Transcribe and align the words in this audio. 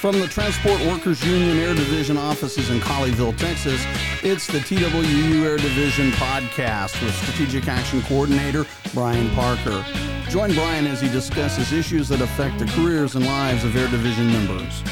From 0.00 0.18
the 0.18 0.28
Transport 0.28 0.80
Workers 0.86 1.22
Union 1.22 1.58
Air 1.58 1.74
Division 1.74 2.16
offices 2.16 2.70
in 2.70 2.80
Colleyville, 2.80 3.36
Texas, 3.36 3.84
it's 4.22 4.46
the 4.46 4.58
TWU 4.60 5.44
Air 5.44 5.58
Division 5.58 6.10
podcast 6.12 7.04
with 7.04 7.14
Strategic 7.16 7.68
Action 7.68 8.00
Coordinator 8.04 8.64
Brian 8.94 9.28
Parker. 9.34 9.84
Join 10.30 10.54
Brian 10.54 10.86
as 10.86 11.02
he 11.02 11.10
discusses 11.10 11.74
issues 11.74 12.08
that 12.08 12.22
affect 12.22 12.58
the 12.58 12.64
careers 12.68 13.14
and 13.14 13.26
lives 13.26 13.62
of 13.62 13.76
Air 13.76 13.88
Division 13.88 14.32
members. 14.32 14.82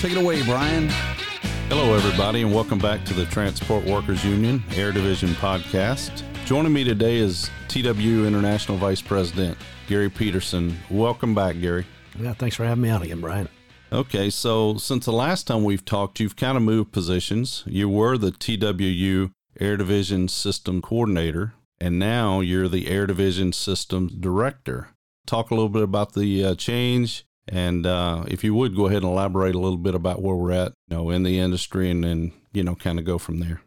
Take 0.00 0.12
it 0.12 0.18
away, 0.18 0.42
Brian. 0.42 0.90
Hello, 1.70 1.94
everybody, 1.94 2.42
and 2.42 2.54
welcome 2.54 2.78
back 2.78 3.06
to 3.06 3.14
the 3.14 3.24
Transport 3.24 3.86
Workers 3.86 4.22
Union 4.22 4.62
Air 4.74 4.92
Division 4.92 5.30
podcast. 5.30 6.22
Joining 6.44 6.74
me 6.74 6.84
today 6.84 7.16
is 7.16 7.48
TWU 7.68 8.26
International 8.26 8.76
Vice 8.76 9.00
President 9.00 9.56
Gary 9.86 10.10
Peterson. 10.10 10.76
Welcome 10.90 11.34
back, 11.34 11.58
Gary. 11.58 11.86
Yeah, 12.20 12.34
thanks 12.34 12.56
for 12.56 12.64
having 12.64 12.82
me 12.82 12.90
on 12.90 13.02
again, 13.02 13.20
Brian. 13.20 13.48
Okay, 13.92 14.30
so 14.30 14.76
since 14.78 15.04
the 15.04 15.12
last 15.12 15.46
time 15.46 15.62
we've 15.62 15.84
talked, 15.84 16.18
you've 16.18 16.36
kind 16.36 16.56
of 16.56 16.62
moved 16.62 16.92
positions. 16.92 17.62
You 17.66 17.88
were 17.88 18.18
the 18.18 18.32
TWU 18.32 19.30
Air 19.60 19.76
Division 19.76 20.28
System 20.28 20.82
Coordinator, 20.82 21.54
and 21.80 21.98
now 21.98 22.40
you're 22.40 22.68
the 22.68 22.88
Air 22.88 23.06
Division 23.06 23.52
Systems 23.52 24.12
Director. 24.12 24.88
Talk 25.26 25.50
a 25.50 25.54
little 25.54 25.68
bit 25.68 25.82
about 25.82 26.14
the 26.14 26.44
uh, 26.44 26.54
change, 26.56 27.24
and 27.46 27.86
uh, 27.86 28.24
if 28.26 28.42
you 28.42 28.54
would 28.54 28.74
go 28.74 28.86
ahead 28.86 29.02
and 29.02 29.12
elaborate 29.12 29.54
a 29.54 29.60
little 29.60 29.78
bit 29.78 29.94
about 29.94 30.22
where 30.22 30.36
we're 30.36 30.52
at, 30.52 30.72
you 30.88 30.96
know, 30.96 31.10
in 31.10 31.22
the 31.22 31.38
industry, 31.38 31.90
and 31.90 32.02
then 32.02 32.32
you 32.52 32.64
know, 32.64 32.74
kind 32.74 32.98
of 32.98 33.04
go 33.04 33.18
from 33.18 33.38
there. 33.38 33.60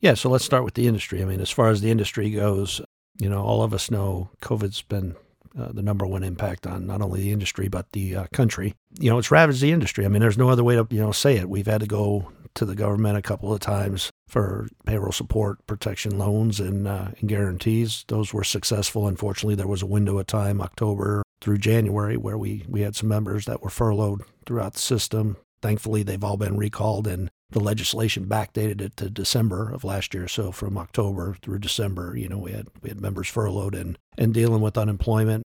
Yeah, 0.00 0.14
so 0.14 0.28
let's 0.28 0.44
start 0.44 0.64
with 0.64 0.74
the 0.74 0.88
industry. 0.88 1.22
I 1.22 1.24
mean, 1.24 1.40
as 1.40 1.50
far 1.50 1.68
as 1.68 1.80
the 1.80 1.90
industry 1.90 2.28
goes, 2.30 2.80
you 3.18 3.28
know, 3.30 3.42
all 3.42 3.62
of 3.62 3.72
us 3.72 3.90
know 3.90 4.30
COVID's 4.42 4.82
been 4.82 5.14
uh, 5.58 5.72
the 5.72 5.82
number 5.82 6.06
one 6.06 6.22
impact 6.22 6.66
on 6.66 6.86
not 6.86 7.02
only 7.02 7.20
the 7.20 7.32
industry 7.32 7.68
but 7.68 7.90
the 7.92 8.16
uh, 8.16 8.26
country. 8.32 8.74
You 8.98 9.10
know, 9.10 9.18
it's 9.18 9.30
ravaged 9.30 9.60
the 9.60 9.72
industry. 9.72 10.04
I 10.04 10.08
mean, 10.08 10.20
there's 10.20 10.38
no 10.38 10.48
other 10.48 10.64
way 10.64 10.76
to 10.76 10.86
you 10.90 11.00
know 11.00 11.12
say 11.12 11.36
it. 11.36 11.48
We've 11.48 11.66
had 11.66 11.80
to 11.80 11.86
go 11.86 12.32
to 12.54 12.64
the 12.64 12.74
government 12.74 13.16
a 13.16 13.22
couple 13.22 13.52
of 13.52 13.60
times 13.60 14.10
for 14.28 14.68
payroll 14.84 15.12
support, 15.12 15.66
protection 15.66 16.18
loans, 16.18 16.60
and, 16.60 16.86
uh, 16.86 17.08
and 17.18 17.28
guarantees. 17.28 18.04
Those 18.08 18.32
were 18.32 18.44
successful. 18.44 19.06
Unfortunately, 19.06 19.54
there 19.54 19.66
was 19.66 19.82
a 19.82 19.86
window 19.86 20.18
of 20.18 20.26
time, 20.26 20.60
October 20.60 21.22
through 21.40 21.58
January, 21.58 22.16
where 22.16 22.38
we 22.38 22.64
we 22.68 22.82
had 22.82 22.96
some 22.96 23.08
members 23.08 23.46
that 23.46 23.62
were 23.62 23.70
furloughed 23.70 24.22
throughout 24.46 24.74
the 24.74 24.80
system. 24.80 25.36
Thankfully, 25.60 26.02
they've 26.02 26.22
all 26.24 26.36
been 26.36 26.56
recalled, 26.56 27.06
and 27.06 27.30
the 27.52 27.60
legislation 27.60 28.26
backdated 28.26 28.80
it 28.80 28.96
to 28.96 29.10
December 29.10 29.72
of 29.72 29.84
last 29.84 30.14
year. 30.14 30.28
So 30.28 30.52
from 30.52 30.76
October 30.76 31.36
through 31.42 31.60
December, 31.60 32.16
you 32.16 32.28
know, 32.28 32.38
we 32.38 32.52
had 32.52 32.68
we 32.82 32.88
had 32.88 33.00
members 33.00 33.28
furloughed 33.28 33.74
and 33.74 33.98
and 34.18 34.34
dealing 34.34 34.60
with 34.60 34.78
unemployment. 34.78 35.44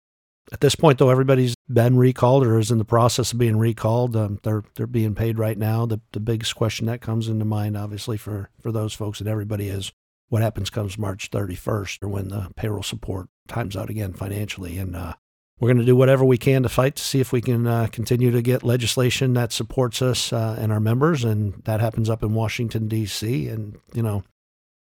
At 0.52 0.60
this 0.60 0.76
point, 0.76 0.98
though, 0.98 1.10
everybody's 1.10 1.56
been 1.68 1.96
recalled 1.96 2.44
or 2.44 2.58
is 2.58 2.70
in 2.70 2.78
the 2.78 2.84
process 2.84 3.32
of 3.32 3.38
being 3.38 3.56
recalled. 3.58 4.14
Um, 4.14 4.38
they're 4.42 4.62
they're 4.76 4.86
being 4.86 5.14
paid 5.14 5.38
right 5.38 5.58
now. 5.58 5.86
The 5.86 6.00
the 6.12 6.20
biggest 6.20 6.54
question 6.56 6.86
that 6.86 7.00
comes 7.00 7.28
into 7.28 7.44
mind, 7.44 7.76
obviously, 7.76 8.16
for 8.16 8.50
for 8.60 8.72
those 8.72 8.94
folks 8.94 9.20
and 9.20 9.28
everybody 9.28 9.68
is 9.68 9.92
what 10.28 10.42
happens 10.42 10.70
comes 10.70 10.98
March 10.98 11.30
31st 11.30 12.02
or 12.02 12.08
when 12.08 12.28
the 12.28 12.50
payroll 12.56 12.82
support 12.82 13.28
times 13.46 13.76
out 13.76 13.90
again 13.90 14.12
financially. 14.12 14.76
And 14.78 14.96
uh, 14.96 15.14
we're 15.58 15.68
going 15.68 15.78
to 15.78 15.84
do 15.84 15.96
whatever 15.96 16.24
we 16.24 16.36
can 16.36 16.62
to 16.64 16.68
fight 16.68 16.96
to 16.96 17.02
see 17.02 17.20
if 17.20 17.32
we 17.32 17.40
can 17.40 17.66
uh, 17.66 17.86
continue 17.90 18.30
to 18.30 18.42
get 18.42 18.62
legislation 18.62 19.32
that 19.34 19.52
supports 19.52 20.02
us 20.02 20.32
uh, 20.32 20.56
and 20.58 20.70
our 20.70 20.80
members. 20.80 21.24
And 21.24 21.62
that 21.64 21.80
happens 21.80 22.10
up 22.10 22.22
in 22.22 22.34
Washington, 22.34 22.88
D.C. 22.88 23.48
And, 23.48 23.78
you 23.94 24.02
know, 24.02 24.22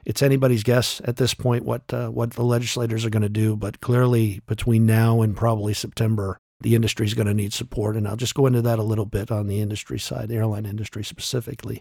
it's 0.07 0.23
anybody's 0.23 0.63
guess 0.63 1.01
at 1.05 1.17
this 1.17 1.35
point 1.35 1.65
what, 1.65 1.93
uh, 1.93 2.09
what 2.09 2.35
the 2.35 2.45
legislators 2.45 3.05
are 3.05 3.11
going 3.11 3.23
to 3.23 3.29
do. 3.29 3.57
But 3.57 3.81
clearly, 3.81 4.41
between 4.47 4.87
now 4.87 5.23
and 5.23 5.37
probably 5.37 5.75
September, 5.75 6.39
the 6.61 6.77
industry 6.77 7.07
is 7.07 7.15
going 7.15 7.27
to 7.27 7.35
need 7.35 7.53
support. 7.53 7.97
And 7.97 8.07
I'll 8.07 8.17
just 8.17 8.37
go 8.37 8.47
into 8.47 8.63
that 8.63 8.79
a 8.79 8.85
little 8.85 9.07
bit 9.07 9.33
on 9.33 9.49
the 9.49 9.61
industry 9.61 9.99
side, 9.99 10.29
the 10.29 10.37
airline 10.37 10.67
industry 10.67 11.03
specifically. 11.03 11.81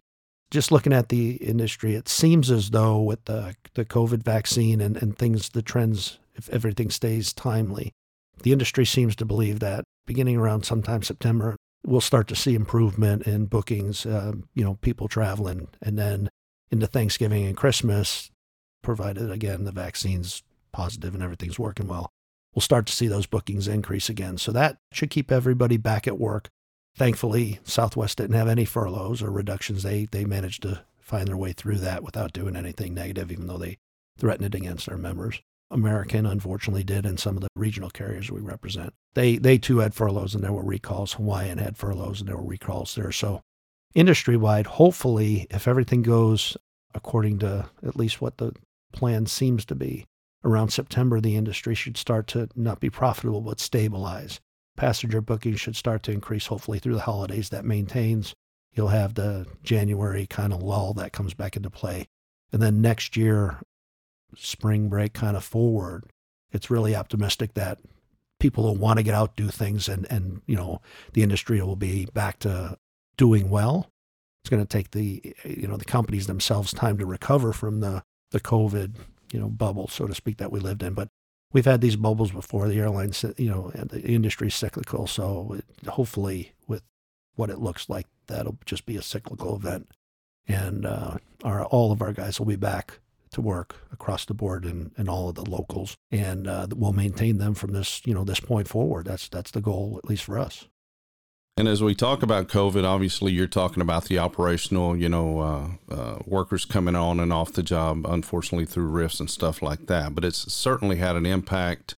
Just 0.50 0.72
looking 0.72 0.94
at 0.94 1.10
the 1.10 1.34
industry, 1.36 1.94
it 1.94 2.10
seems 2.10 2.50
as 2.50 2.72
though 2.72 3.00
with 3.00 3.26
the, 3.26 3.56
the 3.76 3.86
COVID 3.86 4.24
vaccine 4.24 4.82
and, 4.82 4.98
and 4.98 5.16
things, 5.16 5.50
the 5.50 5.62
trends, 5.62 6.18
if 6.34 6.50
everything 6.50 6.90
stays 6.90 7.34
timely, 7.34 7.94
the 8.44 8.52
industry 8.52 8.86
seems 8.86 9.16
to 9.18 9.26
believe 9.26 9.60
that 9.60 9.84
beginning 10.06 10.38
around 10.38 10.66
sometime 10.66 11.04
September, 11.04 11.56
we'll 11.86 12.02
start 12.02 12.28
to 12.28 12.36
see 12.36 12.56
improvement 12.56 13.24
in 13.24 13.46
bookings, 13.46 14.06
uh, 14.06 14.34
you 14.54 14.64
know, 14.64 14.76
people 14.82 15.08
traveling. 15.08 15.68
And 15.82 15.98
then 15.98 16.30
into 16.72 16.88
Thanksgiving 16.88 17.46
and 17.46 17.58
Christmas, 17.58 18.32
provided 18.82 19.30
again 19.30 19.66
the 19.66 19.72
vaccine's 19.72 20.44
positive 20.72 21.14
and 21.14 21.24
everything's 21.24 21.60
working 21.60 21.88
well, 21.88 22.10
we'll 22.54 22.62
start 22.62 22.86
to 22.88 22.94
see 22.94 23.08
those 23.08 23.26
bookings 23.26 23.68
increase 23.68 24.10
again. 24.10 24.38
So 24.38 24.52
that 24.52 24.78
should 24.92 25.10
keep 25.10 25.32
everybody 25.32 25.78
back 25.78 26.08
at 26.08 26.20
work. 26.20 26.50
Thankfully, 26.96 27.60
Southwest 27.64 28.18
didn't 28.18 28.36
have 28.36 28.48
any 28.48 28.66
furloughs 28.66 29.22
or 29.22 29.32
reductions. 29.32 29.84
They 29.84 30.06
they 30.06 30.26
managed 30.26 30.64
to 30.64 30.84
find 31.00 31.28
their 31.28 31.38
way 31.38 31.54
through 31.54 31.78
that 31.78 32.04
without 32.04 32.34
doing 32.34 32.56
anything 32.56 32.94
negative, 32.94 33.32
even 33.32 33.48
though 33.48 33.58
they 33.58 33.78
threatened 34.18 34.54
it 34.54 34.58
against 34.58 34.88
their 34.88 34.98
members. 34.98 35.42
American 35.72 36.26
unfortunately 36.26 36.84
did, 36.84 37.06
and 37.06 37.20
some 37.20 37.36
of 37.36 37.42
the 37.42 37.50
regional 37.56 37.90
carriers 37.90 38.32
we 38.32 38.42
represent. 38.42 38.94
They 39.14 39.38
they 39.38 39.58
too 39.58 39.80
had 39.80 39.94
furloughs 39.94 40.36
and 40.36 40.44
there 40.44 40.54
were 40.54 40.64
recalls. 40.64 41.14
Hawaiian 41.14 41.58
had 41.58 41.78
furloughs 41.78 42.20
and 42.20 42.30
there 42.30 42.38
were 42.38 42.44
recalls 42.44 42.96
there. 42.96 43.12
So 43.12 43.42
industry 43.94 44.38
wide, 44.38 44.66
hopefully, 44.68 45.48
if 45.50 45.68
everything 45.68 46.02
goes 46.02 46.58
according 46.96 47.40
to 47.40 47.70
at 47.86 47.96
least 47.96 48.22
what 48.22 48.38
the 48.38 48.54
plan 48.92 49.28
seems 49.28 49.64
to 49.66 49.76
be, 49.76 50.06
around 50.44 50.70
September 50.70 51.22
the 51.22 51.36
industry 51.36 51.76
should 51.76 51.98
start 51.98 52.26
to 52.28 52.50
not 52.56 52.80
be 52.80 52.90
profitable 52.90 53.42
but 53.42 53.60
stabilize. 53.60 54.40
Passenger 54.76 55.22
bookings 55.22 55.60
should 55.60 55.76
start 55.76 56.04
to 56.04 56.12
increase 56.12 56.48
hopefully 56.48 56.80
through 56.80 56.96
the 56.96 57.02
holidays. 57.02 57.50
That 57.50 57.66
maintains. 57.66 58.34
You'll 58.74 58.88
have 58.90 59.16
the 59.16 59.46
January 59.64 60.26
kind 60.26 60.54
of 60.54 60.64
lull 60.64 60.94
that 60.94 61.12
comes 61.12 61.34
back 61.34 61.56
into 61.56 61.70
play. 61.70 62.08
And 62.52 62.62
then 62.62 62.82
next 62.82 63.18
year, 63.18 63.60
spring 64.36 64.90
break 64.90 65.14
kind 65.14 65.36
of 65.36 65.44
forward, 65.44 66.06
it's 66.52 66.70
really 66.70 66.96
optimistic 66.96 67.54
that 67.54 67.80
people 68.40 68.64
will 68.64 68.76
want 68.76 68.98
to 68.98 69.04
get 69.04 69.14
out, 69.14 69.36
do 69.36 69.50
things, 69.50 69.88
and, 69.88 70.08
and 70.10 70.42
you 70.46 70.56
know, 70.56 70.82
the 71.14 71.24
industry 71.24 71.62
will 71.62 71.76
be 71.76 72.06
back 72.14 72.40
to 72.40 72.78
doing 73.18 73.50
well. 73.50 73.90
It's 74.44 74.50
going 74.50 74.66
to 74.66 74.78
take 74.78 74.92
the, 74.92 75.36
you 75.44 75.68
know, 75.68 75.78
the 75.78 75.86
companies 75.86 76.28
themselves 76.28 76.74
time 76.74 76.98
to 76.98 77.06
recover 77.06 77.52
from 77.52 77.82
the, 77.82 78.04
the 78.32 78.40
COVID, 78.40 78.96
you 79.34 79.40
know, 79.40 79.50
bubble, 79.50 79.88
so 79.88 80.08
to 80.08 80.16
speak, 80.16 80.38
that 80.38 80.52
we 80.52 80.60
lived 80.60 80.82
in. 80.82 80.94
But 80.94 81.10
we've 81.52 81.66
had 81.66 81.82
these 81.82 81.98
bubbles 81.98 82.32
before. 82.32 82.68
The 82.68 82.80
airlines, 82.80 83.26
you 83.38 83.50
know, 83.50 83.72
the 83.76 84.02
industry 84.02 84.50
cyclical. 84.50 85.08
So 85.08 85.58
it, 85.58 85.88
hopefully, 85.88 86.54
with 86.68 86.84
what 87.36 87.50
it 87.50 87.60
looks 87.60 87.90
like, 87.90 88.08
that'll 88.28 88.58
just 88.66 88.86
be 88.86 88.96
a 88.96 89.02
cyclical 89.02 89.56
event, 89.56 89.90
and 90.48 90.86
uh, 90.86 91.18
our 91.44 91.66
all 91.66 91.92
of 91.92 92.02
our 92.02 92.14
guys 92.14 92.40
will 92.40 92.48
be 92.48 92.56
back 92.56 93.00
to 93.32 93.42
work 93.42 93.76
across 93.92 94.26
the 94.26 94.34
board 94.34 94.66
and, 94.66 94.92
and 94.98 95.10
all 95.10 95.30
of 95.30 95.36
the 95.36 95.50
locals, 95.50 95.96
and 96.12 96.48
uh, 96.48 96.68
we'll 96.76 96.94
maintain 96.94 97.38
them 97.38 97.54
from 97.54 97.74
this 97.74 98.02
you 98.06 98.14
know 98.14 98.24
this 98.24 98.40
point 98.40 98.68
forward. 98.68 99.06
That's 99.06 99.28
that's 99.30 99.52
the 99.52 99.62
goal, 99.62 100.00
at 100.04 100.10
least 100.10 100.24
for 100.24 100.38
us. 100.38 100.68
And 101.60 101.68
as 101.68 101.84
we 101.84 101.94
talk 101.94 102.24
about 102.24 102.48
COVID, 102.48 102.86
obviously 102.86 103.34
you're 103.34 103.46
talking 103.46 103.82
about 103.82 104.06
the 104.06 104.18
operational, 104.18 104.96
you 104.96 105.10
know, 105.10 105.40
uh, 105.42 105.94
uh, 105.94 106.20
workers 106.26 106.64
coming 106.64 106.96
on 106.96 107.20
and 107.20 107.34
off 107.34 107.52
the 107.52 107.62
job, 107.64 108.06
unfortunately 108.08 108.66
through 108.66 108.88
rifts 108.88 109.20
and 109.20 109.30
stuff 109.30 109.62
like 109.62 109.88
that. 109.88 110.16
But 110.16 110.24
it's 110.24 110.54
certainly 110.54 110.96
had 110.98 111.18
an 111.18 111.26
impact 111.26 111.96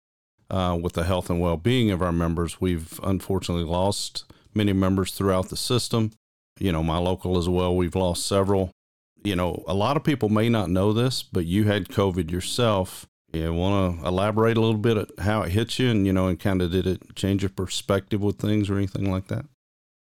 uh, 0.50 0.76
with 0.82 0.94
the 0.94 1.04
health 1.04 1.30
and 1.30 1.40
well-being 1.40 1.92
of 1.92 2.02
our 2.02 2.10
members. 2.10 2.60
We've 2.60 2.98
unfortunately 3.04 3.62
lost 3.62 4.24
many 4.52 4.72
members 4.72 5.12
throughout 5.12 5.48
the 5.48 5.56
system. 5.56 6.10
You 6.58 6.72
know, 6.72 6.82
my 6.82 6.98
local 6.98 7.38
as 7.38 7.48
well. 7.48 7.76
We've 7.76 7.94
lost 7.94 8.26
several 8.26 8.72
you 9.24 9.36
know, 9.36 9.64
a 9.66 9.74
lot 9.74 9.96
of 9.96 10.04
people 10.04 10.28
may 10.28 10.48
not 10.48 10.70
know 10.70 10.92
this, 10.92 11.22
but 11.22 11.46
you 11.46 11.64
had 11.64 11.88
COVID 11.88 12.30
yourself. 12.30 13.06
You 13.32 13.52
want 13.54 14.00
to 14.00 14.06
elaborate 14.06 14.56
a 14.56 14.60
little 14.60 14.78
bit 14.78 14.96
at 14.96 15.08
how 15.20 15.42
it 15.42 15.52
hit 15.52 15.78
you 15.78 15.90
and, 15.90 16.06
you 16.06 16.12
know, 16.12 16.26
and 16.26 16.38
kind 16.38 16.60
of 16.60 16.70
did 16.70 16.86
it 16.86 17.14
change 17.14 17.42
your 17.42 17.50
perspective 17.50 18.20
with 18.20 18.36
things 18.36 18.68
or 18.68 18.76
anything 18.76 19.10
like 19.10 19.28
that? 19.28 19.46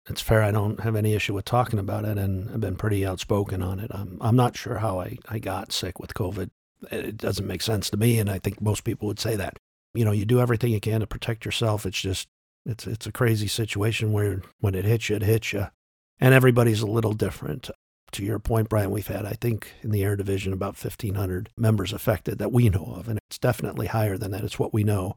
It's 0.09 0.21
fair. 0.21 0.41
I 0.41 0.51
don't 0.51 0.79
have 0.79 0.95
any 0.95 1.13
issue 1.13 1.33
with 1.33 1.45
talking 1.45 1.79
about 1.79 2.05
it, 2.05 2.17
and 2.17 2.49
I've 2.49 2.61
been 2.61 2.77
pretty 2.77 3.05
outspoken 3.05 3.61
on 3.61 3.79
it. 3.79 3.91
I'm, 3.93 4.17
I'm 4.21 4.35
not 4.35 4.55
sure 4.55 4.77
how 4.77 4.99
I, 4.99 5.17
I 5.27 5.37
got 5.37 5.71
sick 5.71 5.99
with 5.99 6.13
COVID. 6.13 6.49
It 6.91 7.17
doesn't 7.17 7.45
make 7.45 7.61
sense 7.61 7.89
to 7.89 7.97
me, 7.97 8.19
and 8.19 8.29
I 8.29 8.39
think 8.39 8.61
most 8.61 8.83
people 8.83 9.07
would 9.07 9.19
say 9.19 9.35
that. 9.35 9.57
You 9.93 10.05
know, 10.05 10.11
you 10.11 10.25
do 10.25 10.39
everything 10.39 10.71
you 10.71 10.79
can 10.79 11.01
to 11.01 11.07
protect 11.07 11.45
yourself. 11.45 11.85
It's 11.85 11.99
just, 11.99 12.27
it's, 12.65 12.87
it's 12.87 13.05
a 13.05 13.11
crazy 13.11 13.47
situation 13.47 14.13
where 14.13 14.41
when 14.59 14.75
it 14.75 14.85
hits 14.85 15.09
you, 15.09 15.17
it 15.17 15.23
hits 15.23 15.53
you. 15.53 15.67
And 16.19 16.33
everybody's 16.33 16.81
a 16.81 16.87
little 16.87 17.13
different 17.13 17.69
to 18.11 18.23
your 18.23 18.39
point, 18.39 18.69
Brian, 18.69 18.91
we've 18.91 19.07
had, 19.07 19.25
I 19.25 19.33
think, 19.33 19.73
in 19.81 19.91
the 19.91 20.03
air 20.03 20.15
division 20.15 20.53
about 20.53 20.81
1,500 20.81 21.49
members 21.57 21.93
affected 21.93 22.39
that 22.39 22.51
we 22.51 22.69
know 22.69 22.93
of, 22.97 23.07
and 23.07 23.19
it's 23.27 23.37
definitely 23.37 23.87
higher 23.87 24.17
than 24.17 24.31
that. 24.31 24.43
It's 24.43 24.59
what 24.59 24.73
we 24.73 24.83
know, 24.83 25.15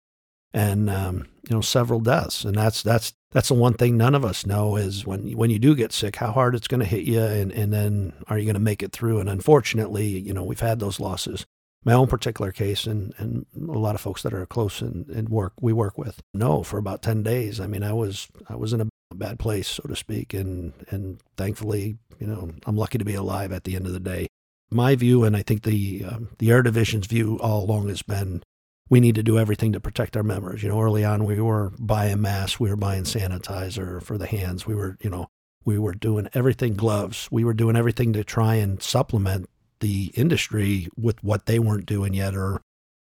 and 0.52 0.90
um, 0.90 1.28
you 1.48 1.54
know, 1.54 1.60
several 1.60 2.00
deaths, 2.00 2.44
and 2.44 2.54
that's 2.54 2.82
that's 2.82 3.14
that's 3.30 3.48
the 3.48 3.54
one 3.54 3.74
thing 3.74 3.96
none 3.96 4.14
of 4.14 4.24
us 4.24 4.46
know 4.46 4.76
is 4.76 5.06
when 5.06 5.32
when 5.32 5.50
you 5.50 5.58
do 5.58 5.74
get 5.74 5.92
sick, 5.92 6.16
how 6.16 6.32
hard 6.32 6.54
it's 6.54 6.68
going 6.68 6.80
to 6.80 6.86
hit 6.86 7.04
you, 7.04 7.20
and 7.22 7.52
and 7.52 7.72
then 7.72 8.12
are 8.28 8.38
you 8.38 8.44
going 8.44 8.54
to 8.54 8.60
make 8.60 8.82
it 8.82 8.92
through? 8.92 9.20
And 9.20 9.28
unfortunately, 9.28 10.06
you 10.06 10.34
know, 10.34 10.44
we've 10.44 10.60
had 10.60 10.78
those 10.78 11.00
losses. 11.00 11.46
My 11.84 11.94
own 11.94 12.06
particular 12.06 12.52
case, 12.52 12.86
and 12.86 13.14
and 13.18 13.46
a 13.56 13.78
lot 13.78 13.94
of 13.94 14.00
folks 14.00 14.22
that 14.22 14.34
are 14.34 14.46
close 14.46 14.80
and, 14.80 15.08
and 15.08 15.28
work 15.28 15.54
we 15.60 15.72
work 15.72 15.98
with, 15.98 16.22
no, 16.32 16.62
for 16.62 16.78
about 16.78 17.02
10 17.02 17.22
days. 17.22 17.58
I 17.58 17.66
mean, 17.66 17.82
I 17.82 17.92
was 17.92 18.28
I 18.48 18.54
was 18.54 18.72
in 18.72 18.82
a 18.82 18.88
bad 19.14 19.38
place, 19.38 19.69
so 19.69 19.82
to 19.85 19.97
speak. 19.97 20.35
And 20.35 20.73
and 20.91 21.20
thankfully, 21.37 21.99
you 22.19 22.26
know, 22.26 22.50
I'm 22.67 22.76
lucky 22.76 22.99
to 22.99 23.05
be 23.05 23.14
alive 23.14 23.53
at 23.53 23.64
the 23.64 23.76
end 23.76 23.87
of 23.87 23.93
the 23.93 24.00
day. 24.00 24.29
My 24.70 24.94
view, 24.94 25.25
and 25.25 25.37
I 25.37 25.43
think 25.43 25.62
the 25.62 26.05
um, 26.05 26.29
the 26.38 26.50
Air 26.50 26.62
Division's 26.62 27.06
view 27.06 27.38
all 27.41 27.64
along 27.64 27.88
has 27.88 28.03
been, 28.03 28.43
we 28.88 29.00
need 29.00 29.14
to 29.17 29.23
do 29.23 29.38
everything 29.38 29.73
to 29.73 29.81
protect 29.81 30.17
our 30.17 30.23
members. 30.23 30.62
You 30.62 30.70
know, 30.70 30.81
early 30.81 31.05
on 31.05 31.25
we 31.25 31.41
were 31.41 31.73
buying 31.79 32.20
masks, 32.20 32.59
we 32.59 32.70
were 32.70 32.76
buying 32.76 33.05
sanitizer 33.05 34.03
for 34.03 34.19
the 34.19 34.26
hands, 34.26 34.67
we 34.67 34.75
were, 34.75 34.97
you 35.00 35.11
know, 35.11 35.29
we 35.64 35.79
were 35.79 35.94
doing 35.94 36.29
everything 36.35 36.75
gloves, 36.75 37.29
we 37.31 37.44
were 37.44 37.55
doing 37.55 37.76
everything 37.76 38.12
to 38.14 38.25
try 38.25 38.55
and 38.56 38.82
supplement 38.82 39.49
the 39.81 40.12
industry 40.14 40.88
with 40.97 41.23
what 41.23 41.47
they 41.47 41.59
weren't 41.59 41.87
doing 41.87 42.14
yet 42.14 42.35
or 42.35 42.61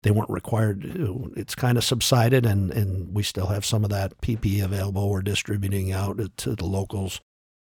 they 0.03 0.11
weren't 0.11 0.29
required 0.29 0.81
to. 0.81 1.33
It's 1.35 1.55
kind 1.55 1.77
of 1.77 1.83
subsided, 1.83 2.45
and, 2.45 2.71
and 2.71 3.15
we 3.15 3.23
still 3.23 3.47
have 3.47 3.65
some 3.65 3.83
of 3.83 3.89
that 3.89 4.19
PPE 4.21 4.63
available. 4.63 5.09
We're 5.09 5.21
distributing 5.21 5.91
out 5.91 6.19
to 6.37 6.55
the 6.55 6.65
locals. 6.65 7.21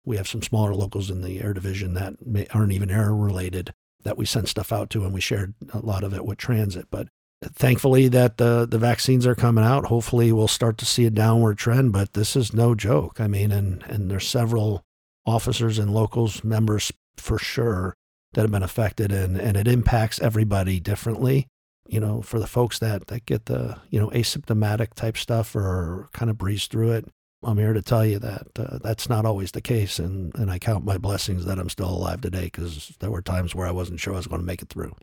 We 0.05 0.17
have 0.17 0.29
some 0.29 0.43
smaller 0.43 0.75
locals 0.75 1.11
in 1.11 1.23
the 1.23 1.41
air 1.41 1.55
division 1.55 1.95
that 1.95 2.27
may, 2.27 2.47
aren't 2.53 2.73
even 2.73 2.91
air 2.91 3.15
related 3.15 3.73
that 4.03 4.19
we 4.19 4.27
send 4.27 4.49
stuff 4.49 4.73
out 4.73 4.91
to, 4.91 5.05
and 5.05 5.15
we 5.15 5.21
shared 5.21 5.55
a 5.73 5.79
lot 5.79 6.05
of 6.05 6.13
it 6.13 6.27
with 6.27 6.37
transit. 6.37 6.89
But 6.91 7.09
thankfully, 7.43 8.09
that 8.09 8.37
the 8.37 8.67
the 8.69 8.79
vaccines 8.79 9.27
are 9.27 9.37
coming 9.37 9.65
out. 9.65 9.87
Hopefully, 9.87 10.33
we'll 10.33 10.49
start 10.49 10.77
to 10.79 10.87
see 10.87 11.07
a 11.07 11.11
downward 11.11 11.57
trend. 11.57 11.93
But 11.93 12.15
this 12.15 12.35
is 12.35 12.53
no 12.53 12.75
joke. 12.75 13.21
I 13.21 13.29
mean, 13.29 13.53
and 13.53 13.83
and 13.85 14.11
there's 14.11 14.29
several 14.29 14.85
officers 15.25 15.79
and 15.79 15.95
locals 15.95 16.43
members 16.43 16.93
for 17.17 17.39
sure 17.39 17.95
that 18.33 18.43
have 18.43 18.51
been 18.51 18.65
affected, 18.65 19.13
and 19.13 19.41
and 19.41 19.57
it 19.57 19.69
impacts 19.69 20.21
everybody 20.21 20.81
differently 20.81 21.47
you 21.87 22.01
know, 22.01 22.23
for 22.23 22.39
the 22.39 22.47
folks 22.47 22.79
that, 22.79 23.09
that 23.09 23.27
get 23.27 23.47
the, 23.47 23.79
you 23.91 24.01
know, 24.01 24.11
asymptomatic 24.11 24.95
type 24.95 25.17
stuff 25.17 25.55
or 25.55 26.09
kind 26.13 26.31
of 26.31 26.39
breeze 26.39 26.67
through 26.67 26.93
it, 26.93 27.09
I'm 27.43 27.59
here 27.59 27.75
to 27.75 27.83
tell 27.83 28.07
you 28.07 28.19
that 28.21 28.47
uh, 28.59 28.79
that's 28.83 29.09
not 29.09 29.27
always 29.27 29.53
the 29.53 29.61
case. 29.61 29.99
And, 29.99 30.35
and 30.37 30.51
I 30.51 30.59
count 30.59 30.85
my 30.85 30.99
blessings 30.99 31.45
that 31.45 31.59
I'm 31.59 31.69
still 31.69 31.91
alive 31.91 32.21
today 32.21 32.45
because 32.45 32.95
there 33.01 33.11
were 33.11 33.23
times 33.23 33.55
where 33.55 33.67
I 33.67 33.71
wasn't 33.71 34.01
sure 34.01 34.15
I 34.15 34.17
was 34.17 34.27
going 34.27 34.41
to 34.41 34.47
make 34.47 34.63
it 34.63 34.71
through. 34.71 34.95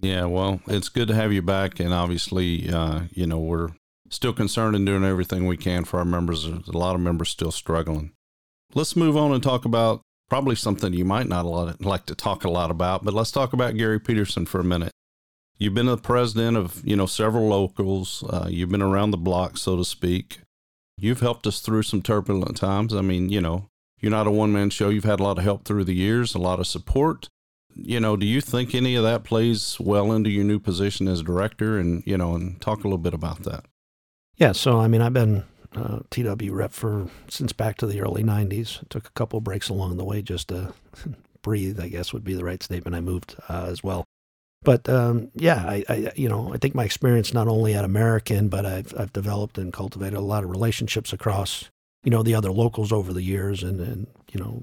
Yeah, 0.00 0.26
well, 0.26 0.60
it's 0.68 0.88
good 0.88 1.08
to 1.08 1.14
have 1.14 1.32
you 1.32 1.42
back. 1.42 1.80
And 1.80 1.92
obviously, 1.92 2.70
uh, 2.70 3.02
you 3.10 3.26
know, 3.26 3.40
we're 3.40 3.70
still 4.10 4.32
concerned 4.32 4.76
and 4.76 4.86
doing 4.86 5.04
everything 5.04 5.46
we 5.46 5.56
can 5.56 5.84
for 5.84 5.98
our 5.98 6.04
members. 6.04 6.44
There's 6.44 6.68
a 6.68 6.78
lot 6.78 6.94
of 6.94 7.00
members 7.00 7.30
still 7.30 7.50
struggling. 7.50 8.12
Let's 8.74 8.94
move 8.96 9.16
on 9.16 9.32
and 9.32 9.42
talk 9.42 9.64
about 9.64 10.02
probably 10.28 10.54
something 10.54 10.92
you 10.92 11.04
might 11.04 11.26
not 11.26 11.44
like 11.80 12.06
to 12.06 12.14
talk 12.14 12.44
a 12.44 12.50
lot 12.50 12.70
about, 12.70 13.04
but 13.04 13.14
let's 13.14 13.32
talk 13.32 13.52
about 13.52 13.76
Gary 13.76 13.98
Peterson 13.98 14.46
for 14.46 14.60
a 14.60 14.64
minute. 14.64 14.92
You've 15.58 15.74
been 15.74 15.86
the 15.86 15.96
president 15.96 16.56
of 16.56 16.80
you 16.84 16.94
know 16.94 17.06
several 17.06 17.48
locals. 17.48 18.22
Uh, 18.28 18.46
you've 18.48 18.70
been 18.70 18.82
around 18.82 19.10
the 19.10 19.16
block, 19.16 19.56
so 19.56 19.76
to 19.76 19.84
speak. 19.84 20.40
You've 20.96 21.20
helped 21.20 21.46
us 21.46 21.60
through 21.60 21.82
some 21.82 22.00
turbulent 22.00 22.56
times. 22.56 22.94
I 22.94 23.00
mean, 23.00 23.28
you 23.28 23.40
know, 23.40 23.68
you're 24.00 24.10
not 24.10 24.28
a 24.28 24.30
one 24.30 24.52
man 24.52 24.70
show. 24.70 24.88
You've 24.88 25.04
had 25.04 25.20
a 25.20 25.24
lot 25.24 25.38
of 25.38 25.44
help 25.44 25.64
through 25.64 25.84
the 25.84 25.94
years, 25.94 26.34
a 26.34 26.38
lot 26.38 26.60
of 26.60 26.66
support. 26.66 27.28
You 27.74 28.00
know, 28.00 28.16
do 28.16 28.26
you 28.26 28.40
think 28.40 28.74
any 28.74 28.94
of 28.94 29.02
that 29.04 29.24
plays 29.24 29.78
well 29.78 30.12
into 30.12 30.30
your 30.30 30.44
new 30.44 30.58
position 30.60 31.08
as 31.08 31.22
director? 31.22 31.76
And 31.76 32.04
you 32.06 32.16
know, 32.16 32.34
and 32.34 32.60
talk 32.60 32.80
a 32.80 32.82
little 32.84 32.98
bit 32.98 33.14
about 33.14 33.42
that. 33.42 33.64
Yeah. 34.36 34.52
So 34.52 34.78
I 34.78 34.86
mean, 34.86 35.00
I've 35.00 35.12
been 35.12 35.42
uh, 35.74 36.00
TW 36.10 36.50
rep 36.52 36.72
for 36.72 37.08
since 37.28 37.52
back 37.52 37.76
to 37.78 37.86
the 37.86 38.00
early 38.00 38.22
'90s. 38.22 38.88
Took 38.90 39.08
a 39.08 39.12
couple 39.12 39.40
breaks 39.40 39.68
along 39.68 39.96
the 39.96 40.04
way 40.04 40.22
just 40.22 40.48
to 40.48 40.72
breathe. 41.42 41.80
I 41.80 41.88
guess 41.88 42.12
would 42.12 42.24
be 42.24 42.34
the 42.34 42.44
right 42.44 42.62
statement. 42.62 42.94
I 42.94 43.00
moved 43.00 43.34
uh, 43.48 43.66
as 43.68 43.82
well. 43.82 44.04
But 44.62 44.88
um, 44.88 45.30
yeah, 45.34 45.64
I, 45.66 45.84
I, 45.88 46.12
you 46.16 46.28
know 46.28 46.52
I 46.52 46.58
think 46.58 46.74
my 46.74 46.84
experience 46.84 47.32
not 47.32 47.48
only 47.48 47.74
at 47.74 47.84
American, 47.84 48.48
but 48.48 48.66
I've 48.66 48.92
I've 48.98 49.12
developed 49.12 49.58
and 49.58 49.72
cultivated 49.72 50.16
a 50.16 50.20
lot 50.20 50.44
of 50.44 50.50
relationships 50.50 51.12
across 51.12 51.70
you 52.04 52.10
know 52.10 52.22
the 52.22 52.34
other 52.34 52.50
locals 52.50 52.92
over 52.92 53.12
the 53.12 53.22
years, 53.22 53.62
and 53.62 53.80
and 53.80 54.06
you 54.32 54.40
know 54.40 54.62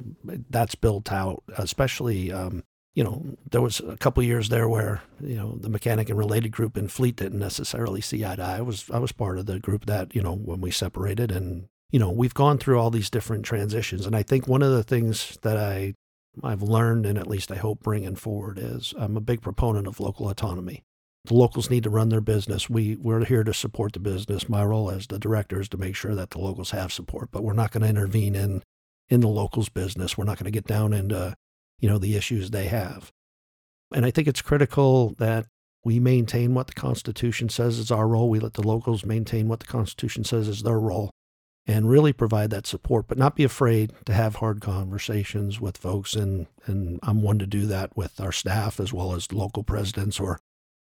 that's 0.50 0.76
built 0.76 1.12
out. 1.12 1.44
Especially 1.58 2.32
um, 2.32 2.64
you 2.94 3.04
know 3.04 3.24
there 3.50 3.62
was 3.62 3.80
a 3.80 3.98
couple 3.98 4.22
years 4.24 4.50
there 4.50 4.68
where 4.68 5.02
you 5.22 5.36
know 5.36 5.58
the 5.60 5.70
mechanic 5.70 6.10
and 6.10 6.18
related 6.18 6.50
group 6.52 6.78
in 6.78 6.88
Fleet 6.88 7.16
didn't 7.16 7.40
necessarily 7.40 8.02
see 8.02 8.26
eye 8.26 8.36
to 8.36 8.44
eye. 8.44 8.58
I 8.58 8.62
was 8.62 8.90
I 8.92 9.00
was 9.00 9.12
part 9.12 9.38
of 9.38 9.46
the 9.46 9.60
group 9.60 9.86
that 9.86 10.14
you 10.14 10.22
know 10.22 10.36
when 10.36 10.60
we 10.60 10.72
separated, 10.72 11.32
and 11.32 11.68
you 11.92 12.00
know 12.00 12.12
we've 12.12 12.34
gone 12.34 12.58
through 12.58 12.80
all 12.80 12.92
these 12.92 13.10
different 13.10 13.46
transitions, 13.46 14.06
and 14.06 14.16
I 14.16 14.24
think 14.24 14.48
one 14.48 14.62
of 14.62 14.72
the 14.72 14.84
things 14.84 15.38
that 15.42 15.58
I 15.58 15.94
I've 16.44 16.62
learned, 16.62 17.06
and 17.06 17.18
at 17.18 17.28
least 17.28 17.52
I 17.52 17.56
hope 17.56 17.82
bringing 17.82 18.16
forward, 18.16 18.60
is 18.60 18.94
I'm 18.98 19.18
a 19.18 19.22
big 19.22 19.42
proponent 19.42 19.88
of 19.88 20.00
local 20.00 20.30
autonomy. 20.30 20.84
The 21.26 21.34
locals 21.34 21.70
need 21.70 21.84
to 21.84 21.90
run 21.90 22.10
their 22.10 22.22
business. 22.22 22.70
We, 22.70 22.96
we're 22.98 23.26
here 23.26 23.44
to 23.44 23.54
support 23.54 23.94
the 23.94 24.00
business. 24.00 24.48
My 24.48 24.64
role 24.64 24.92
as 24.92 25.08
the 25.08 25.18
director 25.18 25.60
is 25.60 25.70
to 25.70 25.78
make 25.78 25.96
sure 25.96 26.14
that 26.14 26.30
the 26.30 26.38
locals 26.40 26.72
have 26.72 26.94
support, 26.94 27.30
but 27.32 27.44
we're 27.44 27.54
not 27.54 27.72
going 27.72 27.82
to 27.84 27.90
intervene 27.90 28.36
in, 28.36 28.62
in 29.10 29.22
the 29.22 29.28
locals' 29.28 29.70
business. 29.70 30.18
We're 30.18 30.26
not 30.26 30.38
going 30.38 30.46
to 30.46 30.52
get 30.52 30.68
down 30.68 30.94
into, 30.94 31.36
you 31.80 31.90
know, 31.90 31.98
the 31.98 32.16
issues 32.16 32.52
they 32.52 32.68
have. 32.68 33.12
And 33.94 34.06
I 34.06 34.12
think 34.12 34.28
it's 34.28 34.42
critical 34.42 35.16
that 35.18 35.48
we 35.84 36.00
maintain 36.00 36.54
what 36.54 36.68
the 36.68 36.74
Constitution 36.74 37.50
says 37.50 37.80
is 37.80 37.92
our 37.92 38.08
role. 38.08 38.30
We 38.30 38.40
let 38.40 38.54
the 38.54 38.68
locals 38.68 39.06
maintain 39.06 39.48
what 39.48 39.62
the 39.62 39.68
Constitution 39.68 40.24
says 40.24 40.48
is 40.48 40.62
their 40.62 40.80
role 40.80 41.12
and 41.68 41.90
really 41.90 42.14
provide 42.14 42.52
that 42.52 42.68
support, 42.68 43.08
but 43.08 43.18
not 43.18 43.36
be 43.36 43.44
afraid 43.44 43.92
to 44.06 44.14
have 44.14 44.36
hard 44.36 44.62
conversations 44.62 45.60
with 45.60 45.78
folks. 45.78 46.16
And, 46.16 46.48
and 46.66 47.00
I'm 47.02 47.22
one 47.22 47.40
to 47.40 47.48
do 47.48 47.66
that 47.68 47.96
with 47.98 48.20
our 48.22 48.32
staff 48.32 48.80
as 48.80 48.94
well 48.94 49.14
as 49.14 49.34
local 49.34 49.64
presidents 49.64 50.20
or, 50.20 50.40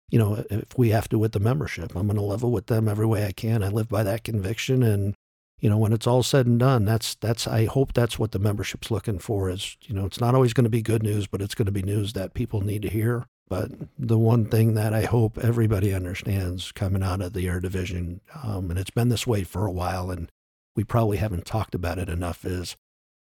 you 0.10 0.18
know, 0.18 0.44
if 0.50 0.78
we 0.78 0.90
have 0.90 1.08
to 1.10 1.20
with 1.20 1.32
the 1.32 1.40
membership, 1.40 1.96
I'm 1.96 2.08
going 2.08 2.18
to 2.18 2.24
level 2.24 2.52
with 2.52 2.68
them 2.68 2.88
every 2.88 3.06
way 3.06 3.26
I 3.26 3.32
can. 3.32 3.64
I 3.64 3.70
live 3.70 3.90
by 3.90 4.04
that 4.04 4.24
conviction. 4.24 4.82
And, 4.82 5.16
you 5.60 5.70
know, 5.70 5.78
when 5.78 5.94
it's 5.94 6.08
all 6.08 6.24
said 6.24 6.46
and 6.46 6.60
done, 6.60 6.86
that's, 6.86 7.16
that's, 7.16 7.48
I 7.48 7.66
hope 7.66 7.94
that's 7.94 8.18
what 8.18 8.32
the 8.32 8.40
membership's 8.40 8.92
looking 8.92 9.20
for 9.20 9.50
is, 9.50 9.78
you 9.84 9.94
know, 9.94 10.06
it's 10.06 10.20
not 10.20 10.36
always 10.36 10.54
going 10.54 10.66
to 10.66 10.70
be 10.70 10.82
good 10.82 11.04
news, 11.04 11.28
but 11.28 11.42
it's 11.42 11.56
going 11.56 11.68
to 11.68 11.72
be 11.72 11.84
news 11.84 12.14
that 12.14 12.34
people 12.34 12.62
need 12.62 12.82
to 12.82 12.90
hear. 12.90 13.28
But 13.48 13.72
the 14.00 14.18
one 14.18 14.46
thing 14.46 14.74
that 14.74 14.94
I 14.94 15.04
hope 15.04 15.38
everybody 15.38 15.94
understands 15.94 16.72
coming 16.72 17.04
out 17.04 17.22
of 17.22 17.34
the 17.34 17.48
air 17.48 17.60
division, 17.60 18.22
um, 18.44 18.72
and 18.72 18.80
it's 18.80 18.90
been 18.90 19.10
this 19.10 19.28
way 19.28 19.44
for 19.44 19.66
a 19.68 19.72
while, 19.72 20.10
and 20.10 20.32
we 20.76 20.84
probably 20.84 21.18
haven't 21.18 21.46
talked 21.46 21.76
about 21.76 22.00
it 22.00 22.10
enough 22.10 22.46
is 22.46 22.76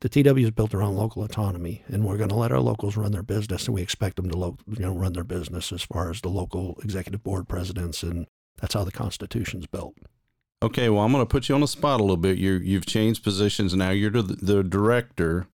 the 0.01 0.10
TW 0.10 0.38
is 0.38 0.51
built 0.51 0.74
around 0.74 0.95
local 0.95 1.24
autonomy, 1.24 1.84
and 1.88 2.06
we're 2.06 2.18
going 2.18 2.30
to 2.30 2.36
let 2.36 2.51
our 2.51 2.60
locals 2.60 2.95
run 2.95 3.12
their 3.12 3.24
business, 3.24 3.66
and 3.66 3.74
we 3.74 3.81
expect 3.81 4.16
them 4.16 4.30
to 4.30 4.38
lo- 4.38 4.57
you 4.68 4.80
know 4.80 4.94
run 4.94 5.13
their 5.13 5.24
business 5.24 5.72
as 5.72 5.84
far 5.84 6.12
as 6.12 6.22
the 6.22 6.29
local 6.29 6.77
executive 6.84 7.24
board 7.24 7.48
presidents, 7.48 8.03
and 8.03 8.27
that's 8.60 8.75
how 8.75 8.84
the 8.84 8.91
Constitution's 8.91 9.65
built. 9.65 9.96
Okay, 10.62 10.89
well, 10.89 11.03
I'm 11.03 11.12
going 11.12 11.24
to 11.24 11.29
put 11.29 11.50
you 11.50 11.56
on 11.56 11.62
the 11.62 11.67
spot 11.67 12.00
a 12.00 12.03
little 12.03 12.17
bit. 12.17 12.38
You 12.38 12.53
you've 12.53 12.86
changed 12.86 13.24
positions 13.24 13.74
now. 13.74 13.89
You're 13.89 14.12
the, 14.12 14.22
the 14.22 14.63
director. 14.63 15.48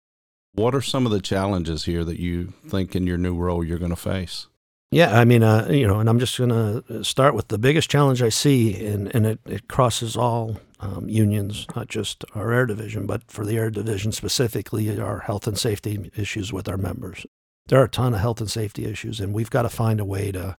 What 0.54 0.76
are 0.76 0.82
some 0.82 1.06
of 1.06 1.12
the 1.12 1.22
challenges 1.22 1.86
here 1.86 2.04
that 2.04 2.20
you 2.20 2.54
think 2.68 2.96
in 2.96 3.08
your 3.08 3.18
new 3.18 3.36
role 3.36 3.64
you're 3.64 3.80
going 3.80 3.92
to 3.92 3.96
face? 3.96 4.48
Yeah, 4.92 5.18
I 5.18 5.24
mean, 5.24 5.42
uh, 5.42 5.70
you 5.72 5.88
know, 5.88 6.02
and 6.02 6.10
I'm 6.10 6.20
just 6.20 6.38
going 6.38 6.50
to 6.50 7.04
start 7.06 7.34
with 7.34 7.48
the 7.48 7.58
biggest 7.58 7.90
challenge 7.90 8.22
I 8.22 8.28
see, 8.28 8.86
and, 8.86 9.14
and 9.16 9.26
it, 9.26 9.40
it 9.46 9.70
crosses 9.70 10.18
all 10.18 10.58
um, 10.82 11.08
unions, 11.08 11.68
not 11.76 11.88
just 11.88 12.26
our 12.34 12.52
air 12.52 12.66
division, 12.66 13.06
but 13.06 13.30
for 13.30 13.46
the 13.46 13.58
air 13.58 13.70
division 13.70 14.12
specifically, 14.12 15.00
our 15.00 15.20
health 15.20 15.48
and 15.48 15.58
safety 15.58 16.12
issues 16.16 16.52
with 16.52 16.68
our 16.68 16.78
members. 16.78 17.26
There 17.68 17.80
are 17.80 17.86
a 17.86 17.90
ton 17.90 18.16
of 18.16 18.20
health 18.20 18.42
and 18.42 18.50
safety 18.50 18.86
issues, 18.86 19.20
and 19.20 19.34
we've 19.34 19.50
got 19.50 19.62
to 19.62 19.70
find 19.70 20.00
a 20.00 20.06
way 20.06 20.32
to 20.32 20.56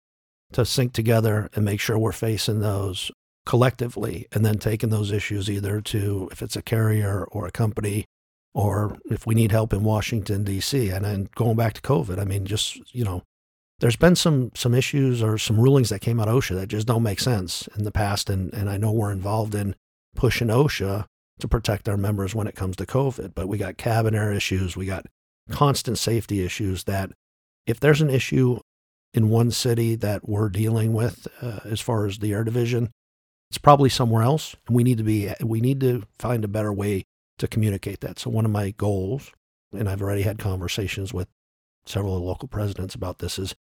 to 0.53 0.65
sync 0.67 0.93
together 0.93 1.49
and 1.55 1.65
make 1.65 1.81
sure 1.81 1.99
we're 1.99 2.13
facing 2.13 2.61
those 2.61 3.11
collectively, 3.47 4.29
and 4.33 4.45
then 4.45 4.59
taking 4.59 4.91
those 4.91 5.11
issues 5.11 5.51
either 5.51 5.81
to 5.81 6.29
if 6.31 6.43
it's 6.43 6.57
a 6.57 6.63
carrier 6.63 7.25
or 7.25 7.47
a 7.47 7.51
company, 7.51 8.05
or 8.55 8.99
if 9.11 9.27
we 9.27 9.35
need 9.35 9.51
help 9.51 9.73
in 9.73 9.83
Washington 9.83 10.45
D.C. 10.45 10.91
And 10.91 11.05
then 11.05 11.29
going 11.35 11.57
back 11.57 11.73
to 11.75 11.81
COVID, 11.81 12.21
I 12.21 12.25
mean, 12.25 12.45
just 12.45 12.95
you 12.95 13.05
know, 13.05 13.23
there's 13.81 13.97
been 13.97 14.15
some 14.15 14.53
some 14.55 14.75
issues 14.75 15.21
or 15.21 15.37
some 15.37 15.59
rulings 15.59 15.89
that 15.89 16.01
came 16.01 16.21
out 16.21 16.29
of 16.29 16.37
OSHA 16.37 16.55
that 16.55 16.69
just 16.69 16.87
don't 16.87 17.03
make 17.03 17.19
sense 17.19 17.69
in 17.77 17.83
the 17.83 17.91
past, 17.91 18.31
and 18.31 18.53
and 18.55 18.71
I 18.71 18.77
know 18.77 18.93
we're 18.93 19.11
involved 19.11 19.57
in 19.57 19.75
pushing 20.15 20.49
OSHA 20.49 21.07
to 21.41 21.49
protect 21.49 21.89
our 21.89 21.97
members 21.97 22.35
when 22.35 22.47
it 22.47 22.55
comes 22.55 22.77
to 22.77 22.87
COVID. 22.87 23.35
But 23.35 23.49
we 23.49 23.59
got 23.59 23.77
cabin 23.77 24.15
air 24.15 24.33
issues, 24.33 24.77
we 24.77 24.87
got 24.87 25.07
constant 25.51 25.99
safety 25.99 26.45
issues 26.45 26.85
that 26.85 27.11
if 27.67 27.81
there's 27.81 28.01
an 28.01 28.11
issue 28.11 28.61
in 29.15 29.29
one 29.29 29.51
city 29.51 29.95
that 29.97 30.29
we're 30.29 30.49
dealing 30.49 30.93
with 30.93 31.29
uh, 31.41 31.61
as 31.65 31.81
far 31.81 32.07
as 32.07 32.19
the 32.19 32.33
air 32.33 32.45
division, 32.45 32.91
it's 33.51 33.59
probably 33.59 33.89
somewhere 33.89 34.23
else. 34.23 34.57
And 34.67 34.77
we 34.77 34.85
need 34.85 34.99
to 34.99 35.05
be, 35.05 35.33
we 35.43 35.61
need 35.61 35.81
to 35.81 36.05
find 36.19 36.45
a 36.45 36.49
better 36.49 36.73
way 36.73 37.05
to 37.39 37.47
communicate 37.47 38.01
that. 38.01 38.19
So 38.19 38.31
one 38.31 38.45
of 38.45 38.51
my 38.51 38.71
goals, 38.71 39.31
and 39.73 39.89
I've 39.89 40.03
already 40.03 40.23
had 40.23 40.39
conversations 40.39 41.13
with 41.13 41.29
several 41.85 42.25
local 42.25 42.49
presidents 42.49 42.95
about 42.95 43.19
this, 43.19 43.39
is 43.39 43.55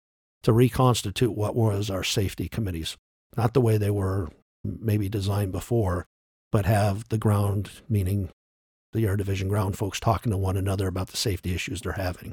to 0.44 0.52
reconstitute 0.52 1.36
what 1.36 1.54
was 1.54 1.90
our 1.90 2.04
safety 2.04 2.48
committees, 2.48 2.96
not 3.36 3.54
the 3.54 3.60
way 3.60 3.76
they 3.76 3.90
were 3.90 4.30
maybe 4.64 5.08
designed 5.08 5.52
before, 5.52 6.06
but 6.52 6.66
have 6.66 7.08
the 7.08 7.18
ground, 7.18 7.70
meaning 7.88 8.28
the 8.92 9.06
Air 9.06 9.16
Division 9.16 9.48
ground 9.48 9.76
folks, 9.76 9.98
talking 9.98 10.30
to 10.30 10.36
one 10.36 10.56
another 10.56 10.86
about 10.86 11.08
the 11.08 11.16
safety 11.16 11.54
issues 11.54 11.80
they're 11.80 11.92
having. 11.92 12.30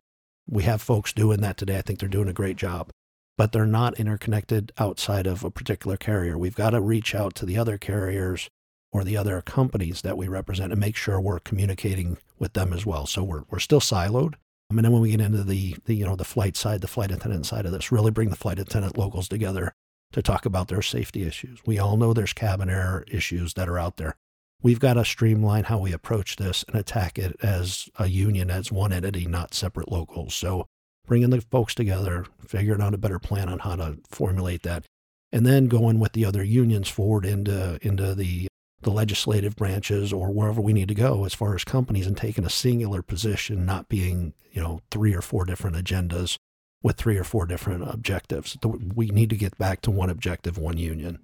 We 0.48 0.64
have 0.64 0.82
folks 0.82 1.14
doing 1.14 1.42
that 1.42 1.58
today. 1.58 1.78
I 1.78 1.82
think 1.82 2.00
they're 2.00 2.10
doing 2.10 2.28
a 2.28 2.34
great 2.34 2.58
job, 2.58 2.90
but 3.38 3.52
they're 3.54 3.66
not 3.66 4.00
interconnected 4.00 4.74
outside 4.78 5.26
of 5.26 5.44
a 5.44 5.52
particular 5.52 5.96
carrier. 5.96 6.38
We've 6.38 6.56
got 6.56 6.72
to 6.72 6.82
reach 6.82 7.16
out 7.16 7.34
to 7.36 7.46
the 7.46 7.58
other 7.58 7.78
carriers 7.78 8.50
or 8.92 9.04
the 9.04 9.16
other 9.16 9.42
companies 9.42 10.02
that 10.02 10.18
we 10.18 10.28
represent 10.28 10.74
and 10.74 10.82
make 10.82 10.96
sure 10.96 11.22
we're 11.22 11.40
communicating 11.40 12.18
with 12.40 12.54
them 12.54 12.74
as 12.74 12.86
well. 12.86 13.06
So 13.06 13.24
we're, 13.24 13.44
we're 13.50 13.60
still 13.60 13.80
siloed. 13.80 14.34
I 14.70 14.74
mean, 14.74 14.84
then 14.84 14.92
when 14.92 15.02
we 15.02 15.12
get 15.12 15.22
into 15.22 15.44
the, 15.44 15.78
the, 15.86 15.96
you 15.96 16.06
know, 16.06 16.16
the 16.16 16.26
flight 16.26 16.58
side, 16.58 16.82
the 16.82 16.88
flight 16.88 17.12
attendant 17.12 17.46
side 17.46 17.66
of 17.66 17.72
this, 17.72 17.92
really 17.92 18.12
bring 18.12 18.30
the 18.30 18.36
flight 18.36 18.60
attendant 18.60 18.98
locals 18.98 19.28
together 19.28 19.74
to 20.12 20.22
talk 20.22 20.46
about 20.46 20.68
their 20.68 20.82
safety 20.82 21.24
issues. 21.24 21.60
We 21.66 21.80
all 21.80 21.98
know 21.98 22.14
there's 22.14 22.34
cabin 22.34 22.70
air 22.70 23.04
issues 23.08 23.54
that 23.54 23.70
are 23.70 23.78
out 23.78 23.98
there. 23.98 24.16
We've 24.62 24.80
got 24.80 24.96
to 24.96 25.06
streamline 25.06 25.66
how 25.66 25.80
we 25.80 25.94
approach 25.94 26.36
this 26.36 26.66
and 26.68 26.76
attack 26.76 27.18
it 27.18 27.36
as 27.42 27.88
a 27.98 28.08
union, 28.08 28.50
as 28.50 28.72
one 28.72 28.92
entity, 28.92 29.26
not 29.26 29.54
separate 29.54 29.92
locals. 29.92 30.34
So 30.34 30.66
bringing 31.08 31.30
the 31.30 31.42
folks 31.42 31.74
together, 31.74 32.26
figuring 32.46 32.82
out 32.82 32.94
a 32.94 32.98
better 32.98 33.20
plan 33.20 33.48
on 33.48 33.60
how 33.60 33.76
to 33.78 33.98
formulate 34.10 34.64
that, 34.64 34.86
and 35.32 35.46
then 35.46 35.68
going 35.68 36.00
with 36.00 36.14
the 36.14 36.26
other 36.26 36.44
unions 36.44 36.90
forward 36.90 37.26
into 37.26 37.80
into 37.82 38.14
the 38.16 38.48
the 38.82 38.92
legislative 38.92 39.56
branches 39.56 40.14
or 40.14 40.32
wherever 40.32 40.62
we 40.62 40.74
need 40.74 40.88
to 40.88 40.96
go 40.96 41.26
as 41.26 41.34
far 41.34 41.54
as 41.54 41.64
companies 41.64 42.08
and 42.08 42.16
taking 42.16 42.46
a 42.46 42.50
singular 42.50 43.02
position, 43.02 43.66
not 43.66 43.90
being, 43.90 44.34
you 44.52 44.62
know, 44.62 44.80
three 44.90 45.14
or 45.14 45.22
four 45.22 45.44
different 45.44 45.76
agendas 45.76 46.38
with 46.82 46.98
three 46.98 47.18
or 47.18 47.24
four 47.24 47.46
different 47.46 47.88
objectives. 47.88 48.58
We 48.64 49.08
need 49.08 49.30
to 49.32 49.36
get 49.36 49.58
back 49.58 49.82
to 49.82 49.92
one 49.92 50.10
objective, 50.10 50.58
one 50.58 50.78
union. 50.78 51.20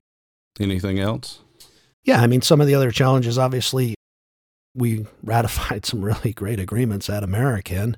Anything 0.59 0.99
else? 0.99 1.39
Yeah, 2.03 2.21
I 2.21 2.27
mean, 2.27 2.41
some 2.41 2.61
of 2.61 2.67
the 2.67 2.75
other 2.75 2.91
challenges, 2.91 3.37
obviously, 3.37 3.95
we 4.73 5.05
ratified 5.23 5.85
some 5.85 6.03
really 6.03 6.33
great 6.33 6.59
agreements 6.59 7.09
at 7.09 7.23
American, 7.23 7.97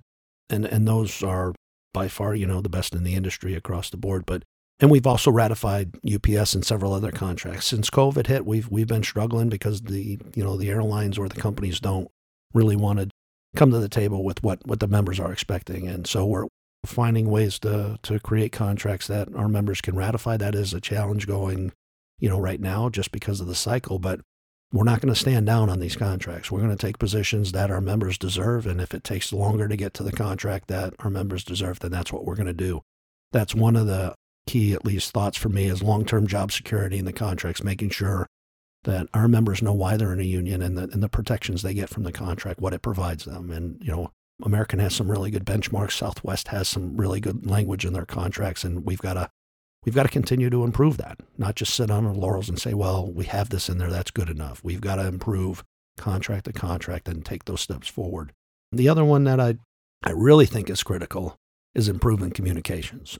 and, 0.49 0.65
and 0.65 0.87
those 0.87 1.23
are 1.23 1.53
by 1.93 2.07
far, 2.07 2.35
you 2.35 2.45
know, 2.45 2.61
the 2.61 2.69
best 2.69 2.93
in 2.93 3.03
the 3.03 3.15
industry 3.15 3.55
across 3.55 3.89
the 3.89 3.97
board. 3.97 4.25
But 4.25 4.43
and 4.79 4.91
we've 4.91 5.07
also 5.07 5.31
ratified 5.31 5.95
UPS 6.05 6.53
and 6.53 6.63
several 6.63 6.93
other 6.93 7.11
contracts. 7.11 7.65
Since 7.65 7.89
COVID 7.89 8.27
hit, 8.27 8.45
we've 8.45 8.69
we've 8.69 8.87
been 8.87 9.03
struggling 9.03 9.49
because 9.49 9.81
the 9.81 10.19
you 10.35 10.43
know 10.43 10.55
the 10.55 10.69
airlines 10.69 11.17
or 11.17 11.27
the 11.27 11.41
companies 11.41 11.79
don't 11.79 12.09
really 12.53 12.75
want 12.75 12.99
to 12.99 13.09
come 13.55 13.71
to 13.71 13.79
the 13.79 13.89
table 13.89 14.23
with 14.23 14.43
what, 14.43 14.65
what 14.67 14.79
the 14.79 14.87
members 14.87 15.19
are 15.19 15.31
expecting. 15.31 15.87
And 15.87 16.05
so 16.05 16.25
we're 16.25 16.47
finding 16.85 17.29
ways 17.29 17.59
to 17.59 17.97
to 18.03 18.19
create 18.19 18.51
contracts 18.51 19.07
that 19.07 19.33
our 19.35 19.47
members 19.47 19.81
can 19.81 19.95
ratify. 19.95 20.37
That 20.37 20.55
is 20.55 20.73
a 20.73 20.81
challenge 20.81 21.27
going, 21.27 21.73
you 22.19 22.29
know, 22.29 22.39
right 22.39 22.61
now 22.61 22.89
just 22.89 23.11
because 23.11 23.41
of 23.41 23.47
the 23.47 23.55
cycle. 23.55 23.99
But 23.99 24.21
we're 24.73 24.83
not 24.83 24.99
going 24.99 25.13
to 25.13 25.19
stand 25.19 25.45
down 25.45 25.69
on 25.69 25.79
these 25.79 25.95
contracts. 25.95 26.51
We're 26.51 26.59
going 26.59 26.75
to 26.75 26.85
take 26.85 26.99
positions 26.99 27.53
that 27.53 27.71
our 27.71 27.79
members 27.79 28.17
deserve. 28.17 28.67
And 28.67 28.81
if 28.81 28.93
it 28.93 29.03
takes 29.03 29.31
longer 29.31 29.67
to 29.67 29.77
get 29.77 29.93
to 29.95 30.03
the 30.03 30.11
contract 30.11 30.67
that 30.67 30.93
our 30.99 31.09
members 31.09 31.43
deserve, 31.43 31.79
then 31.79 31.91
that's 31.91 32.11
what 32.11 32.25
we're 32.25 32.35
going 32.35 32.47
to 32.47 32.53
do. 32.53 32.81
That's 33.31 33.55
one 33.55 33.75
of 33.75 33.87
the 33.87 34.15
key, 34.45 34.73
at 34.73 34.85
least, 34.85 35.11
thoughts 35.11 35.37
for 35.37 35.49
me 35.49 35.65
is 35.65 35.81
long 35.81 36.05
term 36.05 36.27
job 36.27 36.51
security 36.51 36.97
in 36.97 37.05
the 37.05 37.13
contracts, 37.13 37.63
making 37.63 37.91
sure 37.91 38.27
that 38.83 39.07
our 39.13 39.27
members 39.27 39.61
know 39.61 39.73
why 39.73 39.97
they're 39.97 40.13
in 40.13 40.19
a 40.19 40.23
union 40.23 40.61
and 40.61 40.77
the, 40.77 40.83
and 40.83 41.01
the 41.01 41.09
protections 41.09 41.61
they 41.61 41.73
get 41.73 41.89
from 41.89 42.03
the 42.03 42.11
contract, 42.11 42.59
what 42.59 42.73
it 42.73 42.81
provides 42.81 43.25
them. 43.25 43.51
And, 43.51 43.81
you 43.81 43.91
know, 43.91 44.11
American 44.43 44.79
has 44.79 44.95
some 44.95 45.09
really 45.09 45.31
good 45.31 45.45
benchmarks. 45.45 45.93
Southwest 45.93 46.49
has 46.49 46.67
some 46.67 46.95
really 46.97 47.19
good 47.19 47.45
language 47.45 47.85
in 47.85 47.93
their 47.93 48.05
contracts, 48.05 48.63
and 48.63 48.85
we've 48.85 49.01
got 49.01 49.13
to 49.13 49.29
we've 49.85 49.95
got 49.95 50.03
to 50.03 50.09
continue 50.09 50.49
to 50.49 50.63
improve 50.63 50.97
that. 50.97 51.19
Not 51.37 51.55
just 51.55 51.73
sit 51.73 51.89
on 51.89 52.05
our 52.05 52.13
laurels 52.13 52.49
and 52.49 52.59
say, 52.59 52.73
"Well, 52.73 53.11
we 53.11 53.25
have 53.25 53.49
this 53.49 53.69
in 53.69 53.77
there, 53.77 53.89
that's 53.89 54.11
good 54.11 54.29
enough." 54.29 54.63
We've 54.63 54.81
got 54.81 54.95
to 54.95 55.07
improve 55.07 55.63
contract 55.97 56.45
to 56.45 56.53
contract 56.53 57.07
and 57.07 57.25
take 57.25 57.45
those 57.45 57.61
steps 57.61 57.87
forward. 57.87 58.33
The 58.71 58.89
other 58.89 59.05
one 59.05 59.23
that 59.23 59.39
I 59.39 59.55
I 60.03 60.11
really 60.11 60.45
think 60.45 60.69
is 60.69 60.83
critical 60.83 61.35
is 61.73 61.89
improving 61.89 62.31
communications 62.31 63.17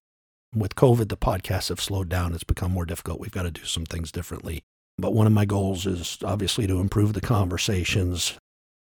with 0.55 0.75
COVID, 0.75 1.09
the 1.09 1.17
podcasts 1.17 1.69
have 1.69 1.81
slowed 1.81 2.09
down. 2.09 2.33
It's 2.33 2.43
become 2.43 2.71
more 2.71 2.85
difficult. 2.85 3.19
We've 3.19 3.31
got 3.31 3.43
to 3.43 3.51
do 3.51 3.65
some 3.65 3.85
things 3.85 4.11
differently. 4.11 4.63
But 4.97 5.13
one 5.13 5.27
of 5.27 5.33
my 5.33 5.45
goals 5.45 5.85
is 5.85 6.17
obviously 6.23 6.65
to 6.67 6.79
improve 6.79 7.13
the 7.13 7.21
conversations, 7.21 8.33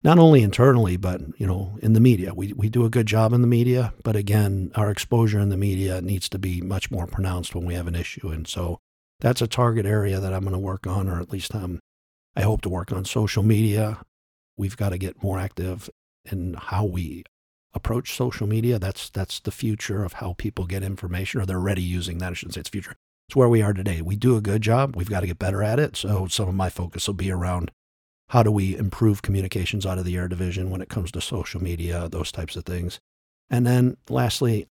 not 0.03 0.19
only 0.19 0.43
internally, 0.43 0.97
but 0.97 1.21
you 1.39 1.47
know, 1.47 1.79
in 1.83 1.93
the 1.93 2.01
media. 2.01 2.33
We 2.35 2.53
we 2.53 2.69
do 2.69 2.85
a 2.85 2.91
good 2.91 3.07
job 3.07 3.33
in 3.33 3.43
the 3.43 3.47
media, 3.47 3.93
but 4.03 4.17
again, 4.17 4.71
our 4.75 4.91
exposure 4.91 5.39
in 5.39 5.51
the 5.51 5.57
media 5.57 6.01
needs 6.01 6.29
to 6.31 6.39
be 6.39 6.61
much 6.61 6.91
more 6.91 7.07
pronounced 7.07 7.55
when 7.55 7.67
we 7.67 7.75
have 7.75 7.87
an 7.87 7.95
issue. 7.95 8.29
And 8.29 8.47
so 8.47 8.79
that's 9.21 9.43
a 9.43 9.47
target 9.47 9.87
area 9.87 10.19
that 10.21 10.33
I'm 10.33 10.43
going 10.43 10.53
to 10.53 10.59
work 10.59 10.87
on, 10.87 11.09
or 11.09 11.21
at 11.21 11.31
least 11.31 11.55
um, 11.55 11.81
I 12.35 12.43
hope 12.43 12.63
to 12.63 12.69
work 12.69 12.93
on 12.93 13.05
social 13.05 13.43
media. 13.43 13.99
We've 14.57 14.77
got 14.77 14.91
to 14.91 14.99
get 14.99 15.23
more 15.23 15.39
active 15.39 15.91
in 16.31 16.55
how 16.55 16.85
we 16.85 17.25
approach 17.75 18.15
social 18.15 18.47
media. 18.47 18.79
That's 18.79 19.11
that's 19.11 19.41
the 19.41 19.53
future 19.53 20.05
of 20.05 20.15
how 20.15 20.35
people 20.39 20.67
get 20.67 20.83
information, 20.83 21.41
or 21.41 21.47
they're 21.47 21.59
already 21.59 21.83
using 21.83 22.19
that. 22.19 22.31
I 22.31 22.35
shouldn't 22.35 22.55
say 22.55 22.61
it's 22.61 22.71
future. 22.71 22.97
It's 23.29 23.37
where 23.37 23.49
we 23.49 23.63
are 23.63 23.73
today. 23.73 24.03
We 24.03 24.17
do 24.17 24.37
a 24.37 24.41
good 24.41 24.63
job. 24.63 24.97
We've 24.97 25.11
got 25.11 25.21
to 25.21 25.27
get 25.27 25.39
better 25.39 25.63
at 25.63 25.79
it. 25.79 25.97
So 25.97 26.27
some 26.27 26.49
of 26.49 26.55
my 26.55 26.69
focus 26.69 27.07
will 27.07 27.15
be 27.15 27.31
around 27.31 27.71
how 28.31 28.45
do 28.45 28.51
we 28.51 28.77
improve 28.77 29.23
communications 29.23 29.85
out 29.85 29.99
of 29.99 30.05
the 30.05 30.17
air 30.17 30.29
division 30.29 30.71
when 30.71 30.81
it 30.81 30.89
comes 30.89 31.11
to 31.11 31.21
social 31.21 31.61
media, 31.61 32.09
those 32.09 32.31
types 32.31 32.55
of 32.55 32.65
things. 32.65 33.01
And 33.51 33.67
then 33.67 33.97
lastly, 34.09 34.69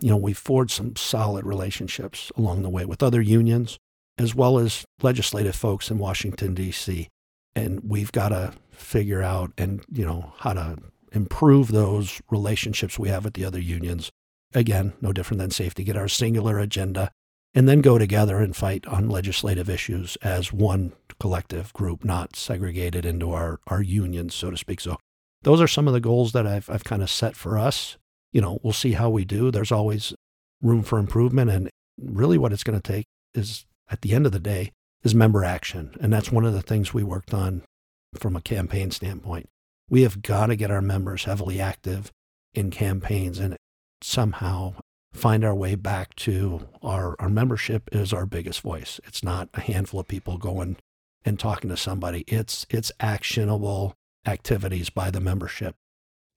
you 0.00 0.10
know, 0.10 0.16
we've 0.16 0.36
forged 0.36 0.72
some 0.72 0.96
solid 0.96 1.46
relationships 1.46 2.32
along 2.36 2.62
the 2.62 2.68
way 2.68 2.84
with 2.84 3.04
other 3.04 3.20
unions 3.20 3.78
as 4.18 4.34
well 4.34 4.58
as 4.58 4.84
legislative 5.02 5.54
folks 5.54 5.88
in 5.88 5.98
Washington 5.98 6.54
D.C. 6.54 7.08
And 7.54 7.80
we've 7.84 8.10
got 8.10 8.30
to 8.30 8.52
figure 8.72 9.22
out 9.22 9.52
and 9.56 9.84
you 9.92 10.04
know 10.04 10.32
how 10.38 10.54
to 10.54 10.76
improve 11.12 11.68
those 11.68 12.20
relationships 12.30 12.98
we 12.98 13.08
have 13.08 13.24
with 13.24 13.34
the 13.34 13.44
other 13.44 13.60
unions. 13.60 14.10
Again, 14.52 14.94
no 15.00 15.12
different 15.12 15.38
than 15.38 15.50
safety, 15.50 15.84
get 15.84 15.96
our 15.96 16.08
singular 16.08 16.58
agenda, 16.58 17.12
and 17.54 17.68
then 17.68 17.82
go 17.82 17.98
together 17.98 18.38
and 18.38 18.56
fight 18.56 18.84
on 18.86 19.08
legislative 19.08 19.70
issues 19.70 20.16
as 20.22 20.52
one 20.52 20.92
collective 21.18 21.72
group, 21.72 22.04
not 22.04 22.36
segregated 22.36 23.04
into 23.04 23.32
our, 23.32 23.60
our 23.66 23.82
unions, 23.82 24.34
so 24.34 24.50
to 24.50 24.56
speak. 24.56 24.80
So 24.80 24.98
those 25.42 25.60
are 25.60 25.68
some 25.68 25.86
of 25.86 25.94
the 25.94 26.00
goals 26.00 26.32
that 26.32 26.46
I've, 26.46 26.68
I've 26.68 26.84
kind 26.84 27.02
of 27.02 27.10
set 27.10 27.36
for 27.36 27.58
us. 27.58 27.96
You 28.32 28.40
know, 28.40 28.58
we'll 28.62 28.72
see 28.72 28.92
how 28.92 29.10
we 29.10 29.24
do. 29.24 29.50
There's 29.50 29.72
always 29.72 30.14
room 30.62 30.82
for 30.82 30.98
improvement. 30.98 31.50
And 31.50 31.70
really 31.98 32.38
what 32.38 32.52
it's 32.52 32.64
going 32.64 32.80
to 32.80 32.92
take 32.92 33.06
is, 33.34 33.64
at 33.88 34.02
the 34.02 34.12
end 34.12 34.26
of 34.26 34.32
the 34.32 34.40
day, 34.40 34.72
is 35.02 35.14
member 35.14 35.44
action. 35.44 35.94
And 36.00 36.12
that's 36.12 36.32
one 36.32 36.44
of 36.44 36.52
the 36.52 36.62
things 36.62 36.92
we 36.92 37.04
worked 37.04 37.32
on 37.32 37.62
from 38.18 38.36
a 38.36 38.40
campaign 38.40 38.90
standpoint. 38.90 39.48
We 39.88 40.02
have 40.02 40.22
got 40.22 40.46
to 40.46 40.56
get 40.56 40.70
our 40.70 40.82
members 40.82 41.24
heavily 41.24 41.60
active 41.60 42.10
in 42.54 42.70
campaigns 42.70 43.38
and 43.38 43.56
somehow 44.02 44.74
find 45.12 45.44
our 45.44 45.54
way 45.54 45.74
back 45.74 46.14
to 46.16 46.68
our, 46.82 47.16
our 47.18 47.28
membership 47.28 47.88
is 47.92 48.12
our 48.12 48.26
biggest 48.26 48.60
voice. 48.60 49.00
It's 49.04 49.22
not 49.22 49.48
a 49.54 49.60
handful 49.60 50.00
of 50.00 50.08
people 50.08 50.38
going 50.38 50.76
and 51.26 51.38
talking 51.38 51.68
to 51.68 51.76
somebody. 51.76 52.24
It's 52.28 52.64
it's 52.70 52.92
actionable 53.00 53.94
activities 54.26 54.88
by 54.88 55.10
the 55.10 55.20
membership. 55.20 55.74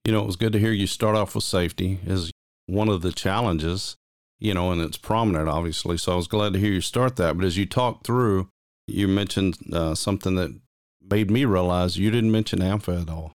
You 0.04 0.12
know, 0.12 0.22
it 0.22 0.26
was 0.26 0.36
good 0.36 0.52
to 0.52 0.58
hear 0.58 0.72
you 0.72 0.86
start 0.86 1.16
off 1.16 1.34
with 1.34 1.44
safety 1.44 2.00
is 2.04 2.30
one 2.66 2.88
of 2.88 3.02
the 3.02 3.12
challenges, 3.12 3.96
you 4.38 4.52
know, 4.52 4.72
and 4.72 4.82
it's 4.82 4.96
prominent 4.96 5.48
obviously. 5.48 5.96
So 5.96 6.12
I 6.12 6.16
was 6.16 6.26
glad 6.26 6.52
to 6.52 6.58
hear 6.58 6.72
you 6.72 6.80
start 6.80 7.16
that. 7.16 7.36
But 7.36 7.46
as 7.46 7.56
you 7.56 7.66
talk 7.66 8.04
through, 8.04 8.48
you 8.86 9.06
mentioned 9.08 9.56
uh, 9.72 9.94
something 9.94 10.34
that 10.34 10.58
made 11.08 11.30
me 11.30 11.44
realize 11.44 11.96
you 11.96 12.10
didn't 12.10 12.32
mention 12.32 12.58
AMFA 12.58 13.02
at 13.02 13.10
all. 13.10 13.32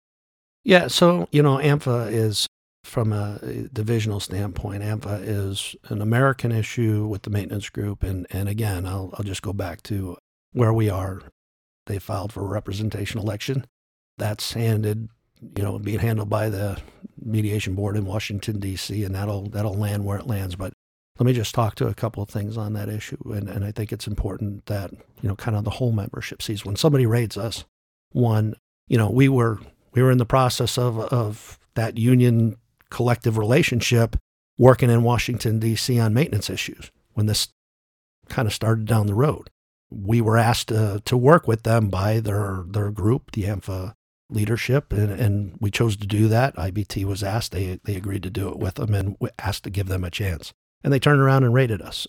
Yeah, 0.64 0.87
so 0.87 1.28
you 1.32 1.42
know, 1.42 1.59
AMFA 1.59 2.11
is 2.12 2.47
from 2.85 3.12
a 3.12 3.38
divisional 3.73 4.21
standpoint, 4.21 4.82
AMFA 4.82 5.21
is 5.23 5.76
an 5.88 6.00
American 6.00 6.52
issue 6.52 7.06
with 7.06 7.23
the 7.23 7.30
maintenance 7.30 7.68
group, 7.68 8.02
and 8.02 8.26
and 8.30 8.49
again, 8.49 8.87
I'll 8.87 9.12
I'll 9.14 9.25
just 9.25 9.42
go 9.42 9.52
back 9.52 9.82
to 9.85 10.16
where 10.52 10.73
we 10.73 10.88
are. 10.88 11.23
They 11.86 11.98
filed 11.98 12.32
for 12.32 12.42
a 12.42 12.48
representation 12.48 13.20
election. 13.20 13.66
That's 14.18 14.52
handed, 14.52 15.08
you 15.56 15.62
know, 15.62 15.78
being 15.78 15.98
handled 15.98 16.28
by 16.28 16.48
the 16.48 16.80
mediation 17.20 17.74
board 17.74 17.96
in 17.96 18.04
Washington 18.04 18.60
D.C., 18.60 19.04
and 19.04 19.14
that'll 19.14 19.48
that'll 19.48 19.74
land 19.74 20.04
where 20.04 20.18
it 20.18 20.26
lands. 20.26 20.54
But 20.54 20.72
let 21.18 21.26
me 21.26 21.32
just 21.32 21.54
talk 21.54 21.74
to 21.76 21.88
a 21.88 21.94
couple 21.94 22.22
of 22.22 22.28
things 22.28 22.56
on 22.56 22.72
that 22.74 22.88
issue, 22.88 23.32
and 23.32 23.48
and 23.48 23.64
I 23.64 23.72
think 23.72 23.92
it's 23.92 24.06
important 24.06 24.66
that 24.66 24.92
you 24.92 25.28
know, 25.28 25.36
kind 25.36 25.56
of 25.56 25.64
the 25.64 25.70
whole 25.70 25.92
membership 25.92 26.42
sees 26.42 26.64
when 26.64 26.76
somebody 26.76 27.06
raids 27.06 27.36
us. 27.36 27.64
One, 28.10 28.54
you 28.88 28.98
know, 28.98 29.10
we 29.10 29.28
were 29.28 29.58
we 29.92 30.02
were 30.02 30.10
in 30.10 30.18
the 30.18 30.26
process 30.26 30.76
of, 30.78 30.98
of 30.98 31.58
that 31.74 31.96
union 31.96 32.56
collective 32.90 33.38
relationship 33.38 34.16
working 34.58 34.90
in 34.90 35.02
Washington, 35.02 35.58
D.C. 35.58 35.98
on 35.98 36.14
maintenance 36.14 36.50
issues 36.50 36.90
when 37.14 37.26
this 37.26 37.48
kind 38.28 38.46
of 38.46 38.54
started 38.54 38.86
down 38.86 39.06
the 39.06 39.14
road. 39.14 39.48
We 39.92 40.20
were 40.20 40.38
asked 40.38 40.68
to, 40.68 41.02
to 41.04 41.16
work 41.16 41.46
with 41.46 41.62
them 41.62 41.88
by 41.88 42.20
their, 42.20 42.64
their 42.66 42.90
group, 42.90 43.32
the 43.32 43.44
AMFA 43.44 43.94
leadership, 44.30 44.92
and, 44.92 45.12
and 45.12 45.56
we 45.61 45.70
chose 45.70 45.96
to 45.96 46.06
do 46.06 46.28
that. 46.28 46.56
IBT 46.56 47.04
was 47.04 47.22
asked, 47.22 47.52
they, 47.52 47.78
they 47.84 47.96
agreed 47.96 48.22
to 48.22 48.30
do 48.30 48.49
it 48.49 48.58
with 48.58 48.76
them 48.76 48.94
and 48.94 49.16
asked 49.38 49.64
to 49.64 49.70
give 49.70 49.88
them 49.88 50.04
a 50.04 50.11
chance. 50.11 50.52
And 50.82 50.92
they 50.92 50.99
turned 50.99 51.20
around 51.20 51.44
and 51.44 51.54
rated 51.54 51.82
us. 51.82 52.06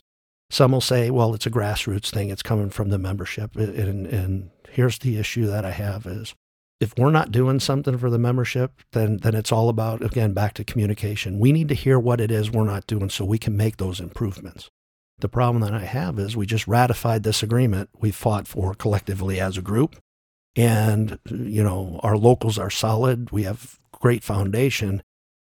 Some 0.49 0.71
will 0.71 0.81
say, 0.81 1.09
well, 1.09 1.33
it's 1.33 1.45
a 1.45 1.51
grassroots 1.51 2.11
thing, 2.11 2.29
it's 2.29 2.43
coming 2.43 2.69
from 2.69 2.89
the 2.89 2.99
membership. 2.99 3.55
And, 3.55 4.07
and 4.07 4.51
here's 4.69 4.99
the 4.99 5.17
issue 5.17 5.45
that 5.47 5.65
I 5.65 5.71
have 5.71 6.05
is 6.05 6.35
if 6.79 6.93
we're 6.97 7.11
not 7.11 7.31
doing 7.31 7.59
something 7.59 7.97
for 7.97 8.09
the 8.09 8.19
membership, 8.19 8.81
then 8.91 9.17
then 9.17 9.35
it's 9.35 9.51
all 9.51 9.69
about 9.69 10.03
again 10.03 10.33
back 10.33 10.53
to 10.55 10.63
communication. 10.63 11.39
We 11.39 11.51
need 11.51 11.69
to 11.69 11.75
hear 11.75 11.97
what 11.97 12.19
it 12.19 12.29
is 12.29 12.51
we're 12.51 12.65
not 12.65 12.87
doing 12.87 13.09
so 13.09 13.25
we 13.25 13.37
can 13.37 13.55
make 13.55 13.77
those 13.77 13.99
improvements. 13.99 14.69
The 15.23 15.29
problem 15.29 15.61
that 15.61 15.73
I 15.73 15.85
have 15.85 16.19
is 16.19 16.35
we 16.35 16.45
just 16.45 16.67
ratified 16.67 17.23
this 17.23 17.41
agreement 17.41 17.89
we 17.97 18.11
fought 18.11 18.45
for 18.45 18.73
collectively 18.73 19.39
as 19.39 19.57
a 19.57 19.61
group. 19.61 19.95
and 20.57 21.17
you 21.29 21.63
know 21.63 22.01
our 22.03 22.17
locals 22.17 22.59
are 22.59 22.69
solid. 22.69 23.31
We 23.31 23.43
have 23.43 23.79
great 23.93 24.21
foundation. 24.21 25.01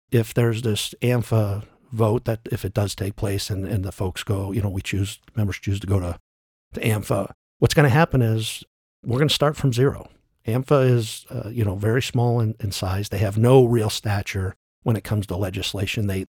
If 0.09 0.33
there's 0.33 0.63
this 0.63 0.95
AMFA 1.03 1.65
vote 1.91 2.25
that 2.25 2.39
if 2.51 2.65
it 2.65 2.73
does 2.73 2.95
take 2.95 3.15
place 3.15 3.51
and, 3.51 3.67
and 3.67 3.85
the 3.85 3.91
folks 3.91 4.23
go, 4.23 4.51
you 4.51 4.59
know, 4.63 4.69
we 4.69 4.81
choose 4.81 5.19
members 5.35 5.59
choose 5.59 5.79
to 5.81 5.88
go 5.88 5.99
to, 5.99 6.17
to 6.73 6.79
AMFA, 6.79 7.31
what's 7.59 7.75
going 7.75 7.88
to 7.88 7.99
happen 8.01 8.23
is 8.23 8.63
we're 9.05 9.19
going 9.19 9.27
to 9.27 9.41
start 9.41 9.55
from 9.55 9.71
zero. 9.71 10.09
AMFA 10.47 10.89
is, 10.89 11.27
uh, 11.29 11.49
you 11.49 11.63
know, 11.63 11.75
very 11.75 12.01
small 12.01 12.39
in, 12.39 12.55
in 12.59 12.71
size. 12.71 13.09
They 13.09 13.19
have 13.19 13.38
no 13.38 13.65
real 13.65 13.91
stature 13.91 14.55
when 14.81 14.95
it 14.95 15.03
comes 15.03 15.27
to 15.27 15.38
legislation. 15.38 16.07
They 16.07 16.25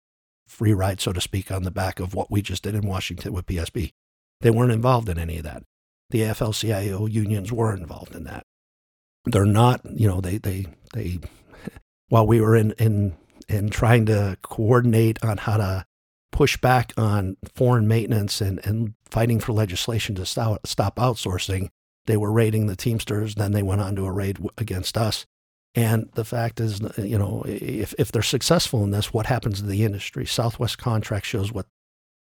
free 0.46 0.72
ride, 0.72 1.00
so 1.00 1.12
to 1.12 1.20
speak, 1.20 1.50
on 1.50 1.64
the 1.64 1.70
back 1.70 2.00
of 2.00 2.14
what 2.14 2.30
we 2.30 2.42
just 2.42 2.62
did 2.62 2.74
in 2.74 2.86
Washington 2.86 3.32
with 3.32 3.46
PSP. 3.46 3.92
They 4.40 4.50
weren't 4.50 4.72
involved 4.72 5.08
in 5.08 5.18
any 5.18 5.38
of 5.38 5.44
that. 5.44 5.62
The 6.10 6.20
AFL-CIO 6.20 7.06
unions 7.06 7.52
were 7.52 7.74
involved 7.74 8.14
in 8.14 8.24
that. 8.24 8.44
They're 9.24 9.44
not, 9.44 9.80
you 9.84 10.06
know, 10.06 10.20
they 10.20 10.38
they 10.38 10.66
they. 10.92 11.18
While 12.08 12.26
we 12.26 12.40
were 12.40 12.54
in 12.54 12.72
in 12.72 13.16
in 13.48 13.70
trying 13.70 14.06
to 14.06 14.38
coordinate 14.42 15.22
on 15.24 15.38
how 15.38 15.56
to 15.56 15.86
push 16.30 16.56
back 16.56 16.92
on 16.96 17.36
foreign 17.54 17.88
maintenance 17.88 18.40
and, 18.40 18.64
and 18.64 18.94
fighting 19.08 19.40
for 19.40 19.52
legislation 19.52 20.14
to 20.16 20.26
stop, 20.26 20.66
stop 20.66 20.96
outsourcing, 20.96 21.70
they 22.06 22.16
were 22.16 22.30
raiding 22.30 22.66
the 22.66 22.76
Teamsters. 22.76 23.34
Then 23.34 23.52
they 23.52 23.62
went 23.62 23.80
on 23.80 23.96
to 23.96 24.04
a 24.04 24.12
raid 24.12 24.38
against 24.58 24.96
us. 24.96 25.26
And 25.76 26.08
the 26.14 26.24
fact 26.24 26.58
is, 26.58 26.80
you 26.96 27.18
know, 27.18 27.44
if, 27.46 27.94
if 27.98 28.10
they're 28.10 28.22
successful 28.22 28.82
in 28.82 28.92
this, 28.92 29.12
what 29.12 29.26
happens 29.26 29.60
to 29.60 29.66
the 29.66 29.84
industry? 29.84 30.24
Southwest 30.24 30.78
Contract 30.78 31.26
shows 31.26 31.52
what 31.52 31.66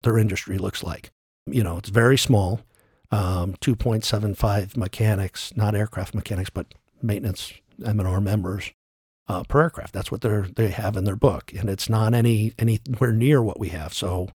their 0.02 0.18
industry 0.18 0.56
looks 0.56 0.82
like. 0.82 1.10
You 1.46 1.62
know, 1.62 1.76
it's 1.76 1.90
very 1.90 2.16
small, 2.16 2.62
um, 3.10 3.54
2.75 3.60 4.74
mechanics, 4.76 5.52
not 5.54 5.74
aircraft 5.74 6.14
mechanics, 6.14 6.48
but 6.48 6.74
maintenance 7.02 7.52
M&R 7.84 8.22
members 8.22 8.72
uh, 9.28 9.44
per 9.44 9.62
aircraft. 9.62 9.92
That's 9.92 10.10
what 10.10 10.22
they 10.22 10.40
they 10.56 10.68
have 10.68 10.96
in 10.96 11.04
their 11.04 11.16
book, 11.16 11.52
and 11.56 11.68
it's 11.68 11.88
not 11.88 12.14
any 12.14 12.54
anywhere 12.58 13.12
near 13.12 13.42
what 13.42 13.60
we 13.60 13.68
have. 13.68 13.92
So, 13.92 14.30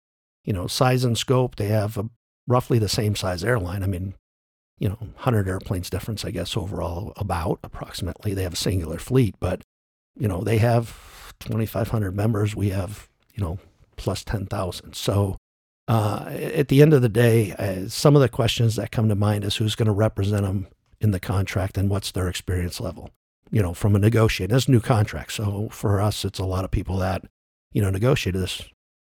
you 0.45 0.53
know, 0.53 0.67
size 0.67 1.05
and 1.05 1.19
scope, 1.19 1.57
they 1.57 1.69
have 1.69 1.99
a, 1.99 2.09
roughly 2.47 2.79
the 2.79 2.89
same 2.89 3.15
size 3.15 3.45
airline. 3.45 3.83
I 3.83 3.87
mean, 3.87 4.15
you 4.79 4.89
know, 4.89 4.97
100 5.01 5.49
airplanes 5.49 5.91
difference, 5.91 6.25
I 6.25 6.31
guess, 6.31 6.57
overall, 6.57 7.13
about 7.17 7.61
approximately. 7.63 8.35
They 8.35 8.43
have 8.43 8.55
a 8.55 8.57
singular 8.57 8.99
fleet, 8.99 9.37
but, 9.39 9.63
you 10.17 10.29
know, 10.29 10.43
they 10.43 10.59
have 10.59 11.33
2,500 11.41 12.17
members. 12.17 12.57
We 12.57 12.71
have, 12.71 13.09
you 13.35 13.43
know, 13.43 13.59
plus 13.97 14.25
10,000. 14.25 14.95
So 14.95 15.37
uh, 15.89 16.27
at 16.31 16.69
the 16.69 16.83
end 16.83 16.93
of 16.93 17.03
the 17.03 17.09
day, 17.09 17.53
uh, 17.53 17.89
some 17.89 18.17
of 18.17 18.23
the 18.23 18.29
questions 18.29 18.77
that 18.77 18.91
come 18.91 19.09
to 19.09 19.15
mind 19.15 19.45
is 19.45 19.57
who's 19.57 19.75
going 19.75 19.87
to 19.87 19.93
represent 19.93 20.43
them 20.43 20.69
in 21.01 21.11
the 21.11 21.21
contract 21.21 21.77
and 21.77 21.91
what's 21.91 22.13
their 22.13 22.29
experience 22.29 22.81
level, 22.81 23.11
you 23.51 23.63
know, 23.63 23.75
from 23.75 23.97
a 23.97 23.99
negotiator. 23.99 24.57
A 24.57 24.71
new 24.71 24.81
contract. 24.81 25.33
So 25.33 25.69
for 25.71 26.01
us, 26.01 26.25
it's 26.25 26.39
a 26.39 26.45
lot 26.45 26.65
of 26.65 26.71
people 26.71 26.97
that, 26.99 27.25
you 27.73 27.83
know, 27.83 27.91
negotiated 27.91 28.41
this. 28.41 28.63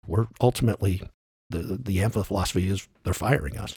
We're 0.06 0.26
ultimately, 0.40 1.02
the, 1.50 1.58
the 1.58 1.98
AMFA 1.98 2.26
philosophy 2.26 2.68
is 2.68 2.86
they're 3.02 3.14
firing 3.14 3.56
us. 3.56 3.74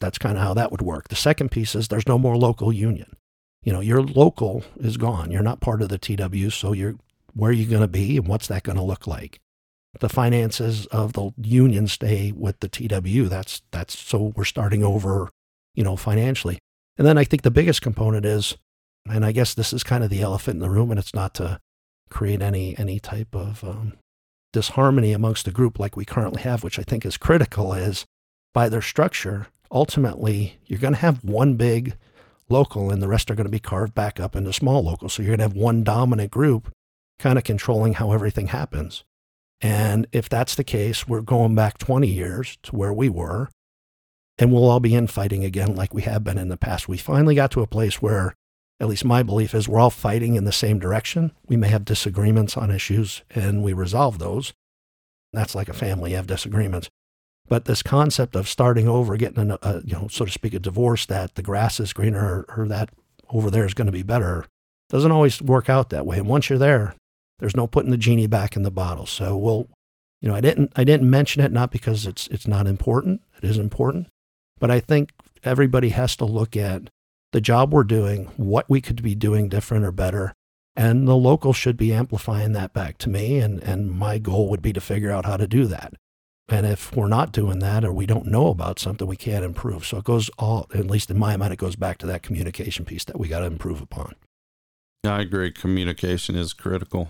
That's 0.00 0.18
kind 0.18 0.36
of 0.36 0.42
how 0.42 0.54
that 0.54 0.70
would 0.70 0.82
work. 0.82 1.08
The 1.08 1.16
second 1.16 1.50
piece 1.50 1.74
is 1.74 1.88
there's 1.88 2.08
no 2.08 2.18
more 2.18 2.36
local 2.36 2.72
union. 2.72 3.16
You 3.62 3.72
know, 3.72 3.80
your 3.80 4.02
local 4.02 4.64
is 4.78 4.96
gone. 4.96 5.30
You're 5.30 5.42
not 5.42 5.60
part 5.60 5.82
of 5.82 5.90
the 5.90 5.98
TW, 5.98 6.50
so 6.52 6.72
you're 6.72 6.94
where 7.34 7.50
are 7.50 7.54
you 7.54 7.66
going 7.66 7.82
to 7.82 7.88
be 7.88 8.16
and 8.16 8.26
what's 8.26 8.48
that 8.48 8.64
going 8.64 8.76
to 8.76 8.82
look 8.82 9.06
like? 9.06 9.38
The 9.98 10.08
finances 10.08 10.86
of 10.86 11.12
the 11.12 11.32
union 11.36 11.86
stay 11.88 12.32
with 12.32 12.60
the 12.60 12.68
TW. 12.68 13.28
That's 13.28 13.62
that's 13.70 13.98
so 13.98 14.32
we're 14.36 14.44
starting 14.44 14.82
over, 14.82 15.28
you 15.74 15.84
know, 15.84 15.96
financially. 15.96 16.58
And 16.96 17.06
then 17.06 17.18
I 17.18 17.24
think 17.24 17.42
the 17.42 17.50
biggest 17.50 17.82
component 17.82 18.24
is, 18.24 18.56
and 19.08 19.24
I 19.24 19.32
guess 19.32 19.54
this 19.54 19.72
is 19.72 19.82
kind 19.82 20.04
of 20.04 20.10
the 20.10 20.22
elephant 20.22 20.56
in 20.56 20.60
the 20.60 20.70
room, 20.70 20.90
and 20.90 20.98
it's 20.98 21.14
not 21.14 21.34
to 21.34 21.60
create 22.08 22.42
any 22.42 22.76
any 22.78 23.00
type 23.00 23.34
of 23.34 23.64
um, 23.64 23.94
disharmony 24.52 25.12
amongst 25.12 25.44
the 25.44 25.50
group 25.50 25.78
like 25.78 25.96
we 25.96 26.04
currently 26.04 26.42
have, 26.42 26.62
which 26.62 26.78
I 26.78 26.82
think 26.82 27.04
is 27.04 27.16
critical, 27.16 27.72
is 27.72 28.06
by 28.52 28.68
their 28.68 28.82
structure, 28.82 29.48
ultimately 29.70 30.58
you're 30.66 30.78
going 30.78 30.94
to 30.94 31.00
have 31.00 31.24
one 31.24 31.54
big 31.54 31.96
local 32.48 32.90
and 32.90 33.02
the 33.02 33.08
rest 33.08 33.30
are 33.30 33.34
going 33.34 33.46
to 33.46 33.50
be 33.50 33.60
carved 33.60 33.94
back 33.94 34.18
up 34.18 34.34
into 34.34 34.52
small 34.52 34.82
locals. 34.82 35.14
So 35.14 35.22
you're 35.22 35.36
going 35.36 35.50
to 35.50 35.54
have 35.54 35.62
one 35.62 35.84
dominant 35.84 36.30
group 36.30 36.72
kind 37.18 37.38
of 37.38 37.44
controlling 37.44 37.94
how 37.94 38.12
everything 38.12 38.48
happens. 38.48 39.04
And 39.60 40.06
if 40.10 40.28
that's 40.28 40.54
the 40.54 40.64
case, 40.64 41.06
we're 41.06 41.20
going 41.20 41.54
back 41.54 41.78
20 41.78 42.08
years 42.08 42.56
to 42.64 42.74
where 42.74 42.92
we 42.92 43.08
were, 43.08 43.50
and 44.38 44.50
we'll 44.50 44.68
all 44.68 44.80
be 44.80 44.94
infighting 44.94 45.44
again 45.44 45.76
like 45.76 45.92
we 45.92 46.02
have 46.02 46.24
been 46.24 46.38
in 46.38 46.48
the 46.48 46.56
past. 46.56 46.88
We 46.88 46.96
finally 46.96 47.34
got 47.34 47.50
to 47.52 47.60
a 47.60 47.66
place 47.66 48.00
where, 48.00 48.34
at 48.80 48.88
least 48.88 49.04
my 49.04 49.22
belief 49.22 49.54
is, 49.54 49.68
we're 49.68 49.78
all 49.78 49.90
fighting 49.90 50.34
in 50.34 50.44
the 50.44 50.52
same 50.52 50.78
direction. 50.78 51.32
We 51.46 51.58
may 51.58 51.68
have 51.68 51.84
disagreements 51.84 52.56
on 52.56 52.70
issues, 52.70 53.22
and 53.34 53.62
we 53.62 53.74
resolve 53.74 54.18
those. 54.18 54.54
That's 55.34 55.54
like 55.54 55.68
a 55.68 55.74
family, 55.74 56.12
you 56.12 56.16
have 56.16 56.26
disagreements. 56.26 56.88
But 57.50 57.64
this 57.64 57.82
concept 57.82 58.36
of 58.36 58.48
starting 58.48 58.88
over, 58.88 59.16
getting 59.16 59.50
a, 59.50 59.58
a, 59.60 59.82
you 59.84 59.94
know, 59.94 60.06
so 60.08 60.24
to 60.24 60.30
speak, 60.30 60.54
a 60.54 60.60
divorce 60.60 61.04
that 61.06 61.34
the 61.34 61.42
grass 61.42 61.80
is 61.80 61.92
greener 61.92 62.46
or, 62.48 62.62
or 62.62 62.68
that 62.68 62.90
over 63.28 63.50
there 63.50 63.66
is 63.66 63.74
going 63.74 63.86
to 63.86 63.92
be 63.92 64.04
better, 64.04 64.46
doesn't 64.88 65.10
always 65.10 65.42
work 65.42 65.68
out 65.68 65.90
that 65.90 66.06
way. 66.06 66.18
And 66.18 66.28
once 66.28 66.48
you're 66.48 66.60
there, 66.60 66.94
there's 67.40 67.56
no 67.56 67.66
putting 67.66 67.90
the 67.90 67.96
genie 67.96 68.28
back 68.28 68.54
in 68.54 68.62
the 68.62 68.70
bottle. 68.70 69.04
So 69.04 69.36
we'll, 69.36 69.68
you 70.20 70.28
know, 70.28 70.36
I 70.36 70.40
didn't 70.40 70.72
I 70.76 70.84
didn't 70.84 71.10
mention 71.10 71.42
it 71.42 71.50
not 71.50 71.72
because 71.72 72.06
it's 72.06 72.28
it's 72.28 72.46
not 72.46 72.68
important. 72.68 73.20
It 73.42 73.44
is 73.44 73.58
important, 73.58 74.06
but 74.60 74.70
I 74.70 74.78
think 74.78 75.12
everybody 75.42 75.88
has 75.88 76.14
to 76.16 76.24
look 76.24 76.56
at 76.56 76.88
the 77.32 77.40
job 77.40 77.72
we're 77.72 77.82
doing, 77.82 78.26
what 78.36 78.70
we 78.70 78.80
could 78.80 79.02
be 79.02 79.16
doing 79.16 79.48
different 79.48 79.84
or 79.84 79.92
better, 79.92 80.34
and 80.76 81.08
the 81.08 81.16
local 81.16 81.52
should 81.52 81.76
be 81.76 81.92
amplifying 81.92 82.52
that 82.52 82.72
back 82.72 82.96
to 82.98 83.08
me. 83.08 83.38
And 83.38 83.60
and 83.64 83.90
my 83.90 84.18
goal 84.18 84.48
would 84.50 84.62
be 84.62 84.72
to 84.72 84.80
figure 84.80 85.10
out 85.10 85.26
how 85.26 85.36
to 85.36 85.48
do 85.48 85.64
that. 85.66 85.94
And 86.50 86.66
if 86.66 86.94
we're 86.96 87.06
not 87.06 87.30
doing 87.30 87.60
that 87.60 87.84
or 87.84 87.92
we 87.92 88.06
don't 88.06 88.26
know 88.26 88.48
about 88.48 88.80
something, 88.80 89.06
we 89.06 89.16
can't 89.16 89.44
improve. 89.44 89.86
So 89.86 89.98
it 89.98 90.04
goes 90.04 90.28
all, 90.36 90.66
at 90.74 90.86
least 90.86 91.08
in 91.08 91.18
my 91.18 91.36
mind, 91.36 91.52
it 91.52 91.60
goes 91.60 91.76
back 91.76 91.98
to 91.98 92.06
that 92.06 92.24
communication 92.24 92.84
piece 92.84 93.04
that 93.04 93.20
we 93.20 93.28
got 93.28 93.40
to 93.40 93.46
improve 93.46 93.80
upon. 93.80 94.16
I 95.04 95.20
agree. 95.20 95.52
Communication 95.52 96.34
is 96.34 96.52
critical. 96.52 97.08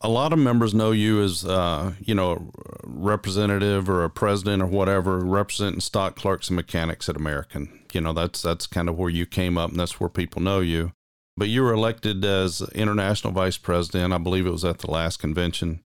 A 0.00 0.08
lot 0.08 0.32
of 0.32 0.38
members 0.38 0.74
know 0.74 0.92
you 0.92 1.20
as, 1.22 1.44
uh, 1.44 1.92
you 2.00 2.14
know, 2.14 2.30
a 2.32 2.38
representative 2.84 3.88
or 3.88 4.04
a 4.04 4.10
president 4.10 4.62
or 4.62 4.66
whatever, 4.66 5.18
representing 5.18 5.80
stock 5.80 6.14
clerks 6.16 6.48
and 6.48 6.56
mechanics 6.56 7.08
at 7.08 7.16
American. 7.16 7.80
You 7.92 8.00
know, 8.00 8.12
that's 8.12 8.42
that's 8.42 8.66
kind 8.66 8.88
of 8.88 8.96
where 8.96 9.10
you 9.10 9.26
came 9.26 9.58
up, 9.58 9.70
and 9.70 9.78
that's 9.78 10.00
where 10.00 10.08
people 10.08 10.42
know 10.42 10.60
you. 10.60 10.92
But 11.36 11.48
you 11.48 11.62
were 11.62 11.72
elected 11.72 12.24
as 12.24 12.62
international 12.74 13.32
vice 13.32 13.58
president. 13.58 14.12
I 14.12 14.18
believe 14.18 14.46
it 14.46 14.50
was 14.50 14.64
at 14.64 14.78
the 14.78 14.90
last 14.90 15.18
convention 15.18 15.84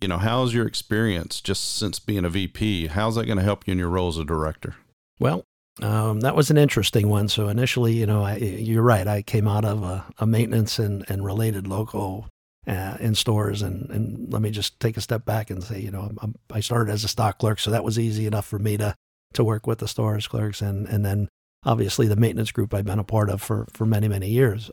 you 0.00 0.08
know, 0.08 0.18
how's 0.18 0.54
your 0.54 0.66
experience 0.66 1.40
just 1.40 1.76
since 1.76 1.98
being 1.98 2.24
a 2.24 2.30
VP? 2.30 2.88
How's 2.88 3.16
that 3.16 3.26
going 3.26 3.38
to 3.38 3.44
help 3.44 3.66
you 3.66 3.72
in 3.72 3.78
your 3.78 3.88
role 3.88 4.08
as 4.08 4.18
a 4.18 4.24
director? 4.24 4.76
Well, 5.18 5.44
um, 5.82 6.20
that 6.20 6.36
was 6.36 6.50
an 6.50 6.58
interesting 6.58 7.08
one. 7.08 7.28
So 7.28 7.48
initially, 7.48 7.94
you 7.94 8.06
know, 8.06 8.24
I, 8.24 8.36
you're 8.36 8.82
right. 8.82 9.06
I 9.06 9.22
came 9.22 9.48
out 9.48 9.64
of 9.64 9.82
a, 9.82 10.04
a 10.18 10.26
maintenance 10.26 10.78
and, 10.78 11.04
and 11.08 11.24
related 11.24 11.66
local 11.66 12.28
uh, 12.66 12.96
in 13.00 13.14
stores, 13.14 13.62
and, 13.62 13.88
and 13.90 14.32
let 14.32 14.42
me 14.42 14.50
just 14.50 14.78
take 14.78 14.96
a 14.96 15.00
step 15.00 15.24
back 15.24 15.50
and 15.50 15.62
say, 15.64 15.80
you 15.80 15.90
know, 15.90 16.10
I'm, 16.20 16.34
i 16.50 16.60
started 16.60 16.92
as 16.92 17.04
a 17.04 17.08
stock 17.08 17.38
clerk, 17.38 17.58
so 17.58 17.70
that 17.70 17.84
was 17.84 17.98
easy 17.98 18.26
enough 18.26 18.46
for 18.46 18.58
me 18.58 18.76
to 18.76 18.94
to 19.34 19.44
work 19.44 19.66
with 19.66 19.78
the 19.78 19.88
stores 19.88 20.26
clerks, 20.26 20.60
and 20.60 20.86
and 20.86 21.04
then 21.04 21.28
obviously 21.64 22.06
the 22.06 22.16
maintenance 22.16 22.52
group 22.52 22.74
I've 22.74 22.84
been 22.84 22.98
a 22.98 23.04
part 23.04 23.30
of 23.30 23.40
for 23.40 23.66
for 23.72 23.86
many 23.86 24.06
many 24.06 24.28
years 24.28 24.70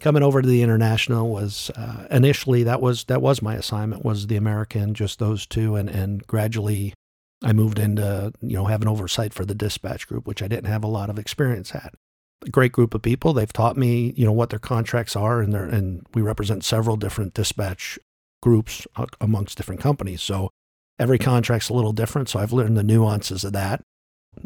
coming 0.00 0.22
over 0.22 0.40
to 0.40 0.48
the 0.48 0.62
international 0.62 1.28
was 1.28 1.70
uh, 1.76 2.06
initially 2.10 2.62
that 2.64 2.80
was 2.80 3.04
that 3.04 3.22
was 3.22 3.42
my 3.42 3.54
assignment 3.54 4.04
was 4.04 4.26
the 4.26 4.36
American, 4.36 4.94
just 4.94 5.18
those 5.18 5.46
two, 5.46 5.76
and 5.76 5.88
and 5.88 6.26
gradually 6.26 6.94
I 7.42 7.52
moved 7.52 7.78
into 7.78 8.32
you 8.40 8.56
know 8.56 8.66
having 8.66 8.88
oversight 8.88 9.34
for 9.34 9.44
the 9.44 9.54
dispatch 9.54 10.06
group, 10.06 10.26
which 10.26 10.42
I 10.42 10.48
didn't 10.48 10.70
have 10.70 10.84
a 10.84 10.88
lot 10.88 11.10
of 11.10 11.18
experience 11.18 11.74
at. 11.74 11.94
A 12.46 12.50
great 12.50 12.70
group 12.70 12.94
of 12.94 13.02
people. 13.02 13.32
They've 13.32 13.52
taught 13.52 13.76
me 13.76 14.12
you 14.16 14.24
know 14.24 14.32
what 14.32 14.50
their 14.50 14.58
contracts 14.58 15.16
are, 15.16 15.40
and 15.40 15.52
they 15.52 15.58
and 15.58 16.06
we 16.14 16.22
represent 16.22 16.64
several 16.64 16.96
different 16.96 17.34
dispatch 17.34 17.98
groups 18.40 18.86
amongst 19.20 19.56
different 19.56 19.80
companies. 19.80 20.22
So 20.22 20.50
every 20.98 21.18
contract's 21.18 21.68
a 21.68 21.74
little 21.74 21.92
different. 21.92 22.28
So 22.28 22.38
I've 22.38 22.52
learned 22.52 22.76
the 22.76 22.84
nuances 22.84 23.44
of 23.44 23.52
that 23.54 23.82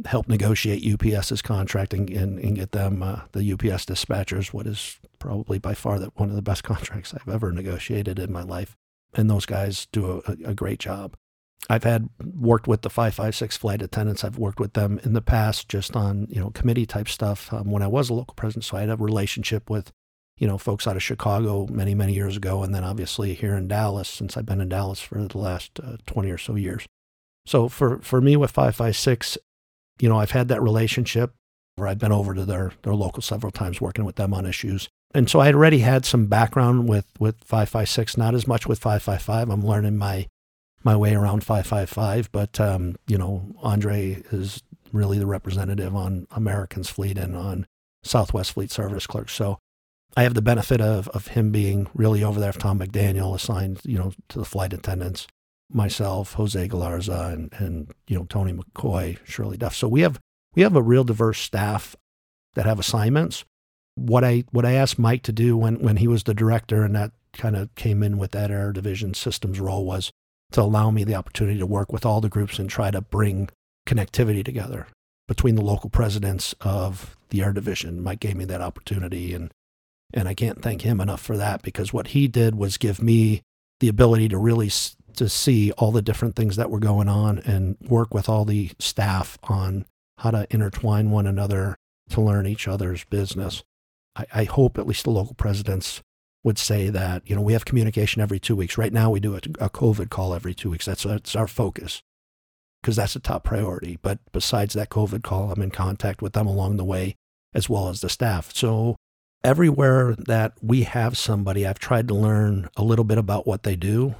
help 0.07 0.29
negotiate 0.29 0.87
UPS's 0.87 1.43
contract 1.43 1.95
and, 1.95 2.09
and, 2.11 2.39
and 2.39 2.57
get 2.57 2.73
them 2.73 3.03
uh, 3.03 3.23
the 3.33 3.53
UPS 3.53 3.87
dispatchers, 3.87 4.53
what 4.53 4.67
is 4.67 4.99
probably 5.19 5.59
by 5.59 5.75
far 5.75 5.99
the, 5.99 6.11
one 6.15 6.31
of 6.31 6.37
the 6.37 6.43
best 6.43 6.65
contracts 6.65 7.15
I've 7.15 7.33
ever 7.33 7.53
negotiated 7.53 8.19
in 8.19 8.33
my 8.33 8.43
life. 8.43 8.77
And 9.15 9.29
those 9.29 9.47
guys 9.47 9.87
do 9.93 10.23
a, 10.27 10.51
a 10.51 10.55
great 10.55 10.79
job. 10.79 11.17
I've 11.71 11.85
had 11.85 12.09
worked 12.23 12.67
with 12.67 12.83
the 12.83 12.91
556 12.91 13.57
flight 13.57 13.83
attendants. 13.83 14.25
I've 14.25 14.39
worked 14.39 14.59
with 14.59 14.73
them 14.73 14.99
in 15.05 15.13
the 15.13 15.23
past 15.23 15.69
just 15.69 15.95
on, 15.95 16.27
you 16.29 16.41
know, 16.41 16.51
committee 16.51 16.87
type 16.87 17.09
stuff 17.09 17.53
um, 17.53 17.71
when 17.71 17.83
I 17.83 17.87
was 17.87 18.11
a 18.11 18.15
local 18.15 18.35
president. 18.35 18.65
So 18.65 18.77
I 18.77 18.81
had 18.81 18.91
a 18.91 18.97
relationship 18.97 19.71
with, 19.71 19.93
you 20.37 20.49
know, 20.49 20.59
folks 20.59 20.87
out 20.87 20.97
of 20.97 21.03
Chicago 21.03 21.69
many, 21.71 21.95
many 21.95 22.15
years 22.15 22.37
ago. 22.37 22.63
And 22.63 22.75
then 22.75 22.83
obviously 22.83 23.35
here 23.35 23.55
in 23.55 23.69
Dallas, 23.69 24.09
since 24.09 24.37
I've 24.37 24.47
been 24.47 24.61
in 24.61 24.71
Dallas 24.71 25.01
for 25.01 25.23
the 25.25 25.39
last 25.39 25.79
uh, 25.81 25.99
20 26.07 26.31
or 26.31 26.39
so 26.39 26.57
years. 26.57 26.85
So 27.47 27.69
for, 27.69 27.99
for 28.01 28.21
me 28.21 28.37
with 28.37 28.51
556, 28.51 29.39
you 30.01 30.09
know, 30.09 30.19
I've 30.19 30.31
had 30.33 30.49
that 30.49 30.63
relationship. 30.63 31.35
where 31.77 31.89
I've 31.89 31.99
been 31.99 32.13
over 32.13 32.35
to 32.35 32.45
their, 32.45 32.73
their 32.83 32.95
local 32.95 33.23
several 33.23 33.51
times 33.51 33.81
working 33.81 34.05
with 34.05 34.17
them 34.17 34.35
on 34.35 34.45
issues. 34.45 34.91
And 35.15 35.29
so 35.31 35.41
I 35.41 35.53
already 35.53 35.79
had 35.79 36.05
some 36.05 36.27
background 36.27 36.89
with, 36.89 37.07
with 37.19 37.37
556, 37.45 38.17
not 38.19 38.35
as 38.35 38.47
much 38.47 38.67
with 38.67 38.79
555. 38.79 39.49
I'm 39.51 39.67
learning 39.67 39.97
my 39.97 40.27
my 40.85 40.97
way 40.97 41.15
around 41.15 41.45
555, 41.45 42.33
but 42.33 42.59
um, 42.61 42.97
you 43.07 43.17
know, 43.17 43.55
Andre 43.63 44.23
is 44.33 44.63
really 44.93 45.19
the 45.19 45.27
representative 45.27 45.95
on 45.95 46.27
American's 46.33 46.91
fleet 46.91 47.17
and 47.17 47.37
on 47.37 47.67
Southwest 48.03 48.53
Fleet 48.53 48.71
Service 48.71 49.07
Clerks. 49.07 49.33
So 49.33 49.59
I 50.17 50.25
have 50.25 50.35
the 50.35 50.43
benefit 50.43 50.81
of, 50.81 51.09
of 51.09 51.29
him 51.29 51.53
being 51.53 51.89
really 51.95 52.23
over 52.25 52.41
there. 52.41 52.51
If 52.51 52.59
Tom 52.59 52.81
McDaniel 52.81 53.35
assigned, 53.35 53.81
you 53.85 53.97
know, 53.97 54.13
to 54.29 54.39
the 54.39 54.45
flight 54.45 54.73
attendants, 54.73 55.27
myself, 55.75 56.35
Jose 56.35 56.69
Galarza, 56.69 57.33
and, 57.33 57.53
and 57.59 57.91
you 58.07 58.17
know, 58.17 58.25
Tony 58.25 58.53
McCoy, 58.53 59.19
Shirley 59.25 59.57
Duff. 59.57 59.75
So 59.75 59.89
we 59.89 60.03
have 60.03 60.19
we 60.55 60.63
have 60.63 60.77
a 60.77 60.83
real 60.83 61.05
diverse 61.05 61.41
staff 61.41 61.97
that 62.55 62.67
have 62.67 62.79
assignments. 62.79 63.45
What 63.95 64.25
I 64.25 64.45
what 64.51 64.65
I 64.65 64.73
asked 64.73 64.99
Mike 64.99 65.23
to 65.25 65.33
do 65.33 65.57
when 65.57 65.81
when 65.81 65.97
he 65.97 66.09
was 66.09 66.25
the 66.25 66.35
director 66.35 66.85
and 66.85 66.95
that 66.95 67.13
kind 67.33 67.57
of 67.57 67.75
came 67.75 68.03
in 68.03 68.19
with 68.19 68.33
that 68.33 68.51
air 68.51 68.73
division 68.73 69.15
systems 69.15 69.59
role 69.59 69.85
was 69.85 70.11
to 70.53 70.61
allow 70.61 70.91
me 70.91 71.05
the 71.05 71.15
opportunity 71.15 71.59
to 71.59 71.67
work 71.67 71.93
with 71.93 72.05
all 72.05 72.21
the 72.21 72.29
groups 72.29 72.59
and 72.59 72.69
try 72.69 72.91
to 72.91 73.01
bring 73.01 73.49
connectivity 73.87 74.45
together 74.45 74.87
between 75.27 75.55
the 75.55 75.63
local 75.63 75.89
presidents 75.89 76.55
of 76.61 77.17
the 77.31 77.43
air 77.43 77.53
division. 77.53 78.03
Mike 78.03 78.21
gave 78.21 78.37
me 78.37 78.45
that 78.45 78.61
opportunity 78.61 79.35
and 79.35 79.51
and 80.15 80.29
I 80.29 80.35
can't 80.35 80.61
thank 80.61 80.83
him 80.83 81.01
enough 81.01 81.23
for 81.23 81.39
that 81.39 81.63
because 81.63 81.93
what 81.93 82.09
he 82.09 82.29
did 82.29 82.55
was 82.55 82.77
give 82.77 83.01
me 83.03 83.43
the 83.81 83.89
ability 83.89 84.29
to 84.29 84.39
really 84.39 84.69
to 85.16 85.29
see 85.29 85.72
all 85.72 85.92
the 85.92 86.03
different 86.03 86.37
things 86.37 86.57
that 86.57 86.70
were 86.70 86.81
going 86.81 87.09
on 87.09 87.38
and 87.40 87.77
work 87.81 88.14
with 88.14 88.29
all 88.29 88.44
the 88.44 88.70
staff 88.79 89.38
on 89.44 89.87
how 90.18 90.31
to 90.31 90.46
intertwine 90.51 91.11
one 91.11 91.27
another 91.27 91.77
to 92.11 92.20
learn 92.20 92.46
each 92.46 92.68
other's 92.68 93.05
business. 93.05 93.62
I, 94.16 94.27
I 94.35 94.44
hope 94.44 94.79
at 94.79 94.87
least 94.87 95.05
the 95.05 95.11
local 95.11 95.35
presidents 95.35 96.03
would 96.44 96.59
say 96.59 96.88
that, 96.90 97.22
you 97.29 97.37
know, 97.37 97.42
we 97.42 97.53
have 97.53 97.64
communication 97.64 98.20
every 98.20 98.40
two 98.40 98.57
weeks. 98.57 98.77
Right 98.77 98.92
now, 98.92 99.11
we 99.11 99.20
do 99.20 99.35
a, 99.35 99.38
a 99.61 99.70
COVID 99.70 100.11
call 100.11 100.35
every 100.35 100.55
two 100.55 100.70
weeks. 100.70 100.87
That's, 100.87 101.05
that's 101.05 101.37
our 101.37 101.46
focus 101.46 102.03
because 102.83 102.96
that's 102.96 103.16
a 103.16 103.20
top 103.20 103.44
priority. 103.44 103.98
But 104.03 104.18
besides 104.33 104.75
that 104.75 104.90
COVID 104.90 105.22
call, 105.22 105.53
I'm 105.53 105.62
in 105.62 105.70
contact 105.70 106.20
with 106.20 106.33
them 106.33 106.46
along 106.46 106.77
the 106.77 106.85
way 106.85 107.14
as 107.55 107.68
well 107.68 107.88
as 107.88 108.01
the 108.01 108.09
staff. 108.09 108.55
So 108.55 108.96
everywhere 109.44 110.16
that 110.16 110.55
we 110.61 110.83
have 110.83 111.16
somebody, 111.16 111.66
I've 111.66 111.79
tried 111.79 112.09
to 112.09 112.14
learn 112.14 112.68
a 112.77 112.83
little 112.83 113.05
bit 113.05 113.18
about 113.18 113.46
what 113.46 113.62
they 113.62 113.77
do 113.77 114.16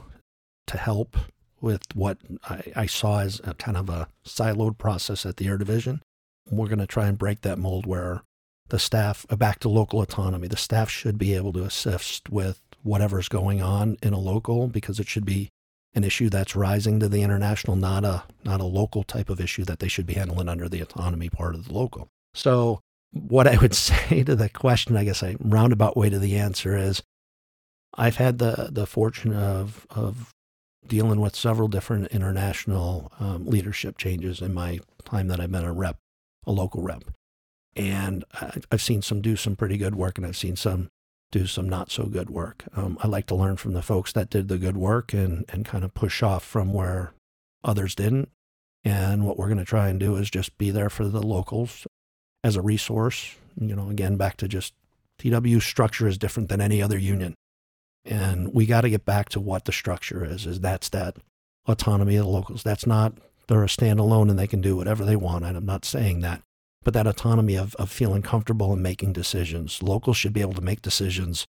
to 0.67 0.79
help 0.79 1.17
with 1.61 1.83
what 1.95 2.19
I, 2.49 2.73
I 2.75 2.87
saw 2.87 3.21
as 3.21 3.41
a 3.45 3.55
kind 3.55 3.77
of 3.77 3.89
a 3.89 4.09
siloed 4.27 4.79
process 4.79 5.25
at 5.25 5.37
the 5.37 5.47
Air 5.47 5.59
Division. 5.59 6.03
We're 6.51 6.67
going 6.67 6.79
to 6.81 6.87
try 6.87 7.07
and 7.07 7.17
break 7.17 7.43
that 7.43 7.59
mold 7.59 7.87
where 7.87 8.23
the 8.69 8.79
staff, 8.79 9.25
uh, 9.31 9.37
back 9.37 9.61
to 9.61 9.69
local 9.69 10.03
autonomy, 10.03 10.49
the 10.49 10.57
staff 10.57 10.91
should 10.91 11.19
be 11.19 11.35
able 11.35 11.53
to 11.53 11.63
assist 11.63 12.31
with 12.31 12.61
whatever's 12.83 13.29
going 13.29 13.63
on 13.63 13.97
in 14.03 14.13
a 14.13 14.19
local 14.19 14.67
because 14.67 14.99
it 14.99 15.09
should 15.09 15.25
be 15.25 15.51
an 15.95 16.05
issue 16.05 16.29
that's 16.29 16.57
rising 16.57 16.99
to 17.01 17.09
the 17.09 17.23
international, 17.23 17.77
not 17.77 18.05
a 18.05 18.25
not 18.45 18.61
a 18.61 18.65
local 18.65 19.03
type 19.03 19.29
of 19.29 19.41
issue 19.41 19.65
that 19.65 19.79
they 19.79 19.89
should 19.89 20.07
be 20.07 20.15
handling 20.15 20.49
under 20.49 20.69
the 20.69 20.81
autonomy 20.81 21.29
part 21.29 21.55
of 21.55 21.69
the 21.69 21.75
local. 21.75 22.09
So 22.35 22.81
what 23.13 23.47
I 23.47 23.59
would 23.59 23.75
say 23.89 24.25
to 24.25 24.35
the 24.35 24.49
question, 24.49 24.97
I 24.97 25.05
guess 25.05 25.23
a 25.23 25.37
roundabout 25.39 25.97
way 25.97 26.11
to 26.11 26.19
the 26.19 26.37
answer 26.37 26.77
is 26.77 27.03
I've 27.95 28.17
had 28.17 28.39
the 28.39 28.69
the 28.73 28.87
fortune 28.87 29.35
of 29.35 29.87
of 29.91 30.33
dealing 30.87 31.21
with 31.21 31.37
several 31.37 31.69
different 31.69 32.09
international 32.09 33.13
um, 33.21 33.47
leadership 33.47 33.99
changes 33.99 34.41
in 34.41 34.53
my 34.53 34.81
time 35.05 35.29
that 35.29 35.41
I've 35.41 35.53
been 35.53 35.65
a 35.65 35.73
rep, 35.73 35.99
a 36.47 36.53
local 36.53 36.83
rep. 36.83 37.05
And 37.75 38.25
I've 38.71 38.83
seen 38.83 39.01
some 39.01 39.23
do 39.23 39.37
some 39.37 39.57
pretty 39.57 39.79
good 39.79 39.95
work 39.95 40.19
and 40.19 40.27
I've 40.27 40.37
seen 40.37 40.57
some 40.57 40.91
do 41.31 41.47
some 41.47 41.69
not 41.69 41.91
so 41.91 42.05
good 42.05 42.29
work. 42.29 42.65
Um, 42.77 42.99
I 43.03 43.09
like 43.09 43.27
to 43.27 43.35
learn 43.35 43.57
from 43.57 43.73
the 43.73 43.83
folks 43.83 44.13
that 44.13 44.29
did 44.29 44.49
the 44.49 44.59
good 44.59 44.77
work 44.77 45.15
and, 45.15 45.45
and 45.49 45.65
kind 45.65 45.83
of 45.83 45.95
push 45.95 46.23
off 46.23 46.45
from 46.45 46.73
where 46.75 47.15
others 47.65 47.95
didn't. 47.95 48.29
And 48.85 49.25
what 49.25 49.39
we're 49.39 49.47
going 49.47 49.59
to 49.59 49.65
try 49.65 49.89
and 49.89 49.99
do 49.99 50.17
is 50.17 50.29
just 50.29 50.59
be 50.59 50.71
there 50.71 50.91
for 50.91 51.07
the 51.07 51.23
locals 51.23 51.87
as 52.45 52.57
a 52.57 52.63
resource. 52.63 53.35
You 53.59 53.75
know, 53.75 53.89
again, 53.89 54.17
back 54.17 54.37
to 54.39 54.49
just 54.49 54.75
TW 55.19 55.61
structure 55.61 56.07
is 56.07 56.19
different 56.19 56.49
than 56.49 56.61
any 56.61 56.83
other 56.83 56.99
union. 56.99 57.35
And 58.05 58.53
we 58.53 58.67
got 58.67 58.81
to 58.83 58.91
get 58.91 59.05
back 59.05 59.29
to 59.31 59.41
what 59.41 59.65
the 59.65 59.73
structure 59.73 60.25
is, 60.25 60.47
is 60.47 60.61
that's 60.61 60.89
that 60.91 61.17
autonomy 61.67 62.17
of 62.17 62.25
the 62.25 62.31
locals. 62.31 62.63
That's 62.63 62.87
not 62.87 63.15
they're 63.49 63.63
a 63.63 63.67
standalone 63.67 64.31
and 64.31 64.39
they 64.39 64.47
can 64.47 64.61
do 64.61 64.77
whatever 64.77 65.05
they 65.05 65.17
want. 65.17 65.45
And 65.45 65.57
I'm 65.57 65.67
not 65.67 65.85
saying 65.85 66.21
that. 66.21 66.43
But 66.85 66.95
that 66.95 67.07
autonomy 67.07 67.57
of, 67.57 67.75
of 67.77 67.91
feeling 67.91 68.23
comfortable 68.23 68.73
and 68.73 68.83
making 68.83 69.13
decisions. 69.13 69.83
Locals 69.83 70.17
should 70.17 70.33
be 70.33 70.41
able 70.41 70.55
to 70.55 70.61
make 70.61 70.83
decisions 70.83 71.47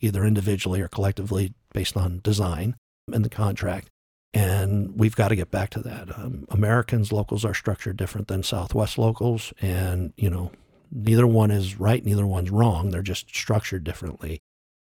either 0.00 0.24
individually 0.24 0.80
or 0.80 0.88
collectively 0.88 1.54
based 1.72 1.96
on 1.96 2.20
design 2.22 2.76
and 3.10 3.24
the 3.24 3.30
contract. 3.30 3.88
And 4.34 4.98
we've 4.98 5.16
got 5.16 5.28
to 5.28 5.36
get 5.36 5.50
back 5.50 5.70
to 5.70 5.80
that. 5.80 6.18
Um, 6.18 6.44
Americans, 6.50 7.12
locals 7.12 7.44
are 7.44 7.54
structured 7.54 7.96
different 7.96 8.28
than 8.28 8.42
Southwest 8.42 8.98
locals. 8.98 9.52
And, 9.62 10.12
you 10.16 10.28
know, 10.28 10.50
neither 10.90 11.26
one 11.26 11.50
is 11.50 11.78
right, 11.78 12.04
neither 12.04 12.26
one's 12.26 12.50
wrong. 12.50 12.90
They're 12.90 13.00
just 13.00 13.34
structured 13.34 13.84
differently 13.84 14.40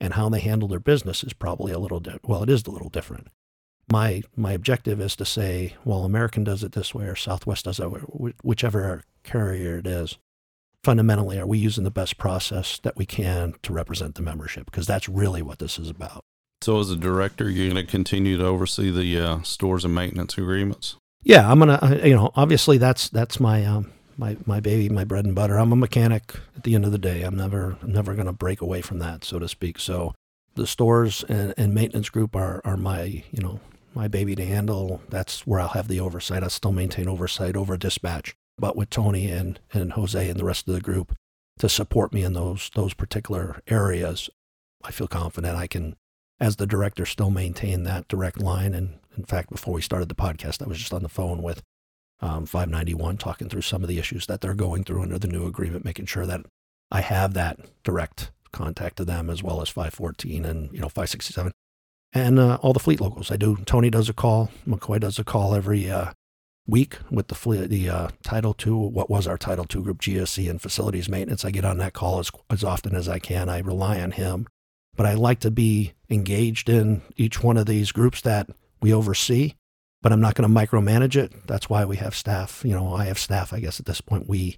and 0.03 0.15
how 0.15 0.27
they 0.27 0.41
handle 0.41 0.67
their 0.67 0.81
business 0.81 1.23
is 1.23 1.31
probably 1.31 1.71
a 1.71 1.79
little 1.79 2.01
di- 2.01 2.19
well, 2.23 2.43
it 2.43 2.49
is 2.49 2.65
a 2.65 2.71
little 2.71 2.89
different. 2.89 3.29
My 3.89 4.21
my 4.35 4.51
objective 4.51 4.99
is 4.99 5.15
to 5.15 5.25
say, 5.25 5.75
well, 5.85 6.03
American 6.03 6.43
does 6.43 6.61
it 6.61 6.73
this 6.73 6.93
way 6.93 7.05
or 7.05 7.15
Southwest 7.15 7.65
does 7.65 7.79
it, 7.79 7.85
whichever 8.43 9.03
carrier 9.23 9.77
it 9.77 9.87
is. 9.87 10.17
Fundamentally, 10.83 11.39
are 11.39 11.47
we 11.47 11.57
using 11.57 11.85
the 11.85 11.91
best 11.91 12.17
process 12.17 12.77
that 12.79 12.97
we 12.97 13.05
can 13.05 13.55
to 13.63 13.71
represent 13.71 14.15
the 14.15 14.21
membership? 14.21 14.65
Because 14.65 14.85
that's 14.85 15.07
really 15.07 15.41
what 15.41 15.59
this 15.59 15.79
is 15.79 15.89
about. 15.89 16.25
So, 16.61 16.79
as 16.81 16.91
a 16.91 16.97
director, 16.97 17.49
you're 17.49 17.73
going 17.73 17.85
to 17.85 17.89
continue 17.89 18.35
to 18.37 18.45
oversee 18.45 18.91
the 18.91 19.19
uh, 19.19 19.41
stores 19.43 19.85
and 19.85 19.95
maintenance 19.95 20.37
agreements. 20.37 20.97
Yeah, 21.23 21.49
I'm 21.49 21.59
gonna. 21.59 22.01
You 22.03 22.15
know, 22.15 22.31
obviously 22.35 22.77
that's 22.77 23.07
that's 23.07 23.39
my 23.39 23.65
um, 23.65 23.93
my 24.17 24.37
my 24.45 24.59
baby, 24.59 24.89
my 24.89 25.03
bread 25.03 25.25
and 25.25 25.35
butter. 25.35 25.57
I'm 25.57 25.71
a 25.71 25.75
mechanic 25.75 26.35
at 26.55 26.63
the 26.63 26.75
end 26.75 26.85
of 26.85 26.91
the 26.91 26.97
day. 26.97 27.23
I'm 27.23 27.35
never 27.35 27.77
never 27.83 28.13
going 28.13 28.27
to 28.27 28.33
break 28.33 28.61
away 28.61 28.81
from 28.81 28.99
that, 28.99 29.23
so 29.23 29.39
to 29.39 29.47
speak. 29.47 29.79
So 29.79 30.13
the 30.55 30.67
stores 30.67 31.23
and, 31.27 31.53
and 31.57 31.73
maintenance 31.73 32.09
group 32.09 32.35
are 32.35 32.61
are 32.63 32.77
my 32.77 33.23
you 33.31 33.41
know 33.41 33.59
my 33.93 34.07
baby 34.07 34.35
to 34.35 34.45
handle. 34.45 35.01
That's 35.09 35.45
where 35.45 35.59
I'll 35.59 35.69
have 35.69 35.87
the 35.87 35.99
oversight. 35.99 36.43
I 36.43 36.47
still 36.47 36.71
maintain 36.71 37.07
oversight 37.07 37.55
over 37.55 37.77
dispatch, 37.77 38.35
but 38.57 38.75
with 38.75 38.89
Tony 38.89 39.29
and 39.29 39.59
and 39.73 39.93
Jose 39.93 40.29
and 40.29 40.39
the 40.39 40.45
rest 40.45 40.67
of 40.67 40.73
the 40.73 40.81
group 40.81 41.15
to 41.59 41.69
support 41.69 42.13
me 42.13 42.23
in 42.23 42.33
those 42.33 42.69
those 42.75 42.93
particular 42.93 43.61
areas, 43.67 44.29
I 44.83 44.91
feel 44.91 45.07
confident 45.07 45.57
I 45.57 45.67
can, 45.67 45.95
as 46.39 46.57
the 46.57 46.67
director, 46.67 47.05
still 47.05 47.29
maintain 47.29 47.83
that 47.83 48.07
direct 48.07 48.39
line. 48.39 48.73
And 48.73 48.99
in 49.17 49.25
fact, 49.25 49.49
before 49.49 49.73
we 49.73 49.81
started 49.81 50.09
the 50.09 50.15
podcast, 50.15 50.63
I 50.63 50.67
was 50.67 50.79
just 50.79 50.93
on 50.93 51.03
the 51.03 51.09
phone 51.09 51.41
with 51.41 51.61
um, 52.23 52.45
591, 52.45 53.17
talking 53.17 53.49
through 53.49 53.61
some 53.61 53.83
of 53.83 53.89
the 53.89 53.99
issues 53.99 54.25
that 54.27 54.41
they're 54.41 54.53
going 54.53 54.83
through 54.83 55.01
under 55.01 55.19
the 55.19 55.27
new 55.27 55.45
agreement, 55.45 55.83
making 55.83 56.05
sure 56.05 56.25
that 56.25 56.45
I 56.89 57.01
have 57.01 57.33
that 57.33 57.59
direct 57.83 58.31
contact 58.53 58.97
to 58.97 59.05
them 59.05 59.29
as 59.29 59.43
well 59.43 59.61
as 59.61 59.69
514 59.69 60.45
and 60.45 60.71
you 60.71 60.79
know 60.79 60.87
567 60.87 61.51
and 62.13 62.37
uh, 62.39 62.59
all 62.61 62.73
the 62.73 62.79
fleet 62.79 63.01
locals. 63.01 63.31
I 63.31 63.37
do. 63.37 63.57
Tony 63.65 63.89
does 63.89 64.07
a 64.07 64.13
call. 64.13 64.51
McCoy 64.67 64.99
does 64.99 65.17
a 65.17 65.23
call 65.23 65.55
every 65.55 65.89
uh, 65.89 66.13
week 66.67 66.97
with 67.09 67.27
the 67.27 67.35
fleet, 67.35 67.69
the 67.69 67.89
uh, 67.89 68.09
Title 68.23 68.53
Two. 68.53 68.77
What 68.77 69.09
was 69.09 69.27
our 69.27 69.37
Title 69.37 69.65
Two 69.65 69.83
group, 69.83 69.99
GSC 69.99 70.49
and 70.49 70.61
facilities 70.61 71.09
maintenance. 71.09 71.43
I 71.43 71.51
get 71.51 71.65
on 71.65 71.77
that 71.79 71.93
call 71.93 72.19
as 72.19 72.31
as 72.49 72.63
often 72.63 72.95
as 72.95 73.09
I 73.09 73.19
can. 73.19 73.49
I 73.49 73.59
rely 73.59 73.99
on 73.99 74.11
him, 74.11 74.47
but 74.95 75.05
I 75.05 75.15
like 75.15 75.39
to 75.41 75.51
be 75.51 75.93
engaged 76.09 76.69
in 76.69 77.01
each 77.17 77.43
one 77.43 77.57
of 77.57 77.65
these 77.65 77.91
groups 77.91 78.21
that 78.21 78.49
we 78.81 78.93
oversee 78.93 79.55
but 80.03 80.11
I'm 80.11 80.21
not 80.21 80.35
going 80.35 80.47
to 80.47 80.59
micromanage 80.59 81.15
it. 81.15 81.47
That's 81.47 81.69
why 81.69 81.85
we 81.85 81.95
have 81.95 82.13
staff. 82.13 82.61
You 82.63 82.73
know, 82.73 82.93
I 82.93 83.05
have 83.05 83.17
staff. 83.17 83.53
I 83.53 83.59
guess 83.61 83.79
at 83.79 83.87
this 83.87 84.01
point 84.01 84.27
we 84.29 84.57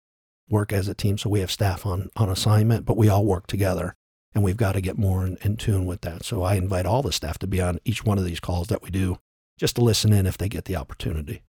work 0.49 0.73
as 0.73 0.87
a 0.87 0.95
team, 0.95 1.17
so 1.17 1.29
we 1.29 1.39
have 1.39 1.51
staff 1.51 1.85
on 1.85 2.09
on 2.17 2.29
assignment, 2.29 2.85
but 2.85 2.97
we 2.97 3.07
all 3.07 3.23
work 3.23 3.47
together, 3.47 3.95
and 4.33 4.43
we've 4.43 4.57
got 4.57 4.73
to 4.73 4.81
get 4.81 4.97
more 4.97 5.25
in, 5.25 5.37
in 5.43 5.55
tune 5.55 5.85
with 5.85 6.01
that. 6.01 6.25
So 6.25 6.41
I 6.41 6.55
invite 6.55 6.87
all 6.87 7.03
the 7.03 7.13
staff 7.13 7.37
to 7.39 7.47
be 7.47 7.61
on 7.61 7.79
each 7.85 8.03
one 8.03 8.17
of 8.17 8.25
these 8.25 8.39
calls 8.39 8.67
that 8.67 8.81
we 8.81 8.89
do, 8.89 9.19
just 9.57 9.75
to 9.75 9.83
listen 9.83 10.11
in 10.11 10.25
if 10.25 10.37
they 10.37 10.49
get 10.49 10.65
the 10.65 10.75
opportunity. 10.75 11.43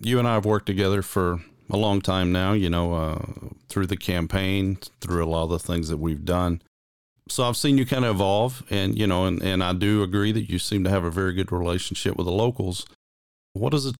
You 0.00 0.18
and 0.18 0.26
I 0.26 0.34
have 0.34 0.46
worked 0.46 0.66
together 0.66 1.02
for 1.02 1.42
a 1.68 1.76
long 1.76 2.00
time 2.00 2.30
now. 2.30 2.52
You 2.52 2.70
know, 2.70 2.94
uh, 2.94 3.24
through 3.68 3.88
the 3.88 3.96
campaign, 3.96 4.78
through 5.00 5.24
a 5.24 5.26
lot 5.26 5.44
of 5.44 5.50
the 5.50 5.58
things 5.58 5.88
that 5.88 5.98
we've 5.98 6.24
done. 6.24 6.62
So 7.28 7.44
I've 7.44 7.56
seen 7.56 7.78
you 7.78 7.86
kind 7.86 8.04
of 8.04 8.16
evolve, 8.16 8.62
and 8.70 8.96
you 8.96 9.08
know, 9.08 9.26
and, 9.26 9.42
and 9.42 9.64
I 9.64 9.72
do 9.72 10.04
agree 10.04 10.30
that 10.30 10.48
you 10.48 10.60
seem 10.60 10.84
to 10.84 10.90
have 10.90 11.02
a 11.02 11.10
very 11.10 11.32
good 11.32 11.50
relationship 11.50 12.16
with 12.16 12.26
the 12.26 12.32
locals. 12.32 12.86
What 13.52 13.70
does 13.70 13.86
a 13.86 13.94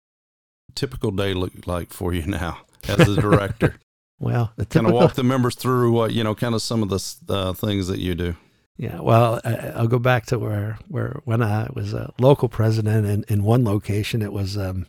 typical 0.75 1.11
day 1.11 1.35
look 1.35 1.67
like 1.67 1.93
for 1.93 2.13
you 2.13 2.27
now 2.27 2.59
as 2.89 3.01
a 3.01 3.21
director? 3.21 3.77
well, 4.21 4.53
typical... 4.59 4.67
kind 4.67 4.87
of 4.87 4.93
walk 4.95 5.15
the 5.15 5.25
members 5.25 5.55
through 5.55 5.93
what 5.93 6.13
you 6.13 6.25
know, 6.25 6.35
kind 6.35 6.55
of 6.55 6.63
some 6.63 6.83
of 6.83 6.89
the 6.89 7.35
uh, 7.35 7.53
things 7.53 7.89
that 7.89 7.99
you 7.99 8.15
do. 8.15 8.37
Yeah, 8.79 9.01
well, 9.01 9.41
I, 9.45 9.81
will 9.81 9.89
go 9.89 9.99
back 9.99 10.27
to 10.27 10.39
where 10.39 10.79
where 10.89 11.21
when 11.25 11.43
I 11.43 11.69
was 11.73 11.93
a 11.93 12.13
local 12.19 12.49
president 12.49 13.07
in, 13.07 13.25
in 13.29 13.45
one 13.45 13.65
location, 13.65 14.23
it 14.23 14.33
was 14.33 14.57
um, 14.57 14.87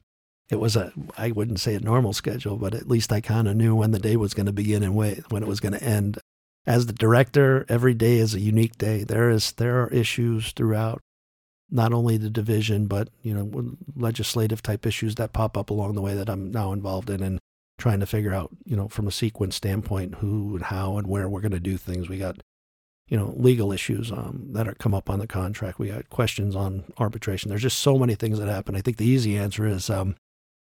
it 0.50 0.60
was 0.60 0.76
a 0.76 0.94
I 1.18 1.32
wouldn't 1.32 1.60
say 1.60 1.76
a 1.76 1.80
normal 1.80 2.14
schedule, 2.14 2.58
but 2.58 2.74
at 2.74 2.88
least 2.88 3.12
I 3.12 3.22
kind 3.22 3.48
of 3.48 3.56
knew 3.56 3.76
when 3.76 3.92
the 3.92 4.00
day 4.00 4.16
was 4.16 4.34
going 4.34 4.46
to 4.46 4.54
begin 4.54 4.84
and 4.84 4.96
when 4.96 5.44
it 5.44 5.48
was 5.48 5.60
going 5.60 5.74
to 5.74 5.84
end. 5.84 6.18
As 6.66 6.86
the 6.86 6.94
director, 6.94 7.66
every 7.68 7.94
day 7.94 8.18
is 8.18 8.34
a 8.34 8.40
unique 8.40 8.78
day. 8.78 9.04
There 9.04 9.30
is 9.30 9.52
there 9.54 9.84
are 9.84 9.90
issues 9.90 10.54
throughout 10.54 11.02
not 11.74 11.92
only 11.92 12.18
the 12.18 12.30
division, 12.30 12.86
but 12.86 13.10
you 13.24 13.34
know, 13.34 13.76
legislative 13.96 14.62
type 14.62 14.86
issues 14.86 15.16
that 15.16 15.34
pop 15.34 15.58
up 15.58 15.72
along 15.72 15.96
the 15.96 16.02
way 16.02 16.14
that 16.14 16.30
I'm 16.30 16.52
now 16.52 16.72
involved 16.72 17.10
in, 17.10 17.24
and 17.24 17.40
trying 17.80 18.00
to 18.00 18.06
figure 18.06 18.34
out, 18.34 18.52
you 18.64 18.76
know, 18.76 18.88
from 18.88 19.08
a 19.08 19.12
sequence 19.12 19.56
standpoint, 19.56 20.16
who 20.16 20.56
and 20.56 20.66
how 20.66 20.98
and 20.98 21.08
where 21.08 21.28
we're 21.28 21.42
going 21.42 21.52
to 21.52 21.60
do 21.60 21.76
things. 21.76 22.08
We 22.08 22.20
got, 22.20 22.38
you 23.08 23.18
know, 23.18 23.34
legal 23.36 23.74
issues 23.74 24.12
um, 24.12 24.50
that 24.52 24.68
are 24.68 24.76
come 24.76 24.94
up 24.94 25.10
on 25.10 25.18
the 25.18 25.28
contract. 25.28 25.80
We 25.80 25.88
got 25.88 26.12
questions 26.12 26.56
on 26.56 26.84
arbitration. 27.00 27.50
There's 27.50 27.64
just 27.64 27.80
so 27.80 27.98
many 27.98 28.14
things 28.14 28.38
that 28.38 28.48
happen. 28.48 28.76
I 28.76 28.82
think 28.82 28.98
the 28.98 29.08
easy 29.08 29.36
answer 29.36 29.66
is 29.66 29.90
um, 29.90 30.16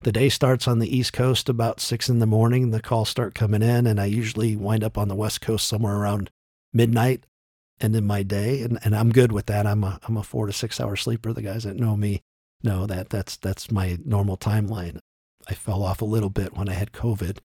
the 0.02 0.12
day 0.12 0.28
starts 0.28 0.68
on 0.68 0.78
the 0.78 0.96
East 0.96 1.12
Coast 1.12 1.48
about 1.48 1.80
six 1.80 2.08
in 2.08 2.20
the 2.20 2.26
morning. 2.26 2.70
The 2.70 2.80
calls 2.80 3.08
start 3.08 3.34
coming 3.34 3.62
in, 3.62 3.88
and 3.88 4.00
I 4.00 4.04
usually 4.04 4.54
wind 4.54 4.84
up 4.84 4.96
on 4.96 5.08
the 5.08 5.16
West 5.16 5.40
Coast 5.40 5.66
somewhere 5.66 5.96
around 5.96 6.30
midnight 6.72 7.24
end 7.80 7.96
in 7.96 8.06
my 8.06 8.22
day, 8.22 8.62
and, 8.62 8.78
and 8.84 8.94
I'm 8.94 9.10
good 9.10 9.32
with 9.32 9.46
that. 9.46 9.66
I'm 9.66 9.84
a 9.84 9.98
I'm 10.06 10.16
a 10.16 10.22
four 10.22 10.46
to 10.46 10.52
six 10.52 10.80
hour 10.80 10.96
sleeper. 10.96 11.32
The 11.32 11.42
guys 11.42 11.64
that 11.64 11.76
know 11.76 11.96
me 11.96 12.22
know 12.62 12.86
that 12.86 13.10
that's 13.10 13.36
that's 13.36 13.70
my 13.70 13.98
normal 14.04 14.36
timeline. 14.36 15.00
I 15.48 15.54
fell 15.54 15.82
off 15.82 16.02
a 16.02 16.06
little 16.06 16.30
bit 16.30 16.56
when 16.56 16.68
I 16.68 16.74
had 16.74 16.92
COVID 16.92 17.38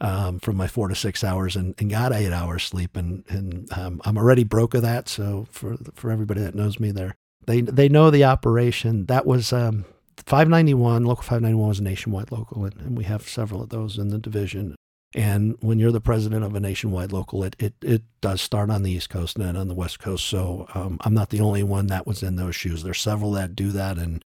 um, 0.00 0.38
from 0.38 0.56
my 0.56 0.66
four 0.66 0.88
to 0.88 0.94
six 0.94 1.24
hours 1.24 1.56
and, 1.56 1.74
and 1.78 1.90
got 1.90 2.12
eight 2.12 2.32
hours 2.32 2.64
sleep, 2.64 2.96
and 2.96 3.24
and 3.28 3.70
um, 3.76 4.00
I'm 4.04 4.18
already 4.18 4.44
broke 4.44 4.74
of 4.74 4.82
that. 4.82 5.08
So 5.08 5.46
for 5.50 5.76
for 5.94 6.10
everybody 6.10 6.40
that 6.40 6.54
knows 6.54 6.78
me, 6.78 6.90
there 6.90 7.14
they 7.46 7.60
they 7.62 7.88
know 7.88 8.10
the 8.10 8.24
operation. 8.24 9.06
That 9.06 9.26
was 9.26 9.52
um, 9.52 9.84
591 10.26 11.04
local 11.04 11.22
591 11.22 11.68
was 11.68 11.78
a 11.80 11.82
nationwide 11.82 12.32
local, 12.32 12.64
and, 12.64 12.76
and 12.76 12.96
we 12.96 13.04
have 13.04 13.28
several 13.28 13.62
of 13.62 13.70
those 13.70 13.98
in 13.98 14.08
the 14.08 14.18
division. 14.18 14.74
And 15.14 15.56
when 15.60 15.78
you're 15.78 15.92
the 15.92 16.00
president 16.00 16.44
of 16.44 16.54
a 16.54 16.60
nationwide 16.60 17.12
local, 17.12 17.42
it, 17.42 17.56
it, 17.58 17.74
it 17.80 18.02
does 18.20 18.42
start 18.42 18.68
on 18.68 18.82
the 18.82 18.90
East 18.90 19.08
Coast 19.08 19.36
and 19.36 19.44
then 19.44 19.56
on 19.56 19.68
the 19.68 19.74
West 19.74 19.98
Coast. 19.98 20.26
So 20.26 20.66
um, 20.74 20.98
I'm 21.00 21.14
not 21.14 21.30
the 21.30 21.40
only 21.40 21.62
one 21.62 21.86
that 21.86 22.06
was 22.06 22.22
in 22.22 22.36
those 22.36 22.54
shoes. 22.54 22.82
There's 22.82 23.00
several 23.00 23.32
that 23.32 23.56
do 23.56 23.70
that, 23.72 23.96
and 23.96 24.22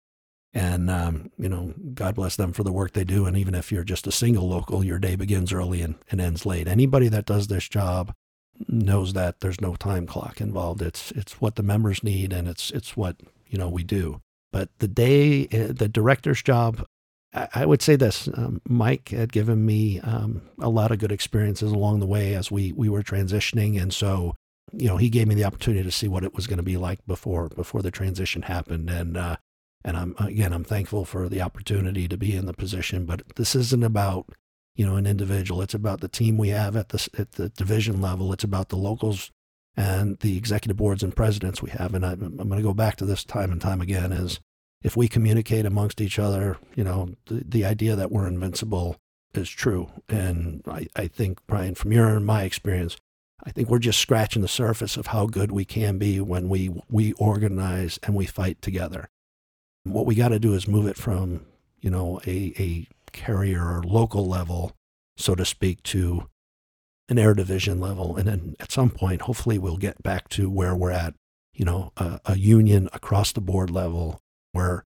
and 0.53 0.91
um, 0.91 1.31
you 1.39 1.49
know, 1.49 1.73
God 1.95 2.15
bless 2.15 2.37
them 2.37 2.53
for 2.53 2.63
the 2.63 2.73
work 2.73 2.93
they 2.93 3.05
do. 3.05 3.27
And 3.27 3.37
even 3.37 3.55
if 3.55 3.73
you're 3.73 3.85
just 3.85 4.07
a 4.07 4.13
single 4.13 4.49
local, 4.49 4.85
your 4.85 4.99
day 4.99 5.17
begins 5.17 5.53
early 5.53 5.81
and, 5.83 5.97
and 6.11 6.21
ends 6.21 6.45
late. 6.45 6.69
Anybody 6.69 7.09
that 7.09 7.27
does 7.27 7.47
this 7.47 7.69
job 7.69 8.13
knows 8.69 9.13
that 9.15 9.41
there's 9.41 9.61
no 9.61 9.77
time 9.77 10.07
clock 10.07 10.41
involved. 10.41 10.83
It's 10.83 11.11
it's 11.13 11.41
what 11.41 11.57
the 11.57 11.63
members 11.63 12.03
need, 12.05 12.33
and 12.35 12.49
it's 12.49 12.71
it's 12.71 12.97
what 12.97 13.17
you 13.47 13.59
know 13.59 13.69
we 13.69 13.83
do. 13.83 14.21
But 14.53 14.71
the 14.79 14.89
day, 14.89 15.47
eh, 15.51 15.69
the 15.71 15.89
director's 15.89 16.43
job 16.43 16.85
I 17.33 17.67
would 17.67 17.83
say 17.83 17.97
this 17.97 18.29
um, 18.35 18.63
Mike 18.67 19.11
had 19.11 19.31
given 19.33 19.67
me 19.67 20.01
um, 20.01 20.43
a 20.59 20.71
lot 20.71 20.91
of 20.91 20.99
good 20.99 21.13
experiences 21.13 21.71
along 21.71 22.01
the 22.01 22.07
way 22.07 22.35
as 22.35 22.51
we, 22.51 22.73
we 22.73 22.89
were 22.89 23.03
transitioning. 23.03 23.81
And 23.81 23.93
so, 23.93 24.35
you 24.73 24.89
know, 24.89 24.97
he 24.97 25.11
gave 25.11 25.29
me 25.29 25.35
the 25.35 25.45
opportunity 25.45 25.85
to 25.85 25.91
see 25.91 26.09
what 26.09 26.25
it 26.25 26.35
was 26.35 26.47
going 26.47 26.57
to 26.59 26.63
be 26.63 26.79
like 26.79 27.05
before 27.07 27.49
before 27.51 27.83
the 27.83 27.91
transition 27.91 28.43
happened. 28.43 28.89
And, 28.89 29.17
uh, 29.17 29.37
and 29.85 29.97
I'm, 29.97 30.15
again, 30.19 30.53
I'm 30.53 30.65
thankful 30.65 31.05
for 31.05 31.29
the 31.29 31.43
opportunity 31.43 32.09
to 32.09 32.17
be 32.17 32.35
in 32.35 32.47
the 32.47 32.55
position. 32.55 33.05
But 33.05 33.23
this 33.37 33.55
isn't 33.55 33.85
about, 33.85 34.31
you 34.75 34.87
know, 34.87 34.97
an 34.97 35.07
individual. 35.07 35.61
It's 35.61 35.75
about 35.75 36.01
the 36.01 36.09
team 36.09 36.39
we 36.39 36.49
have 36.49 36.75
at 36.75 36.89
the, 36.89 37.09
at 37.19 37.33
the 37.33 37.51
division 37.51 38.01
level. 38.01 38.33
It's 38.33 38.45
about 38.45 38.71
the 38.71 38.77
locals 38.77 39.31
and 39.77 40.19
the 40.21 40.39
executive 40.39 40.79
boards 40.79 41.03
and 41.03 41.15
presidents 41.15 41.63
we 41.63 41.71
have. 41.71 41.95
And 41.95 42.05
I'm, 42.05 42.23
I'm 42.23 42.49
going 42.49 42.57
to 42.57 42.63
go 42.63 42.73
back 42.75 42.97
to 42.97 43.05
this 43.05 43.25
time 43.25 43.53
and 43.53 43.61
time 43.61 43.83
again 43.83 44.11
is 44.11 44.41
if 44.83 44.97
we 44.97 45.09
communicate 45.09 45.67
amongst 45.67 46.01
each 46.01 46.19
other, 46.19 46.59
you 46.75 46.85
know, 46.85 47.15
the, 47.27 47.43
the 47.47 47.65
idea 47.65 47.97
that 47.97 48.11
we're 48.13 48.29
invincible 48.29 48.97
is 49.35 49.49
true. 49.49 49.91
And 50.09 50.63
I, 50.67 50.87
I 50.95 51.09
think, 51.09 51.41
Brian, 51.47 51.75
from 51.75 51.93
your 51.93 52.09
and 52.09 52.25
my 52.25 52.43
experience, 52.43 52.97
I 53.45 53.51
think 53.51 53.69
we're 53.69 53.79
just 53.79 54.01
scratching 54.01 54.43
the 54.43 54.49
surface 54.49 54.97
of 54.97 55.09
how 55.09 55.27
good 55.27 55.53
we 55.53 55.65
can 55.65 55.99
be 55.99 56.21
when 56.21 56.49
we, 56.49 56.83
we 56.91 57.13
organize 57.15 57.99
and 58.03 58.15
we 58.15 58.27
fight 58.27 58.63
together. 58.63 59.09
What 59.85 60.07
we 60.07 60.15
got 60.15 60.29
to 60.29 60.39
do 60.39 60.55
is 60.55 60.67
move 60.67 60.87
it 60.87 60.97
from, 60.97 61.47
you 61.81 61.91
know, 61.91 62.21
a, 62.27 62.55
a 62.59 62.87
carrier 63.13 63.63
or 63.63 63.83
local 63.83 64.27
level, 64.27 64.73
so 65.17 65.35
to 65.35 65.45
speak, 65.45 65.83
to 65.85 66.29
an 67.09 67.19
air 67.19 67.35
division 67.35 67.81
level. 67.81 68.17
And 68.17 68.27
then 68.27 68.57
at 68.59 68.73
some 68.73 68.91
point, 68.91 69.23
hopefully, 69.23 69.59
we'll 69.59 69.77
get 69.77 70.03
back 70.03 70.29
to 70.31 70.51
where 70.51 70.75
we're 70.75 70.91
at, 70.91 71.15
you 71.55 71.65
know, 71.65 71.93
a, 71.97 72.21
a 72.25 72.37
union 72.37 72.89
across 72.93 73.33
the 73.33 73.41
board 73.41 73.71
level 73.71 74.21
where 74.57 74.85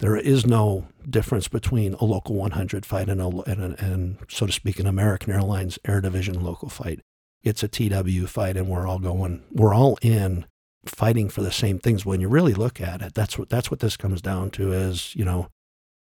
there 0.00 0.16
is 0.16 0.46
no 0.46 0.86
difference 1.08 1.48
between 1.48 1.94
a 1.94 2.04
local 2.04 2.36
100 2.36 2.86
fight 2.86 3.08
and, 3.08 3.20
a, 3.20 3.26
and, 3.50 3.78
and, 3.80 4.18
so 4.28 4.46
to 4.46 4.52
speak, 4.52 4.78
an 4.78 4.86
American 4.86 5.32
Airlines 5.32 5.78
Air 5.84 6.00
Division 6.00 6.40
local 6.40 6.68
fight. 6.68 7.00
It's 7.42 7.62
a 7.62 7.68
TW 7.68 8.26
fight, 8.28 8.56
and 8.56 8.68
we're 8.68 8.86
all 8.86 8.98
going, 8.98 9.42
we're 9.50 9.74
all 9.74 9.98
in 10.02 10.44
fighting 10.86 11.28
for 11.28 11.42
the 11.42 11.50
same 11.50 11.78
things. 11.78 12.04
When 12.04 12.20
you 12.20 12.28
really 12.28 12.54
look 12.54 12.80
at 12.80 13.02
it, 13.02 13.14
that's 13.14 13.38
what 13.38 13.48
that's 13.48 13.70
what 13.70 13.80
this 13.80 13.96
comes 13.96 14.20
down 14.20 14.50
to. 14.52 14.72
Is 14.72 15.14
you 15.16 15.24
know, 15.24 15.48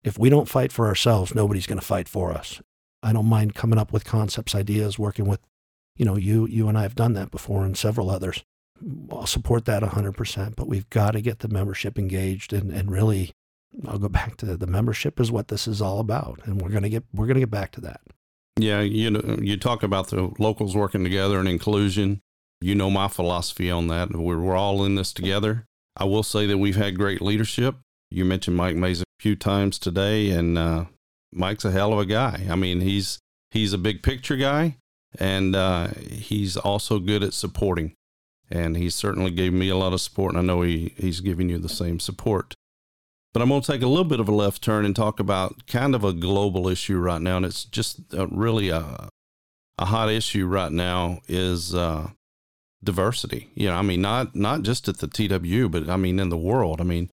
if 0.04 0.18
we 0.18 0.30
don't 0.30 0.50
fight 0.50 0.72
for 0.72 0.88
ourselves, 0.88 1.36
nobody's 1.36 1.68
going 1.68 1.80
to 1.80 1.86
fight 1.86 2.08
for 2.08 2.32
us. 2.32 2.62
I 3.02 3.14
don't 3.14 3.26
mind 3.26 3.56
coming 3.56 3.80
up 3.80 3.92
with 3.92 4.06
concepts, 4.06 4.56
ideas, 4.56 4.98
working 4.98 5.26
with, 5.26 5.42
you 5.98 6.06
know, 6.06 6.16
you 6.16 6.48
you 6.48 6.68
and 6.70 6.78
I 6.78 6.84
have 6.84 6.96
done 6.96 7.14
that 7.14 7.32
before, 7.32 7.66
and 7.66 7.78
several 7.78 8.10
others. 8.10 8.44
I'll 9.12 9.28
support 9.28 9.66
that 9.66 9.84
100%, 9.84 10.56
but 10.56 10.68
we've 10.68 10.90
got 10.90 11.12
to 11.12 11.22
get 11.22 11.40
the 11.40 11.48
membership 11.48 11.98
engaged 11.98 12.54
and, 12.54 12.72
and 12.72 12.92
really, 12.92 13.32
I'll 13.88 13.98
go 13.98 14.10
back 14.10 14.38
to 14.38 14.58
the 14.58 14.68
membership 14.68 15.20
is 15.20 15.32
what 15.32 15.48
this 15.48 15.68
is 15.68 15.82
all 15.82 16.00
about. 16.00 16.42
And 16.46 16.62
we're 16.62 16.70
going 16.70 16.84
to 16.84 16.90
get, 16.90 17.04
we're 17.14 17.26
going 17.26 17.36
to 17.36 17.42
get 17.42 17.52
back 17.52 17.72
to 17.74 17.82
that. 17.82 18.02
Yeah. 18.60 18.82
You 18.82 19.12
know, 19.12 19.38
you 19.42 19.58
talk 19.58 19.84
about 19.84 20.10
the 20.10 20.32
locals 20.38 20.76
working 20.76 21.04
together 21.04 21.40
and 21.40 21.48
inclusion. 21.48 22.22
You 22.62 22.76
know, 22.76 22.90
my 22.90 23.08
philosophy 23.08 23.72
on 23.72 23.88
that. 23.88 24.16
We're, 24.16 24.40
we're 24.40 24.56
all 24.56 24.84
in 24.86 24.96
this 24.96 25.12
together. 25.12 25.66
I 25.98 26.06
will 26.06 26.24
say 26.24 26.46
that 26.48 26.58
we've 26.58 26.76
had 26.76 26.98
great 26.98 27.22
leadership. 27.22 27.76
You 28.10 28.26
mentioned 28.26 28.58
Mike 28.58 28.76
Mayes 28.76 29.02
a 29.02 29.06
few 29.20 29.36
times 29.36 29.80
today, 29.80 30.30
and 30.30 30.58
uh, 30.58 30.86
Mike's 31.32 31.66
a 31.66 31.72
hell 31.72 31.94
of 31.94 32.00
a 32.00 32.06
guy. 32.06 32.46
I 32.50 32.56
mean, 32.56 32.82
he's 32.82 33.20
he's 33.52 33.74
a 33.74 33.78
big 33.78 34.04
picture 34.04 34.36
guy, 34.36 34.78
and 35.20 35.56
uh, 35.56 35.88
he's 36.10 36.58
also 36.58 37.00
good 37.00 37.24
at 37.24 37.34
supporting 37.34 37.94
and 38.54 38.78
he 38.78 38.90
certainly 38.90 39.32
gave 39.32 39.52
me 39.52 39.68
a 39.70 39.76
lot 39.76 39.94
of 39.94 40.02
support, 40.02 40.36
and 40.36 40.40
I 40.40 40.44
know 40.44 40.62
he, 40.62 40.94
he's 40.96 41.22
giving 41.22 41.50
you 41.50 41.58
the 41.58 41.68
same 41.68 42.00
support. 42.00 42.54
But 43.34 43.42
I'm 43.42 43.50
going 43.50 43.62
to 43.62 43.72
take 43.72 43.82
a 43.82 43.88
little 43.88 44.04
bit 44.04 44.20
of 44.20 44.30
a 44.30 44.32
left 44.32 44.62
turn 44.62 44.86
and 44.86 44.96
talk 44.96 45.20
about 45.20 45.66
kind 45.66 45.96
of 45.96 46.04
a 46.04 46.14
global 46.14 46.68
issue 46.68 47.00
right 47.00 47.22
now, 47.22 47.38
and 47.38 47.48
it's 47.48 47.66
just 47.66 48.14
a, 48.14 48.28
really 48.28 48.70
a, 48.70 49.10
a 49.80 49.86
hot 49.86 50.12
issue 50.12 50.46
right 50.46 50.72
now 50.72 51.22
is 51.28 51.74
uh, 51.74 52.12
diversity. 52.84 53.50
You 53.56 53.70
know, 53.70 53.76
I 53.76 53.82
mean, 53.82 54.02
not 54.04 54.36
not 54.36 54.62
just 54.62 54.88
at 54.88 55.00
the 55.00 55.08
TWU, 55.08 55.72
but 55.72 55.90
I 55.90 55.98
mean 55.98 56.20
in 56.20 56.30
the 56.30 56.38
world. 56.38 56.80
I 56.80 56.84
mean, 56.84 57.10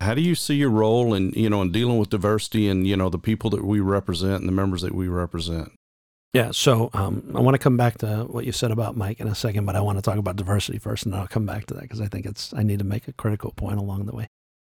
how 0.00 0.14
do 0.14 0.22
you 0.22 0.34
see 0.34 0.56
your 0.56 0.70
role 0.70 1.14
in 1.14 1.30
you 1.36 1.48
know 1.48 1.62
in 1.62 1.70
dealing 1.70 1.98
with 1.98 2.10
diversity 2.10 2.68
and 2.68 2.84
you 2.84 2.96
know 2.96 3.08
the 3.08 3.18
people 3.18 3.48
that 3.50 3.64
we 3.64 3.78
represent 3.78 4.40
and 4.40 4.48
the 4.48 4.52
members 4.52 4.82
that 4.82 4.94
we 4.94 5.06
represent? 5.06 5.70
Yeah, 6.32 6.52
so 6.52 6.90
um, 6.92 7.32
I 7.34 7.40
want 7.40 7.54
to 7.54 7.58
come 7.58 7.76
back 7.76 7.98
to 7.98 8.24
what 8.24 8.44
you 8.44 8.52
said 8.52 8.70
about 8.70 8.96
Mike 8.96 9.18
in 9.18 9.26
a 9.26 9.34
second, 9.34 9.64
but 9.66 9.74
I 9.74 9.80
want 9.80 9.98
to 9.98 10.02
talk 10.02 10.16
about 10.16 10.36
diversity 10.36 10.78
first, 10.78 11.04
and 11.04 11.12
then 11.12 11.20
I'll 11.20 11.26
come 11.26 11.44
back 11.44 11.66
to 11.66 11.74
that 11.74 11.82
because 11.82 12.00
I 12.00 12.06
think 12.06 12.24
it's 12.24 12.54
I 12.54 12.62
need 12.62 12.78
to 12.78 12.84
make 12.84 13.08
a 13.08 13.12
critical 13.12 13.50
point 13.50 13.78
along 13.78 14.06
the 14.06 14.14
way. 14.14 14.28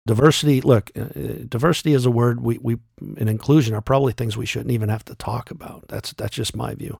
Diversity, 0.08 0.62
look, 0.62 0.92
uh, 0.98 1.02
uh, 1.02 1.34
diversity 1.48 1.94
is 1.94 2.06
a 2.06 2.12
word 2.12 2.42
we 2.42 2.58
we 2.60 2.78
and 3.18 3.30
inclusion 3.30 3.76
are 3.76 3.82
probably 3.82 4.14
things 4.14 4.38
we 4.38 4.46
shouldn't 4.46 4.72
even 4.72 4.88
have 4.88 5.04
to 5.06 5.16
talk 5.16 5.52
about. 5.52 5.86
That's 5.90 6.14
that's 6.14 6.36
just 6.36 6.56
my 6.56 6.74
view. 6.74 6.98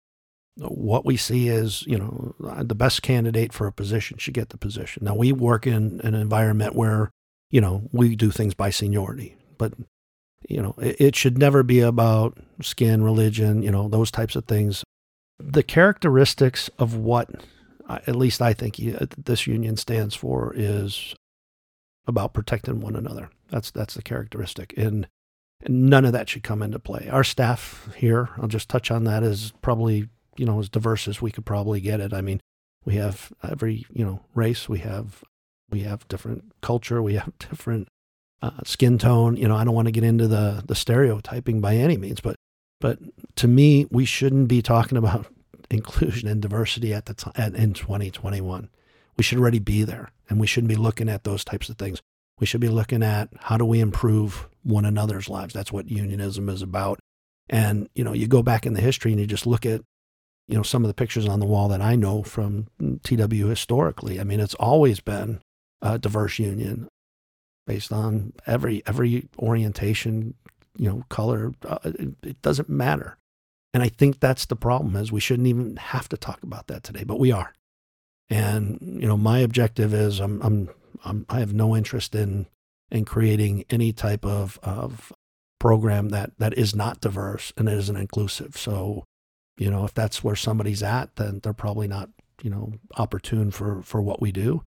What 0.58 1.06
we 1.06 1.16
see 1.16 1.48
is, 1.48 1.84
you 1.88 1.98
know, 1.98 2.36
the 2.62 2.76
best 2.76 3.02
candidate 3.02 3.54
for 3.54 3.68
a 3.68 3.72
position 3.72 4.18
should 4.18 4.34
get 4.34 4.50
the 4.50 4.58
position. 4.58 5.06
Now 5.06 5.16
we 5.16 5.32
work 5.32 5.66
in 5.66 6.02
an 6.04 6.14
environment 6.14 6.76
where, 6.76 7.10
you 7.50 7.62
know, 7.62 7.88
we 7.94 8.18
do 8.18 8.32
things 8.32 8.54
by 8.54 8.70
seniority, 8.70 9.38
but 9.58 9.74
you 10.48 10.62
know, 10.62 10.76
it, 10.78 11.00
it 11.00 11.16
should 11.16 11.38
never 11.38 11.64
be 11.64 11.80
about 11.80 12.38
skin, 12.62 13.04
religion, 13.04 13.62
you 13.62 13.72
know, 13.72 13.88
those 13.88 14.12
types 14.12 14.36
of 14.36 14.46
things. 14.46 14.84
The 15.40 15.64
characteristics 15.64 16.70
of 16.78 16.96
what, 16.96 17.30
at 17.90 18.16
least 18.16 18.42
I 18.42 18.54
think 18.54 18.80
uh, 18.80 19.06
this 19.18 19.48
union 19.48 19.78
stands 19.78 20.16
for, 20.16 20.54
is 20.56 21.16
about 22.08 22.34
protecting 22.34 22.80
one 22.80 22.96
another. 22.96 23.30
That's 23.50 23.72
that's 23.72 23.96
the 23.96 24.02
characteristic, 24.02 24.74
and, 24.78 25.08
and 25.62 25.90
none 25.90 26.06
of 26.06 26.14
that 26.14 26.30
should 26.30 26.44
come 26.44 26.62
into 26.62 26.80
play. 26.80 27.10
Our 27.12 27.24
staff 27.24 27.90
here, 27.96 28.30
I'll 28.38 28.48
just 28.48 28.70
touch 28.70 28.92
on 28.92 29.04
that, 29.06 29.24
is 29.24 29.54
probably 29.62 30.10
you 30.38 30.46
know 30.46 30.60
as 30.60 30.70
diverse 30.70 31.08
as 31.08 31.22
we 31.22 31.32
could 31.32 31.46
probably 31.46 31.82
get 31.82 32.00
it. 32.00 32.14
I 32.14 32.22
mean, 32.22 32.40
we 32.86 32.96
have 32.96 33.34
every 33.44 33.86
you 33.92 34.06
know 34.06 34.22
race, 34.36 34.70
we 34.70 34.80
have 34.80 35.24
we 35.70 35.82
have 35.82 36.08
different 36.08 36.54
culture, 36.62 37.02
we 37.02 37.16
have 37.16 37.34
different 37.40 37.88
uh, 38.42 38.52
skin 38.66 38.98
tone. 38.98 39.38
You 39.38 39.48
know, 39.48 39.56
I 39.56 39.64
don't 39.64 39.76
want 39.76 39.88
to 39.88 39.92
get 39.92 40.04
into 40.04 40.28
the 40.28 40.64
the 40.66 40.76
stereotyping 40.76 41.62
by 41.62 41.76
any 41.76 41.98
means, 41.98 42.22
but 42.22 42.36
but 42.80 43.00
to 43.36 43.48
me, 43.48 43.86
we 43.92 44.06
shouldn't 44.06 44.48
be 44.48 44.62
talking 44.62 44.98
about 44.98 45.28
inclusion 45.70 46.28
and 46.28 46.42
diversity 46.42 46.94
at 46.94 47.06
the 47.06 47.14
time 47.14 47.56
in 47.56 47.74
2021. 47.74 48.70
We 49.18 49.24
should 49.24 49.38
already 49.38 49.60
be 49.60 49.84
there, 49.84 50.10
and 50.30 50.40
we 50.40 50.48
shouldn't 50.48 50.70
be 50.70 50.76
looking 50.76 51.10
at 51.10 51.24
those 51.24 51.44
types 51.44 51.70
of 51.70 51.78
things. 51.78 52.02
We 52.40 52.48
should 52.48 52.62
be 52.62 52.70
looking 52.70 53.04
at 53.04 53.30
how 53.38 53.58
do 53.58 53.66
we 53.66 53.80
improve 53.80 54.50
one 54.64 54.84
another's 54.84 55.30
lives. 55.30 55.54
That's 55.54 55.72
what 55.72 55.90
unionism 55.90 56.50
is 56.50 56.62
about. 56.62 57.00
And, 57.50 57.88
you 57.94 58.04
know, 58.04 58.14
you 58.14 58.28
go 58.28 58.42
back 58.42 58.66
in 58.66 58.74
the 58.74 58.82
history 58.82 59.12
and 59.12 59.20
you 59.20 59.28
just 59.28 59.46
look 59.46 59.66
at, 59.66 59.82
you 60.48 60.56
know, 60.56 60.64
some 60.64 60.84
of 60.84 60.88
the 60.88 60.94
pictures 60.94 61.28
on 61.28 61.40
the 61.40 61.46
wall 61.46 61.68
that 61.68 61.82
I 61.82 61.96
know 61.96 62.24
from 62.24 62.68
TW 63.04 63.48
historically. 63.48 64.20
I 64.20 64.24
mean, 64.24 64.40
it's 64.40 64.56
always 64.56 65.00
been 65.00 65.42
a 65.82 66.00
diverse 66.00 66.40
union 66.40 66.88
based 67.68 67.92
on 67.92 68.34
every 68.46 68.84
every 68.86 69.30
orientation, 69.40 70.34
you 70.78 70.90
know, 70.90 71.04
color. 71.10 71.54
Uh, 71.66 71.80
it, 71.84 72.16
it 72.24 72.42
doesn't 72.42 72.70
matter. 72.70 73.18
And 73.74 73.82
I 73.82 73.90
think 73.90 74.20
that's 74.20 74.46
the 74.46 74.56
problem 74.56 74.96
is 74.96 75.12
we 75.12 75.22
shouldn't 75.22 75.48
even 75.48 75.78
have 75.78 76.10
to 76.10 76.18
talk 76.18 76.44
about 76.44 76.68
that 76.68 76.84
today, 76.84 77.04
but 77.04 77.20
we 77.20 77.32
are. 77.32 77.54
And 78.30 78.80
you 78.82 79.08
know, 79.08 79.18
my 79.18 79.40
objective 79.40 79.94
is 79.94 80.20
I'm 80.20 80.42
I'm, 80.42 80.70
I'm 81.04 81.26
I 81.30 81.40
have 81.40 81.54
no 81.54 81.76
interest 81.76 82.16
in 82.16 82.48
in 82.90 83.06
creating 83.06 83.66
any 83.70 83.94
type 83.94 84.26
of 84.26 84.60
of 84.64 85.14
program 85.60 86.10
that 86.10 86.32
that 86.40 86.58
is 86.58 86.76
not 86.76 87.02
diverse 87.02 87.54
and 87.56 87.70
isn't 87.70 87.96
inclusive. 87.96 88.58
So, 88.58 89.06
you 89.58 89.70
know, 89.70 89.86
if 89.86 89.94
that's 89.94 90.24
where 90.24 90.36
somebody's 90.36 90.82
at, 90.82 91.16
then 91.18 91.40
they're 91.44 91.54
probably 91.54 91.88
not, 91.88 92.10
you 92.42 92.50
know, 92.50 92.74
opportune 92.98 93.52
for 93.52 93.82
for 93.82 94.02
what 94.02 94.22
we 94.22 94.32
do. 94.32 94.64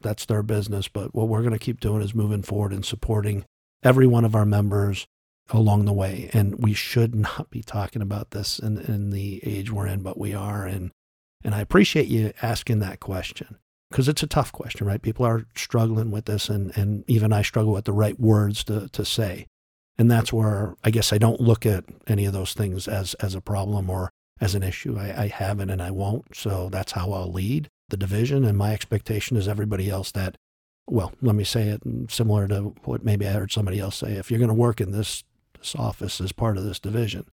That's 0.00 0.26
their 0.26 0.42
business. 0.42 0.88
But 0.88 1.14
what 1.14 1.28
we're 1.28 1.42
going 1.42 1.52
to 1.52 1.58
keep 1.58 1.80
doing 1.80 2.02
is 2.02 2.14
moving 2.14 2.42
forward 2.42 2.72
and 2.72 2.84
supporting 2.84 3.44
every 3.82 4.06
one 4.06 4.24
of 4.24 4.34
our 4.34 4.46
members 4.46 5.06
along 5.50 5.84
the 5.84 5.92
way. 5.92 6.30
And 6.32 6.56
we 6.62 6.74
should 6.74 7.14
not 7.14 7.50
be 7.50 7.62
talking 7.62 8.02
about 8.02 8.30
this 8.30 8.58
in, 8.58 8.78
in 8.78 9.10
the 9.10 9.40
age 9.44 9.70
we're 9.70 9.86
in, 9.86 10.02
but 10.02 10.18
we 10.18 10.34
are. 10.34 10.66
And 10.66 10.90
and 11.44 11.54
I 11.54 11.60
appreciate 11.60 12.08
you 12.08 12.32
asking 12.40 12.78
that 12.78 13.00
question 13.00 13.58
because 13.90 14.08
it's 14.08 14.22
a 14.22 14.26
tough 14.26 14.50
question, 14.50 14.86
right? 14.86 15.02
People 15.02 15.26
are 15.26 15.46
struggling 15.54 16.10
with 16.10 16.24
this, 16.24 16.48
and, 16.48 16.76
and 16.76 17.04
even 17.06 17.32
I 17.32 17.42
struggle 17.42 17.72
with 17.72 17.84
the 17.84 17.92
right 17.92 18.18
words 18.18 18.64
to, 18.64 18.88
to 18.88 19.04
say. 19.04 19.46
And 19.98 20.10
that's 20.10 20.32
where 20.32 20.74
I 20.82 20.90
guess 20.90 21.12
I 21.12 21.18
don't 21.18 21.40
look 21.40 21.64
at 21.66 21.84
any 22.06 22.24
of 22.24 22.32
those 22.32 22.54
things 22.54 22.88
as, 22.88 23.14
as 23.14 23.34
a 23.34 23.40
problem 23.40 23.90
or 23.90 24.10
as 24.40 24.54
an 24.54 24.62
issue. 24.62 24.98
I, 24.98 25.24
I 25.24 25.26
haven't 25.28 25.70
and 25.70 25.80
I 25.80 25.90
won't. 25.90 26.34
So 26.34 26.68
that's 26.70 26.92
how 26.92 27.12
I'll 27.12 27.30
lead 27.30 27.68
the 27.94 28.06
division. 28.06 28.44
And 28.44 28.58
my 28.58 28.72
expectation 28.72 29.36
is 29.36 29.46
everybody 29.46 29.88
else 29.88 30.10
that, 30.12 30.36
well, 30.86 31.12
let 31.22 31.36
me 31.36 31.44
say 31.44 31.68
it 31.68 31.82
similar 32.08 32.48
to 32.48 32.74
what 32.84 33.04
maybe 33.04 33.26
I 33.26 33.32
heard 33.32 33.52
somebody 33.52 33.78
else 33.78 33.96
say. 33.96 34.12
If 34.12 34.30
you're 34.30 34.40
going 34.40 34.48
to 34.48 34.54
work 34.54 34.80
in 34.80 34.90
this, 34.90 35.22
this 35.56 35.76
office 35.76 36.20
as 36.20 36.32
part 36.32 36.58
of 36.58 36.64
this 36.64 36.80
division, 36.80 37.26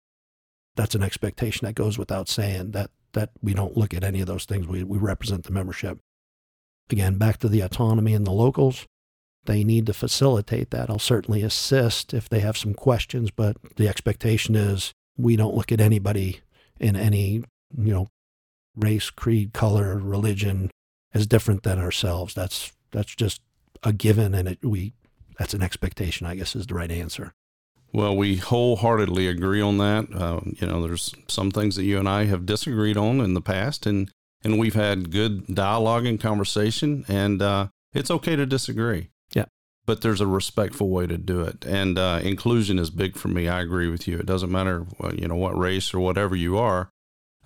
that's 0.74 0.96
an 0.96 1.02
expectation 1.02 1.64
that 1.66 1.74
goes 1.74 1.96
without 1.96 2.28
saying 2.28 2.72
that 2.72 2.90
that 3.12 3.30
we 3.40 3.54
don't 3.54 3.76
look 3.76 3.94
at 3.94 4.04
any 4.04 4.20
of 4.20 4.26
those 4.26 4.44
things. 4.44 4.66
We, 4.66 4.84
we 4.84 4.98
represent 4.98 5.44
the 5.44 5.50
membership. 5.52 5.98
Again, 6.90 7.16
back 7.16 7.38
to 7.38 7.48
the 7.48 7.62
autonomy 7.62 8.14
and 8.14 8.26
the 8.26 8.32
locals. 8.32 8.86
They 9.46 9.64
need 9.64 9.86
to 9.86 9.94
facilitate 9.94 10.70
that. 10.70 10.90
I'll 10.90 10.98
certainly 10.98 11.42
assist 11.42 12.12
if 12.12 12.28
they 12.28 12.40
have 12.40 12.56
some 12.56 12.74
questions, 12.74 13.30
but 13.30 13.56
the 13.76 13.88
expectation 13.88 14.54
is 14.54 14.92
we 15.16 15.36
don't 15.36 15.54
look 15.54 15.72
at 15.72 15.80
anybody 15.80 16.40
in 16.78 16.96
any, 16.96 17.44
you 17.76 17.94
know, 17.94 18.08
race, 18.78 19.10
creed, 19.10 19.52
color, 19.52 19.98
religion 19.98 20.70
as 21.12 21.26
different 21.26 21.62
than 21.62 21.78
ourselves. 21.78 22.34
That's 22.34 22.72
that's 22.90 23.14
just 23.14 23.40
a 23.82 23.92
given, 23.92 24.34
and 24.34 24.48
it, 24.48 24.58
we 24.64 24.94
that's 25.38 25.54
an 25.54 25.62
expectation. 25.62 26.26
I 26.26 26.34
guess 26.36 26.56
is 26.56 26.66
the 26.66 26.74
right 26.74 26.90
answer. 26.90 27.32
Well, 27.92 28.16
we 28.16 28.36
wholeheartedly 28.36 29.28
agree 29.28 29.62
on 29.62 29.78
that. 29.78 30.08
Uh, 30.14 30.40
you 30.44 30.66
know, 30.66 30.86
there's 30.86 31.14
some 31.26 31.50
things 31.50 31.76
that 31.76 31.84
you 31.84 31.98
and 31.98 32.08
I 32.08 32.26
have 32.26 32.44
disagreed 32.44 32.96
on 32.96 33.20
in 33.20 33.34
the 33.34 33.40
past, 33.40 33.86
and 33.86 34.10
and 34.44 34.58
we've 34.58 34.74
had 34.74 35.10
good 35.10 35.54
dialogue 35.54 36.06
and 36.06 36.20
conversation, 36.20 37.04
and 37.08 37.40
uh, 37.42 37.68
it's 37.92 38.10
okay 38.10 38.36
to 38.36 38.46
disagree. 38.46 39.08
Yeah. 39.32 39.46
But 39.86 40.02
there's 40.02 40.20
a 40.20 40.26
respectful 40.26 40.90
way 40.90 41.06
to 41.06 41.16
do 41.16 41.40
it, 41.40 41.64
and 41.64 41.98
uh, 41.98 42.20
inclusion 42.22 42.78
is 42.78 42.90
big 42.90 43.16
for 43.16 43.28
me. 43.28 43.48
I 43.48 43.60
agree 43.60 43.88
with 43.88 44.06
you. 44.06 44.18
It 44.18 44.26
doesn't 44.26 44.52
matter, 44.52 44.86
you 45.14 45.26
know, 45.26 45.36
what 45.36 45.58
race 45.58 45.94
or 45.94 46.00
whatever 46.00 46.36
you 46.36 46.58
are. 46.58 46.90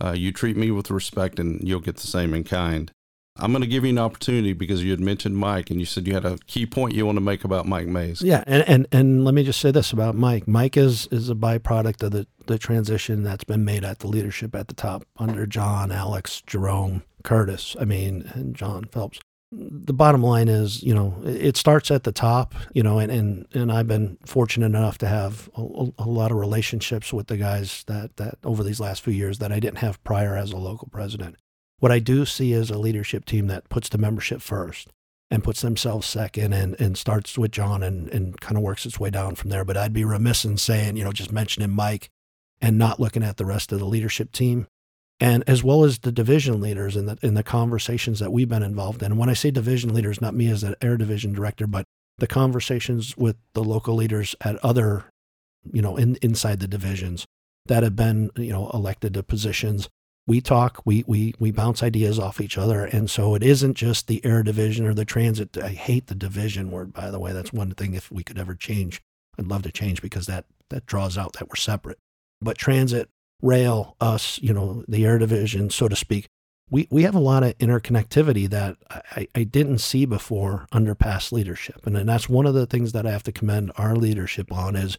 Uh, 0.01 0.13
you 0.13 0.33
treat 0.33 0.57
me 0.57 0.71
with 0.71 0.91
respect, 0.91 1.39
and 1.39 1.67
you'll 1.67 1.81
get 1.81 1.97
the 1.97 2.07
same 2.07 2.35
in 2.35 2.45
kind. 2.45 2.93
I'm 3.37 3.51
going 3.51 3.63
to 3.63 3.69
give 3.69 3.85
you 3.85 3.91
an 3.91 3.99
opportunity 3.99 4.53
because 4.53 4.85
you 4.85 4.91
had 4.91 5.01
mentioned 5.01 5.39
Mike 5.39 5.71
and 5.71 5.81
you 5.81 5.87
said 5.87 6.07
you 6.07 6.13
had 6.13 6.27
a 6.27 6.37
key 6.47 6.67
point 6.67 6.95
you 6.95 7.07
want 7.07 7.17
to 7.17 7.23
make 7.23 7.45
about 7.45 7.67
Mike 7.67 7.87
Mayes. 7.87 8.21
Yeah, 8.21 8.45
and, 8.47 8.63
and, 8.69 8.87
and 8.93 9.25
let 9.25 9.33
me 9.33 9.43
just 9.43 9.59
say 9.59 9.71
this 9.71 9.91
about 9.91 10.15
Mike. 10.15 10.47
Mike 10.47 10.77
is 10.77 11.07
is 11.07 11.31
a 11.31 11.35
byproduct 11.35 12.03
of 12.03 12.11
the, 12.11 12.27
the 12.47 12.59
transition 12.59 13.23
that's 13.23 13.45
been 13.45 13.65
made 13.65 13.85
at 13.85 14.01
the 14.01 14.07
leadership 14.07 14.55
at 14.55 14.69
the 14.69 14.75
top 14.75 15.05
under 15.17 15.47
John, 15.47 15.91
Alex, 15.91 16.43
Jerome, 16.47 17.05
Curtis, 17.25 17.75
I 17.81 17.87
mean, 17.87 18.31
and 18.35 18.55
John 18.55 18.85
Feltz. 18.85 19.19
The 19.55 19.93
bottom 19.93 20.23
line 20.23 20.49
is, 20.49 20.83
you 20.83 20.95
know, 20.95 21.15
it 21.25 21.59
starts 21.59 21.91
at 21.91 22.05
the 22.05 22.13
top, 22.13 22.55
you 22.73 22.83
know, 22.83 22.99
and, 22.99 23.13
and, 23.13 23.47
and 23.53 23.71
I've 23.71 23.87
been 23.87 24.17
fortunate 24.25 24.67
enough 24.67 24.97
to 24.99 25.07
have 25.07 25.51
a, 25.55 25.89
a 25.99 26.09
lot 26.09 26.31
of 26.31 26.39
relationships 26.39 27.13
with 27.13 27.27
the 27.27 27.37
guys 27.37 27.85
that, 27.87 28.17
that 28.17 28.39
over 28.45 28.65
these 28.65 28.81
last 28.81 29.03
few 29.03 29.13
years 29.13 29.39
that 29.39 29.53
I 29.53 29.61
didn't 29.61 29.79
have 29.79 30.03
prior 30.05 30.39
as 30.39 30.53
a 30.53 30.57
local 30.57 30.89
president. 30.91 31.37
What 31.81 31.93
I 31.93 31.99
do 31.99 32.25
see 32.25 32.55
is 32.55 32.71
a 32.71 32.79
leadership 32.79 33.27
team 33.27 33.49
that 33.49 33.69
puts 33.69 33.91
the 33.91 33.99
membership 33.99 34.41
first 34.41 34.89
and 35.31 35.45
puts 35.45 35.61
themselves 35.61 36.07
second 36.07 36.55
and, 36.55 36.81
and 36.81 36.97
starts 36.97 37.37
with 37.37 37.53
John 37.53 37.83
and, 37.83 38.09
and 38.09 38.41
kind 38.41 38.57
of 38.57 38.63
works 38.63 38.87
its 38.87 38.99
way 38.99 39.11
down 39.11 39.35
from 39.35 39.51
there. 39.51 39.67
But 39.67 39.77
I'd 39.77 39.93
be 39.93 40.05
remiss 40.05 40.47
in 40.47 40.57
saying, 40.57 40.97
you 40.97 41.05
know, 41.05 41.13
just 41.13 41.33
mentioning 41.33 41.71
Mike 41.71 42.09
and 42.61 42.79
not 42.79 43.01
looking 43.01 43.23
at 43.23 43.37
the 43.37 43.45
rest 43.45 43.73
of 43.73 43.81
the 43.81 43.85
leadership 43.85 44.33
team 44.33 44.67
and 45.23 45.45
as 45.47 45.63
well 45.63 45.85
as 45.85 46.01
the 46.01 46.11
division 46.11 46.61
leaders 46.61 46.97
in 46.97 47.07
the 47.07 47.17
in 47.23 47.35
the 47.35 47.45
conversations 47.45 48.19
that 48.19 48.33
we've 48.33 48.49
been 48.49 48.65
involved 48.65 49.05
in. 49.05 49.13
And 49.13 49.21
when 49.21 49.29
I 49.29 49.35
say 49.35 49.53
division 49.53 49.95
leaders, 49.95 50.21
not 50.21 50.35
me 50.35 50.49
as 50.49 50.65
an 50.65 50.75
air 50.83 50.97
division 50.97 51.33
director, 51.33 51.69
but 51.69 51.85
the 52.19 52.27
conversations 52.27 53.17
with 53.17 53.37
the 53.55 53.63
local 53.63 53.95
leaders 53.95 54.35
at 54.41 54.57
other, 54.65 55.05
you 55.73 55.81
know, 55.81 55.97
in, 55.97 56.19
inside 56.23 56.59
the 56.59 56.67
divisions 56.67 57.25
that 57.67 57.85
have 57.85 57.95
been, 57.95 58.31
you 58.35 58.53
know, 58.53 58.69
elected 58.75 59.15
to 59.15 59.23
positions 59.23 59.89
we 60.27 60.41
talk, 60.41 60.83
we, 60.85 61.05
we, 61.07 61.35
we 61.39 61.51
bounce 61.51 61.83
ideas 61.83 62.19
off 62.19 62.41
each 62.41 62.57
other. 62.57 62.85
And 62.85 63.11
so 63.11 63.35
it 63.35 63.43
isn't 63.43 63.75
just 63.75 64.07
the 64.07 64.25
air 64.25 64.43
division 64.43 64.87
or 64.87 64.95
the 64.95 65.05
transit. 65.05 65.57
I 65.59 65.71
hate 65.71 66.07
the 66.07 66.15
division 66.15 66.71
word, 66.71 66.93
by 66.93 67.11
the 67.11 67.19
way. 67.19 67.33
That's 67.33 67.53
one 67.53 67.73
thing 67.73 67.95
if 67.95 68.11
we 68.11 68.23
could 68.23 68.39
ever 68.39 68.55
change, 68.55 69.03
I'd 69.39 69.49
love 69.49 69.63
to 69.63 69.73
change 69.73 70.01
because 70.01 70.27
that, 70.27 70.45
that 70.71 70.87
draws 70.87 71.19
out 71.19 71.33
that 71.35 71.49
we're 71.49 71.57
separate. 71.57 71.99
But 72.41 72.57
transit, 72.57 73.09
rail, 73.43 73.97
us, 74.01 74.41
you 74.41 74.53
know, 74.53 74.85
the 74.89 75.05
air 75.05 75.19
division, 75.19 75.69
so 75.69 75.89
to 75.89 75.97
speak, 75.97 76.29
we, 76.71 76.89
we 76.91 77.03
have 77.03 77.15
a 77.15 77.21
lot 77.21 77.43
of 77.43 77.59
interconnectivity 77.59 78.49
that 78.49 78.77
I, 78.89 79.29
I 79.35 79.45
didn't 79.45 79.79
see 79.79 80.07
before 80.07 80.67
under 80.73 80.95
past 80.95 81.33
leadership. 81.33 81.87
And, 81.87 81.97
and 81.97 82.09
that's 82.09 82.29
one 82.29 82.47
of 82.47 82.55
the 82.55 82.67
things 82.67 82.93
that 82.93 83.07
I 83.07 83.11
have 83.11 83.25
to 83.25 83.33
commend 83.33 83.73
our 83.77 83.95
leadership 83.95 84.51
on 84.51 84.77
is 84.77 84.97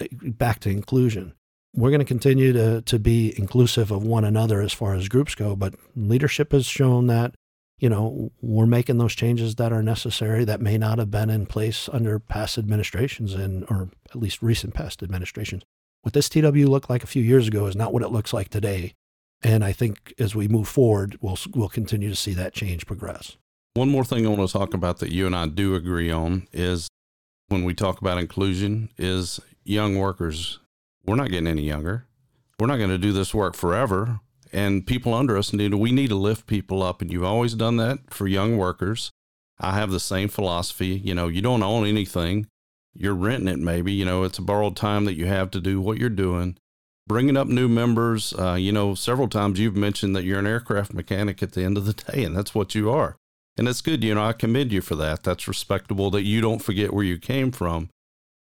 eh, 0.00 0.06
back 0.12 0.60
to 0.60 0.70
inclusion 0.70 1.34
we're 1.74 1.90
going 1.90 2.00
to 2.00 2.04
continue 2.04 2.52
to, 2.52 2.82
to 2.82 2.98
be 2.98 3.38
inclusive 3.38 3.90
of 3.90 4.02
one 4.02 4.24
another 4.24 4.60
as 4.60 4.72
far 4.72 4.94
as 4.94 5.08
groups 5.08 5.34
go, 5.34 5.54
but 5.54 5.74
leadership 5.94 6.52
has 6.52 6.66
shown 6.66 7.06
that, 7.08 7.34
you 7.78 7.88
know, 7.88 8.32
we're 8.40 8.66
making 8.66 8.98
those 8.98 9.14
changes 9.14 9.56
that 9.56 9.72
are 9.72 9.82
necessary 9.82 10.44
that 10.44 10.60
may 10.60 10.78
not 10.78 10.98
have 10.98 11.10
been 11.10 11.30
in 11.30 11.46
place 11.46 11.88
under 11.92 12.18
past 12.18 12.58
administrations 12.58 13.34
and, 13.34 13.64
or 13.70 13.90
at 14.10 14.16
least 14.16 14.42
recent 14.42 14.74
past 14.74 15.02
administrations. 15.02 15.62
What 16.08 16.14
this 16.14 16.30
TW 16.30 16.66
looked 16.66 16.88
like 16.88 17.04
a 17.04 17.06
few 17.06 17.22
years 17.22 17.48
ago 17.48 17.66
is 17.66 17.76
not 17.76 17.92
what 17.92 18.02
it 18.02 18.08
looks 18.08 18.32
like 18.32 18.48
today. 18.48 18.94
And 19.42 19.62
I 19.62 19.72
think 19.72 20.14
as 20.18 20.34
we 20.34 20.48
move 20.48 20.66
forward, 20.66 21.18
we'll, 21.20 21.36
we'll 21.54 21.68
continue 21.68 22.08
to 22.08 22.16
see 22.16 22.32
that 22.32 22.54
change 22.54 22.86
progress. 22.86 23.36
One 23.74 23.90
more 23.90 24.06
thing 24.06 24.24
I 24.24 24.30
want 24.30 24.48
to 24.48 24.50
talk 24.50 24.72
about 24.72 25.00
that 25.00 25.12
you 25.12 25.26
and 25.26 25.36
I 25.36 25.48
do 25.48 25.74
agree 25.74 26.10
on 26.10 26.48
is 26.50 26.88
when 27.48 27.62
we 27.62 27.74
talk 27.74 28.00
about 28.00 28.16
inclusion 28.16 28.88
is 28.96 29.38
young 29.64 29.98
workers 29.98 30.60
we're 31.04 31.14
not 31.14 31.28
getting 31.28 31.46
any 31.46 31.64
younger. 31.64 32.06
We're 32.58 32.68
not 32.68 32.78
going 32.78 32.88
to 32.88 32.96
do 32.96 33.12
this 33.12 33.34
work 33.34 33.54
forever. 33.54 34.20
And 34.50 34.86
people 34.86 35.12
under 35.12 35.36
us 35.36 35.52
need 35.52 35.74
we 35.74 35.92
need 35.92 36.08
to 36.08 36.14
lift 36.14 36.46
people 36.46 36.82
up. 36.82 37.02
And 37.02 37.12
you've 37.12 37.22
always 37.22 37.52
done 37.52 37.76
that 37.76 38.14
for 38.14 38.26
young 38.26 38.56
workers. 38.56 39.10
I 39.60 39.74
have 39.74 39.90
the 39.90 40.00
same 40.00 40.30
philosophy. 40.30 41.02
You 41.04 41.14
know, 41.14 41.28
you 41.28 41.42
don't 41.42 41.62
own 41.62 41.86
anything. 41.86 42.46
You're 43.00 43.14
renting 43.14 43.48
it, 43.48 43.60
maybe. 43.60 43.92
You 43.92 44.04
know, 44.04 44.24
it's 44.24 44.38
a 44.38 44.42
borrowed 44.42 44.76
time 44.76 45.04
that 45.04 45.14
you 45.14 45.26
have 45.26 45.50
to 45.52 45.60
do 45.60 45.80
what 45.80 45.98
you're 45.98 46.10
doing. 46.10 46.56
Bringing 47.06 47.36
up 47.36 47.46
new 47.46 47.68
members, 47.68 48.34
uh, 48.34 48.54
you 48.54 48.72
know, 48.72 48.94
several 48.94 49.28
times 49.28 49.58
you've 49.58 49.76
mentioned 49.76 50.14
that 50.16 50.24
you're 50.24 50.40
an 50.40 50.46
aircraft 50.46 50.92
mechanic 50.92 51.42
at 51.42 51.52
the 51.52 51.62
end 51.62 51.78
of 51.78 51.86
the 51.86 51.92
day, 52.12 52.24
and 52.24 52.36
that's 52.36 52.54
what 52.54 52.74
you 52.74 52.90
are. 52.90 53.16
And 53.56 53.68
it's 53.68 53.80
good, 53.80 54.04
you 54.04 54.14
know, 54.14 54.24
I 54.24 54.32
commend 54.32 54.72
you 54.72 54.80
for 54.80 54.96
that. 54.96 55.22
That's 55.22 55.48
respectable 55.48 56.10
that 56.10 56.24
you 56.24 56.40
don't 56.40 56.62
forget 56.62 56.92
where 56.92 57.04
you 57.04 57.18
came 57.18 57.50
from. 57.50 57.88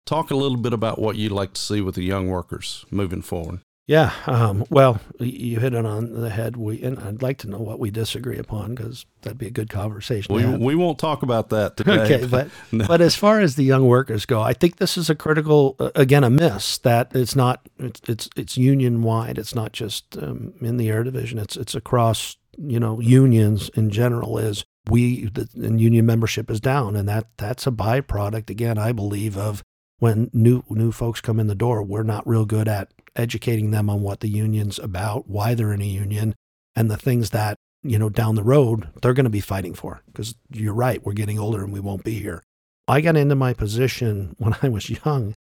Talk 0.06 0.32
a 0.32 0.36
little 0.36 0.58
bit 0.58 0.74
about 0.74 1.00
what 1.00 1.16
you'd 1.16 1.32
like 1.32 1.54
to 1.54 1.62
see 1.62 1.82
with 1.82 1.96
the 1.96 2.04
young 2.04 2.28
workers 2.28 2.86
moving 2.92 3.22
forward. 3.22 3.60
Yeah, 3.88 4.12
um, 4.26 4.66
well, 4.72 5.00
you 5.20 5.60
hit 5.60 5.76
it 5.76 5.86
on 5.86 6.12
the 6.12 6.32
head. 6.32 6.58
We 6.58 6.82
and 6.82 6.98
I'd 6.98 7.22
like 7.22 7.38
to 7.40 7.50
know 7.50 7.60
what 7.60 7.80
we 7.80 7.92
disagree 7.92 8.40
upon 8.40 8.74
because 8.74 9.06
that'd 9.22 9.38
be 9.38 9.46
a 9.46 9.52
good 9.52 9.70
conversation. 9.70 10.34
We, 10.34 10.44
we 10.44 10.74
won't 10.76 10.98
talk 10.98 11.22
about 11.22 11.50
that 11.50 11.78
today. 11.78 12.00
okay, 12.00 12.26
but 12.26 12.50
no. 12.72 12.88
but 12.88 13.00
as 13.00 13.16
far 13.16 13.40
as 13.42 13.56
the 13.56 13.64
young 13.64 13.86
workers 13.86 14.26
go, 14.26 14.42
I 14.42 14.54
think 14.54 14.78
this 14.78 14.98
is 14.98 15.12
a 15.12 15.16
critical 15.16 15.76
uh, 15.80 15.92
again 15.94 16.24
a 16.24 16.32
miss 16.32 16.80
that 16.80 17.16
it's 17.16 17.36
not 17.36 17.70
it's 17.78 18.02
it's, 18.08 18.30
it's 18.36 18.58
union 18.58 19.04
wide. 19.04 19.38
It's 19.38 19.54
not 19.54 19.72
just 19.72 20.18
um, 20.18 20.54
in 20.62 20.78
the 20.78 20.90
air 20.90 21.04
division. 21.04 21.38
It's 21.38 21.56
it's 21.56 21.76
across 21.76 22.38
you 22.58 22.80
know 22.80 23.00
unions 23.00 23.70
in 23.76 23.92
general. 23.92 24.40
Is 24.40 24.66
we 24.90 25.26
the 25.26 25.48
and 25.56 25.80
union 25.80 26.08
membership 26.08 26.50
is 26.50 26.60
down, 26.60 26.96
and 26.96 27.08
that 27.08 27.28
that's 27.38 27.68
a 27.68 27.72
byproduct 27.72 28.50
again, 28.50 28.80
I 28.80 28.94
believe, 28.94 29.38
of 29.38 29.64
when 30.00 30.30
new 30.34 30.64
new 30.70 30.92
folks 30.92 31.22
come 31.22 31.40
in 31.40 31.48
the 31.48 31.56
door. 31.56 31.84
We're 31.84 32.04
not 32.04 32.28
real 32.28 32.46
good 32.46 32.68
at 32.68 32.90
educating 33.16 33.72
them 33.72 33.90
on 33.90 34.02
what 34.02 34.20
the 34.20 34.30
union's 34.30 34.80
about, 34.80 35.28
why 35.28 35.54
they're 35.54 35.74
in 35.74 35.82
a 35.82 35.86
union, 35.86 36.36
and 36.76 36.90
the 36.90 36.98
things 36.98 37.32
that 37.32 37.58
you 37.84 37.98
know 37.98 38.10
down 38.10 38.36
the 38.36 38.44
road 38.44 38.90
they're 39.02 39.14
going 39.14 39.26
to 39.26 39.30
be 39.30 39.42
fighting 39.42 39.74
for. 39.74 40.02
Because 40.08 40.36
you're 40.52 40.74
right, 40.74 41.04
we're 41.04 41.14
getting 41.14 41.40
older 41.40 41.64
and 41.64 41.74
we 41.74 41.80
won't 41.80 42.04
be 42.04 42.20
here. 42.20 42.44
I 42.88 43.02
got 43.02 43.18
into 43.18 43.36
my 43.36 43.54
position 43.54 44.36
when 44.40 44.56
I 44.62 44.70
was 44.70 44.90
young 44.90 45.34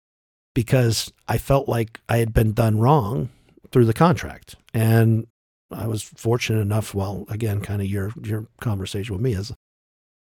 because 0.53 1.11
I 1.27 1.37
felt 1.37 1.67
like 1.67 1.99
I 2.09 2.17
had 2.17 2.33
been 2.33 2.53
done 2.53 2.79
wrong 2.79 3.29
through 3.71 3.85
the 3.85 3.93
contract. 3.93 4.55
And 4.73 5.27
I 5.71 5.87
was 5.87 6.03
fortunate 6.03 6.61
enough, 6.61 6.93
well, 6.93 7.25
again, 7.29 7.61
kind 7.61 7.81
of 7.81 7.87
your 7.87 8.13
your 8.23 8.47
conversation 8.61 9.13
with 9.13 9.21
me 9.21 9.33
is 9.33 9.51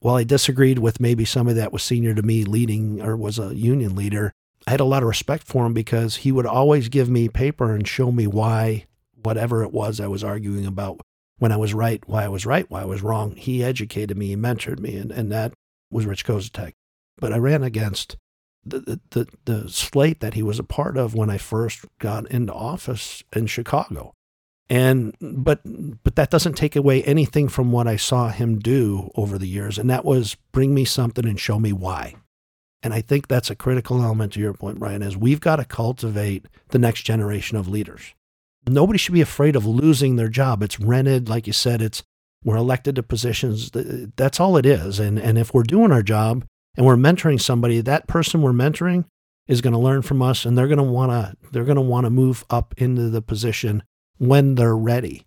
while 0.05 0.16
I 0.16 0.24
disagreed 0.24 0.80
with 0.80 1.00
maybe 1.00 1.24
somebody 1.24 1.59
that 1.59 1.72
was 1.72 1.82
senior 1.82 2.14
to 2.14 2.20
me 2.20 2.44
leading 2.44 3.00
or 3.00 3.16
was 3.16 3.38
a 3.38 3.57
union 3.57 3.96
leader, 3.96 4.34
I 4.66 4.72
had 4.72 4.80
a 4.80 4.84
lot 4.84 5.02
of 5.02 5.09
respect 5.09 5.44
for 5.44 5.64
him 5.64 5.72
because 5.72 6.16
he 6.16 6.30
would 6.30 6.44
always 6.44 6.90
give 6.90 7.09
me 7.09 7.30
paper 7.30 7.74
and 7.74 7.88
show 7.88 8.12
me 8.12 8.26
why 8.26 8.84
whatever 9.14 9.62
it 9.62 9.72
was 9.72 10.00
I 10.00 10.07
was 10.09 10.22
arguing 10.22 10.66
about 10.66 11.00
when 11.38 11.52
I 11.52 11.57
was 11.57 11.72
right, 11.72 12.07
why 12.07 12.22
I 12.22 12.28
was 12.28 12.44
right, 12.44 12.70
why 12.70 12.82
I 12.82 12.84
was 12.84 13.00
wrong. 13.00 13.34
He 13.34 13.64
educated 13.64 14.18
me, 14.18 14.26
he 14.26 14.36
mentored 14.36 14.78
me, 14.78 14.94
and, 14.98 15.11
and 15.11 15.32
that 15.32 15.55
was 15.90 16.05
Rich 16.05 16.26
Kozatek. 16.26 16.72
But 17.16 17.32
I 17.32 17.38
ran 17.38 17.62
against 17.62 18.18
the, 18.62 19.00
the, 19.09 19.26
the 19.46 19.70
slate 19.70 20.20
that 20.20 20.34
he 20.34 20.42
was 20.42 20.59
a 20.59 20.64
part 20.64 20.98
of 20.98 21.14
when 21.14 21.30
I 21.30 21.38
first 21.38 21.86
got 21.98 22.30
into 22.30 22.52
office 22.52 23.22
in 23.34 23.46
Chicago. 23.46 24.12
And 24.70 25.14
but 25.20 25.60
but 26.02 26.16
that 26.16 26.30
doesn't 26.30 26.54
take 26.54 26.74
away 26.74 27.02
anything 27.02 27.48
from 27.48 27.70
what 27.70 27.86
I 27.86 27.96
saw 27.96 28.28
him 28.28 28.58
do 28.58 29.10
over 29.14 29.36
the 29.36 29.48
years, 29.48 29.78
and 29.78 29.90
that 29.90 30.04
was 30.04 30.36
bring 30.52 30.74
me 30.74 30.84
something 30.86 31.26
and 31.26 31.38
show 31.38 31.60
me 31.60 31.72
why. 31.72 32.14
And 32.82 32.94
I 32.94 33.00
think 33.00 33.28
that's 33.28 33.50
a 33.50 33.56
critical 33.56 34.02
element 34.02 34.34
to 34.34 34.40
your 34.40 34.54
point, 34.54 34.78
Brian, 34.78 35.02
is 35.02 35.16
we've 35.16 35.40
got 35.40 35.56
to 35.56 35.64
cultivate 35.64 36.46
the 36.68 36.78
next 36.78 37.02
generation 37.02 37.56
of 37.56 37.68
leaders. 37.68 38.14
Nobody 38.66 38.98
should 38.98 39.14
be 39.14 39.20
afraid 39.20 39.56
of 39.56 39.66
losing 39.66 40.16
their 40.16 40.28
job. 40.28 40.62
It's 40.62 40.80
rented, 40.80 41.28
like 41.28 41.46
you 41.46 41.52
said, 41.52 41.82
it's 41.82 42.02
we're 42.42 42.56
elected 42.56 42.96
to 42.96 43.02
positions. 43.02 43.70
That's 44.16 44.40
all 44.40 44.56
it 44.56 44.66
is. 44.66 44.98
And 44.98 45.18
and 45.18 45.36
if 45.36 45.52
we're 45.52 45.62
doing 45.62 45.92
our 45.92 46.02
job 46.02 46.46
and 46.76 46.86
we're 46.86 46.96
mentoring 46.96 47.40
somebody, 47.40 47.80
that 47.82 48.06
person 48.06 48.40
we're 48.40 48.52
mentoring 48.52 49.04
is 49.46 49.60
going 49.60 49.74
to 49.74 49.78
learn 49.78 50.00
from 50.02 50.22
us 50.22 50.46
and 50.46 50.56
they're 50.56 50.68
going 50.68 50.78
to 50.78 50.84
want 50.84 51.12
to 51.12 51.36
they're 51.52 51.64
going 51.64 51.76
to 51.76 51.82
want 51.82 52.04
to 52.04 52.10
move 52.10 52.44
up 52.48 52.74
into 52.78 53.10
the 53.10 53.22
position 53.22 53.82
when 54.18 54.54
they're 54.54 54.76
ready. 54.76 55.26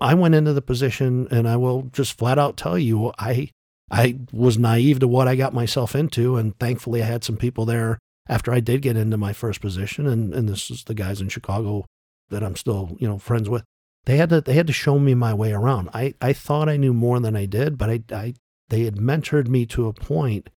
I 0.00 0.14
went 0.14 0.34
into 0.34 0.52
the 0.52 0.62
position 0.62 1.26
and 1.30 1.48
I 1.48 1.56
will 1.56 1.82
just 1.92 2.16
flat 2.16 2.38
out 2.38 2.56
tell 2.56 2.78
you 2.78 3.12
I 3.18 3.50
I 3.90 4.18
was 4.32 4.58
naive 4.58 5.00
to 5.00 5.08
what 5.08 5.26
I 5.26 5.34
got 5.34 5.54
myself 5.54 5.94
into 5.94 6.36
and 6.36 6.58
thankfully 6.58 7.02
I 7.02 7.06
had 7.06 7.24
some 7.24 7.36
people 7.36 7.64
there 7.64 7.98
after 8.28 8.52
I 8.52 8.60
did 8.60 8.82
get 8.82 8.96
into 8.96 9.16
my 9.16 9.32
first 9.32 9.60
position 9.60 10.06
and 10.06 10.32
and 10.32 10.48
this 10.48 10.70
is 10.70 10.84
the 10.84 10.94
guys 10.94 11.20
in 11.20 11.28
Chicago 11.28 11.84
that 12.30 12.44
I'm 12.44 12.56
still, 12.56 12.96
you 13.00 13.08
know, 13.08 13.18
friends 13.18 13.48
with. 13.48 13.64
They 14.04 14.18
had 14.18 14.30
to 14.30 14.40
they 14.40 14.54
had 14.54 14.68
to 14.68 14.72
show 14.72 14.98
me 14.98 15.14
my 15.14 15.34
way 15.34 15.52
around. 15.52 15.90
I 15.92 16.14
I 16.20 16.32
thought 16.32 16.68
I 16.68 16.76
knew 16.76 16.92
more 16.92 17.18
than 17.18 17.34
I 17.34 17.46
did, 17.46 17.76
but 17.76 17.90
I 17.90 18.02
I 18.12 18.34
they 18.68 18.84
had 18.84 18.96
mentored 18.96 19.48
me 19.48 19.66
to 19.66 19.88
a 19.88 19.92
point 19.92 20.50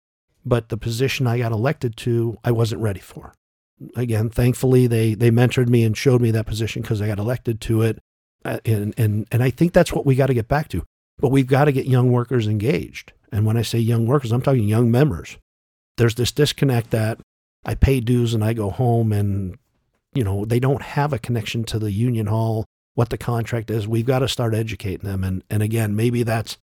but 0.46 0.70
the 0.70 0.78
position 0.78 1.28
I 1.28 1.38
got 1.38 1.52
elected 1.52 1.96
to, 1.98 2.38
I 2.44 2.52
wasn't 2.52 2.82
ready 2.82 3.00
for. 3.00 3.34
Again, 3.96 4.30
thankfully, 4.30 4.88
they 4.88 5.14
they 5.14 5.32
mentored 5.32 5.68
me 5.68 5.84
and 5.84 5.98
showed 5.98 6.22
me 6.22 6.32
that 6.32 6.46
position 6.46 6.82
because 6.82 7.02
I 7.02 7.08
got 7.08 7.20
elected 7.20 7.62
to 7.62 7.82
it, 7.82 8.00
uh, 8.46 8.60
and 8.66 8.94
and 8.98 9.28
and 9.32 9.44
I 9.44 9.50
think 9.50 9.74
that's 9.74 9.94
what 9.94 10.06
we 10.06 10.16
got 10.16 10.28
to 10.28 10.34
get 10.34 10.48
back 10.48 10.68
to. 10.70 10.84
But 11.18 11.30
we've 11.30 11.48
got 11.48 11.66
to 11.66 11.72
get 11.72 11.86
young 11.86 12.12
workers 12.12 12.48
engaged. 12.48 13.14
And 13.32 13.46
when 13.46 13.58
I 13.58 13.62
say 13.62 13.80
young 13.80 14.06
workers, 14.06 14.32
I'm 14.32 14.42
talking 14.42 14.68
young 14.68 14.92
members. 14.92 15.38
There's 15.98 16.16
this 16.16 16.32
disconnect 16.32 16.92
that 16.92 17.20
I 17.64 17.76
pay 17.76 18.00
dues 18.00 18.34
and 18.34 18.44
I 18.44 18.54
go 18.54 18.70
home, 18.70 19.12
and 19.12 19.58
you 20.14 20.24
know 20.24 20.46
they 20.46 20.60
don't 20.60 20.82
have 20.82 21.14
a 21.14 21.20
connection 21.20 21.64
to 21.66 21.80
the 21.80 21.92
union 21.92 22.28
hall, 22.28 22.66
what 22.96 23.10
the 23.10 23.18
contract 23.18 23.72
is. 23.72 23.88
We've 23.88 24.06
got 24.06 24.20
to 24.20 24.28
start 24.28 24.54
educating 24.54 25.10
them. 25.10 25.24
And 25.24 25.44
and 25.50 25.64
again, 25.64 25.96
maybe 25.96 26.24
that's 26.24 26.58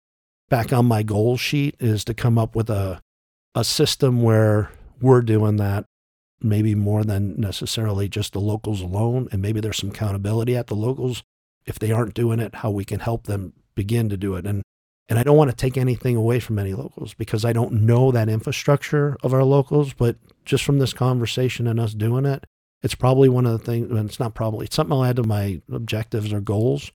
back 0.49 0.73
on 0.73 0.87
my 0.87 1.03
goal 1.03 1.37
sheet 1.37 1.77
is 1.81 2.05
to 2.05 2.15
come 2.15 2.39
up 2.39 2.55
with 2.55 2.71
a 2.71 3.01
a 3.55 3.65
system 3.65 4.23
where 4.23 4.71
we're 5.01 5.23
doing 5.23 5.57
that 5.57 5.87
maybe 6.41 6.75
more 6.75 7.05
than 7.05 7.41
necessarily 7.41 8.09
just 8.09 8.33
the 8.33 8.41
locals 8.41 8.81
alone. 8.81 9.29
And 9.33 9.41
maybe 9.41 9.61
there's 9.61 9.79
some 9.79 9.91
accountability 9.91 10.57
at 10.57 10.67
the 10.67 10.75
locals 10.75 11.23
if 11.65 11.79
they 11.79 11.93
aren't 11.93 12.15
doing 12.15 12.39
it, 12.39 12.57
how 12.57 12.71
we 12.71 12.85
can 12.85 13.01
help 13.01 13.27
them 13.27 13.53
begin 13.75 14.09
to 14.09 14.17
do 14.17 14.35
it. 14.37 14.47
And 14.47 14.63
and 15.09 15.19
I 15.19 15.23
don't 15.23 15.37
want 15.37 15.51
to 15.51 15.57
take 15.57 15.77
anything 15.77 16.17
away 16.17 16.41
from 16.41 16.59
any 16.59 16.75
locals 16.75 17.15
because 17.15 17.45
I 17.45 17.53
don't 17.53 17.73
know 17.73 18.11
that 18.11 18.29
infrastructure 18.29 19.17
of 19.23 19.33
our 19.33 19.45
locals, 19.45 19.95
but 19.95 20.17
just 20.45 20.65
from 20.65 20.79
this 20.79 20.93
conversation 20.93 21.69
and 21.69 21.79
us 21.79 21.95
doing 21.95 22.25
it, 22.25 22.45
it's 22.83 22.97
probably 22.97 23.29
one 23.29 23.47
of 23.47 23.53
the 23.53 23.65
things, 23.65 23.89
and 23.89 24.09
it's 24.09 24.19
not 24.19 24.35
probably, 24.35 24.67
it's 24.67 24.75
something 24.75 24.93
I'll 24.93 25.05
add 25.05 25.17
to 25.17 25.23
my 25.23 25.61
objectives 25.73 26.33
or 26.33 26.41
goals 26.41 26.91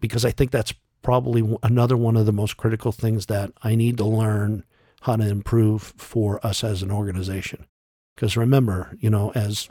because 0.00 0.24
I 0.24 0.32
think 0.32 0.50
that's 0.50 0.74
probably 1.02 1.56
another 1.62 1.96
one 1.96 2.16
of 2.16 2.26
the 2.26 2.32
most 2.32 2.56
critical 2.56 2.90
things 2.90 3.26
that 3.26 3.52
I 3.62 3.76
need 3.76 3.96
to 3.98 4.04
learn 4.04 4.64
how 5.02 5.16
to 5.16 5.28
improve 5.28 5.94
for 5.96 6.44
us 6.44 6.64
as 6.64 6.82
an 6.82 6.90
organization. 6.90 7.66
Because 8.14 8.36
remember, 8.36 8.96
you 8.98 9.10
know, 9.10 9.32
as 9.34 9.68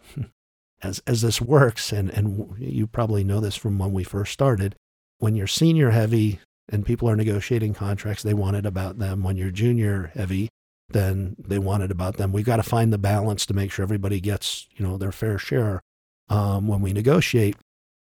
as 0.81 1.01
as 1.05 1.21
this 1.21 1.41
works, 1.41 1.91
and 1.91 2.09
and 2.11 2.55
you 2.57 2.87
probably 2.87 3.23
know 3.23 3.39
this 3.39 3.55
from 3.55 3.77
when 3.77 3.93
we 3.93 4.03
first 4.03 4.33
started, 4.33 4.75
when 5.19 5.35
you're 5.35 5.47
senior 5.47 5.91
heavy 5.91 6.39
and 6.69 6.85
people 6.85 7.09
are 7.09 7.15
negotiating 7.15 7.73
contracts, 7.73 8.23
they 8.23 8.33
want 8.33 8.55
it 8.55 8.65
about 8.65 8.97
them. 8.97 9.23
When 9.23 9.37
you're 9.37 9.51
junior 9.51 10.11
heavy, 10.15 10.49
then 10.89 11.35
they 11.37 11.59
want 11.59 11.83
it 11.83 11.91
about 11.91 12.17
them. 12.17 12.31
We've 12.31 12.45
got 12.45 12.57
to 12.57 12.63
find 12.63 12.91
the 12.91 12.97
balance 12.97 13.45
to 13.47 13.53
make 13.53 13.71
sure 13.71 13.83
everybody 13.83 14.19
gets, 14.19 14.67
you 14.75 14.85
know, 14.85 14.97
their 14.97 15.11
fair 15.11 15.37
share 15.37 15.81
um, 16.29 16.67
when 16.67 16.81
we 16.81 16.93
negotiate. 16.93 17.57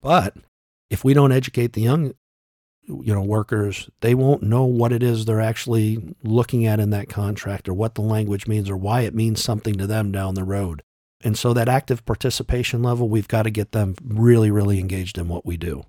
But 0.01 0.37
if 0.91 1.05
we 1.05 1.15
don't 1.15 1.33
educate 1.33 1.73
the 1.73 1.83
young 1.83 2.15
you 2.85 3.15
know 3.15 3.23
workers 3.23 3.89
they 4.01 4.15
won't 4.15 4.43
know 4.43 4.65
what 4.65 4.93
it 4.93 5.03
is 5.03 5.25
they're 5.25 5.41
actually 5.41 6.15
looking 6.23 6.67
at 6.67 6.81
in 6.81 6.91
that 6.91 7.09
contract 7.09 7.69
or 7.69 7.75
what 7.75 7.95
the 7.95 8.03
language 8.03 8.47
means 8.47 8.69
or 8.69 8.77
why 8.77 9.03
it 9.03 9.15
means 9.15 9.43
something 9.43 9.75
to 9.75 9.87
them 9.87 10.11
down 10.11 10.35
the 10.35 10.45
road. 10.45 10.83
And 11.25 11.39
so 11.39 11.53
that 11.55 11.69
active 11.69 12.05
participation 12.05 12.83
level 12.83 13.09
we've 13.09 13.29
got 13.29 13.45
to 13.45 13.51
get 13.51 13.73
them 13.73 13.95
really 14.03 14.51
really 14.51 14.79
engaged 14.81 15.19
in 15.19 15.29
what 15.29 15.47
we 15.47 15.57
do. 15.57 15.85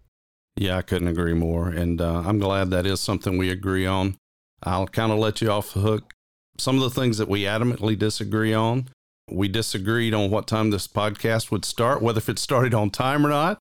Yeah 0.56 0.78
i 0.78 0.82
couldn't 0.82 1.08
agree 1.08 1.34
more. 1.34 1.70
And 1.70 2.00
uh, 2.00 2.24
i'm 2.26 2.40
glad 2.40 2.70
that 2.72 2.86
is 2.86 3.00
something 3.00 3.38
we 3.38 3.50
agree 3.50 3.86
on. 3.86 4.18
I'll 4.62 4.88
kind 4.88 5.12
of 5.12 5.20
let 5.20 5.42
you 5.42 5.50
off 5.50 5.74
the 5.74 5.82
hook. 5.82 6.14
Some 6.58 6.78
of 6.78 6.84
the 6.84 7.02
things 7.02 7.18
that 7.18 7.28
we 7.28 7.42
adamantly 7.42 7.98
disagree 7.98 8.54
on 8.54 8.88
we 9.32 9.48
disagreed 9.48 10.14
on 10.14 10.30
what 10.30 10.48
time 10.48 10.70
this 10.70 10.88
podcast 10.88 11.50
would 11.52 11.66
start 11.66 12.02
whether 12.02 12.18
if 12.18 12.30
it 12.30 12.40
started 12.40 12.74
on 12.74 12.90
time 12.90 13.26
or 13.26 13.30
not 13.30 13.58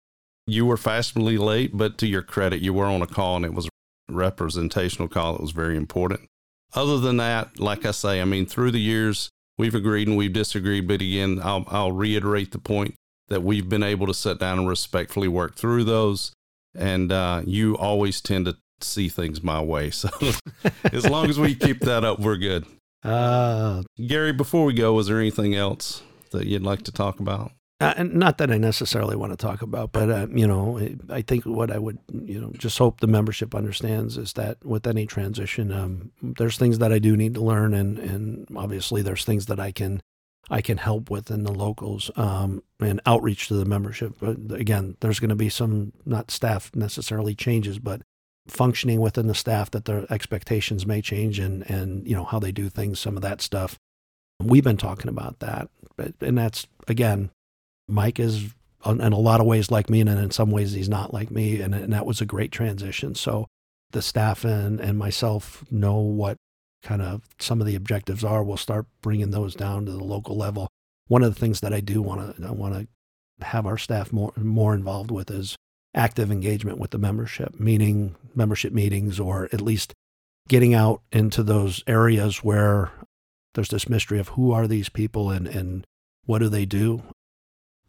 you 0.46 0.66
were 0.66 0.76
fashionably 0.76 1.38
late, 1.38 1.76
but 1.76 1.98
to 1.98 2.06
your 2.06 2.22
credit, 2.22 2.60
you 2.60 2.72
were 2.72 2.86
on 2.86 3.02
a 3.02 3.06
call 3.06 3.36
and 3.36 3.44
it 3.44 3.54
was 3.54 3.66
a 3.66 4.12
representational 4.12 5.08
call. 5.08 5.36
It 5.36 5.40
was 5.40 5.52
very 5.52 5.76
important. 5.76 6.20
Other 6.74 6.98
than 6.98 7.18
that, 7.18 7.60
like 7.60 7.84
I 7.84 7.90
say, 7.90 8.20
I 8.20 8.24
mean, 8.24 8.46
through 8.46 8.70
the 8.70 8.80
years, 8.80 9.28
we've 9.58 9.74
agreed 9.74 10.08
and 10.08 10.16
we've 10.16 10.32
disagreed. 10.32 10.88
But 10.88 11.02
again, 11.02 11.40
I'll, 11.42 11.64
I'll 11.68 11.92
reiterate 11.92 12.52
the 12.52 12.58
point 12.58 12.94
that 13.28 13.42
we've 13.42 13.68
been 13.68 13.82
able 13.82 14.06
to 14.06 14.14
sit 14.14 14.38
down 14.38 14.58
and 14.58 14.68
respectfully 14.68 15.28
work 15.28 15.56
through 15.56 15.84
those. 15.84 16.32
And 16.74 17.12
uh, 17.12 17.42
you 17.44 17.76
always 17.76 18.20
tend 18.20 18.46
to 18.46 18.56
see 18.80 19.08
things 19.08 19.42
my 19.42 19.60
way. 19.60 19.90
So 19.90 20.08
as 20.92 21.08
long 21.08 21.28
as 21.28 21.38
we 21.38 21.54
keep 21.54 21.80
that 21.80 22.04
up, 22.04 22.18
we're 22.18 22.36
good. 22.36 22.66
Uh, 23.04 23.82
Gary, 24.06 24.32
before 24.32 24.64
we 24.64 24.72
go, 24.72 24.94
was 24.94 25.08
there 25.08 25.18
anything 25.18 25.54
else 25.54 26.02
that 26.30 26.46
you'd 26.46 26.62
like 26.62 26.82
to 26.82 26.92
talk 26.92 27.20
about? 27.20 27.52
Uh, 27.82 28.04
not 28.04 28.38
that 28.38 28.52
I 28.52 28.58
necessarily 28.58 29.16
want 29.16 29.32
to 29.32 29.36
talk 29.36 29.60
about, 29.60 29.90
but 29.90 30.08
uh, 30.08 30.28
you 30.30 30.46
know, 30.46 30.78
I 31.10 31.20
think 31.20 31.44
what 31.44 31.68
I 31.72 31.78
would, 31.78 31.98
you 32.12 32.40
know, 32.40 32.52
just 32.56 32.78
hope 32.78 33.00
the 33.00 33.08
membership 33.08 33.56
understands 33.56 34.16
is 34.16 34.34
that 34.34 34.64
with 34.64 34.86
any 34.86 35.04
transition, 35.04 35.72
um, 35.72 36.12
there's 36.22 36.56
things 36.56 36.78
that 36.78 36.92
I 36.92 37.00
do 37.00 37.16
need 37.16 37.34
to 37.34 37.40
learn, 37.40 37.74
and 37.74 37.98
and 37.98 38.46
obviously 38.56 39.02
there's 39.02 39.24
things 39.24 39.46
that 39.46 39.58
I 39.58 39.72
can 39.72 40.00
I 40.48 40.60
can 40.60 40.78
help 40.78 41.10
with 41.10 41.28
in 41.28 41.42
the 41.42 41.50
locals 41.50 42.08
um, 42.14 42.62
and 42.78 43.00
outreach 43.04 43.48
to 43.48 43.54
the 43.54 43.64
membership. 43.64 44.14
But 44.20 44.36
again, 44.52 44.96
there's 45.00 45.18
going 45.18 45.30
to 45.30 45.34
be 45.34 45.48
some 45.48 45.92
not 46.06 46.30
staff 46.30 46.70
necessarily 46.76 47.34
changes, 47.34 47.80
but 47.80 48.02
functioning 48.46 49.00
within 49.00 49.26
the 49.26 49.34
staff 49.34 49.72
that 49.72 49.86
their 49.86 50.06
expectations 50.08 50.86
may 50.86 51.02
change 51.02 51.40
and 51.40 51.68
and 51.68 52.06
you 52.06 52.14
know 52.14 52.24
how 52.24 52.38
they 52.38 52.52
do 52.52 52.68
things, 52.68 53.00
some 53.00 53.16
of 53.16 53.22
that 53.22 53.40
stuff. 53.40 53.76
We've 54.38 54.62
been 54.62 54.76
talking 54.76 55.08
about 55.08 55.40
that, 55.40 55.68
but, 55.96 56.14
and 56.20 56.38
that's 56.38 56.68
again 56.86 57.30
Mike 57.92 58.18
is 58.18 58.54
in 58.84 59.00
a 59.00 59.18
lot 59.18 59.40
of 59.40 59.46
ways 59.46 59.70
like 59.70 59.88
me, 59.88 60.00
and 60.00 60.10
in 60.10 60.30
some 60.30 60.50
ways 60.50 60.72
he's 60.72 60.88
not 60.88 61.14
like 61.14 61.30
me, 61.30 61.60
and, 61.60 61.74
and 61.74 61.92
that 61.92 62.06
was 62.06 62.20
a 62.20 62.26
great 62.26 62.50
transition. 62.50 63.14
So 63.14 63.46
the 63.92 64.02
staff 64.02 64.44
and 64.44 64.80
and 64.80 64.98
myself 64.98 65.64
know 65.70 65.98
what 65.98 66.36
kind 66.82 67.02
of 67.02 67.22
some 67.38 67.60
of 67.60 67.66
the 67.66 67.76
objectives 67.76 68.24
are. 68.24 68.42
We'll 68.42 68.56
start 68.56 68.86
bringing 69.02 69.30
those 69.30 69.54
down 69.54 69.86
to 69.86 69.92
the 69.92 70.02
local 70.02 70.36
level. 70.36 70.68
One 71.06 71.22
of 71.22 71.32
the 71.32 71.38
things 71.38 71.60
that 71.60 71.72
I 71.72 71.80
do 71.80 72.02
want 72.02 72.36
to 72.36 72.46
I 72.46 72.50
want 72.50 72.74
to 72.74 73.44
have 73.46 73.66
our 73.66 73.78
staff 73.78 74.12
more 74.12 74.32
more 74.36 74.74
involved 74.74 75.10
with 75.10 75.30
is 75.30 75.56
active 75.94 76.32
engagement 76.32 76.78
with 76.78 76.90
the 76.90 76.98
membership, 76.98 77.60
meaning 77.60 78.16
membership 78.34 78.72
meetings, 78.72 79.20
or 79.20 79.48
at 79.52 79.60
least 79.60 79.92
getting 80.48 80.74
out 80.74 81.02
into 81.12 81.42
those 81.42 81.84
areas 81.86 82.42
where 82.42 82.90
there's 83.54 83.68
this 83.68 83.88
mystery 83.88 84.18
of 84.18 84.28
who 84.28 84.50
are 84.50 84.66
these 84.66 84.88
people 84.88 85.30
and, 85.30 85.46
and 85.46 85.84
what 86.24 86.38
do 86.38 86.48
they 86.48 86.64
do 86.64 87.02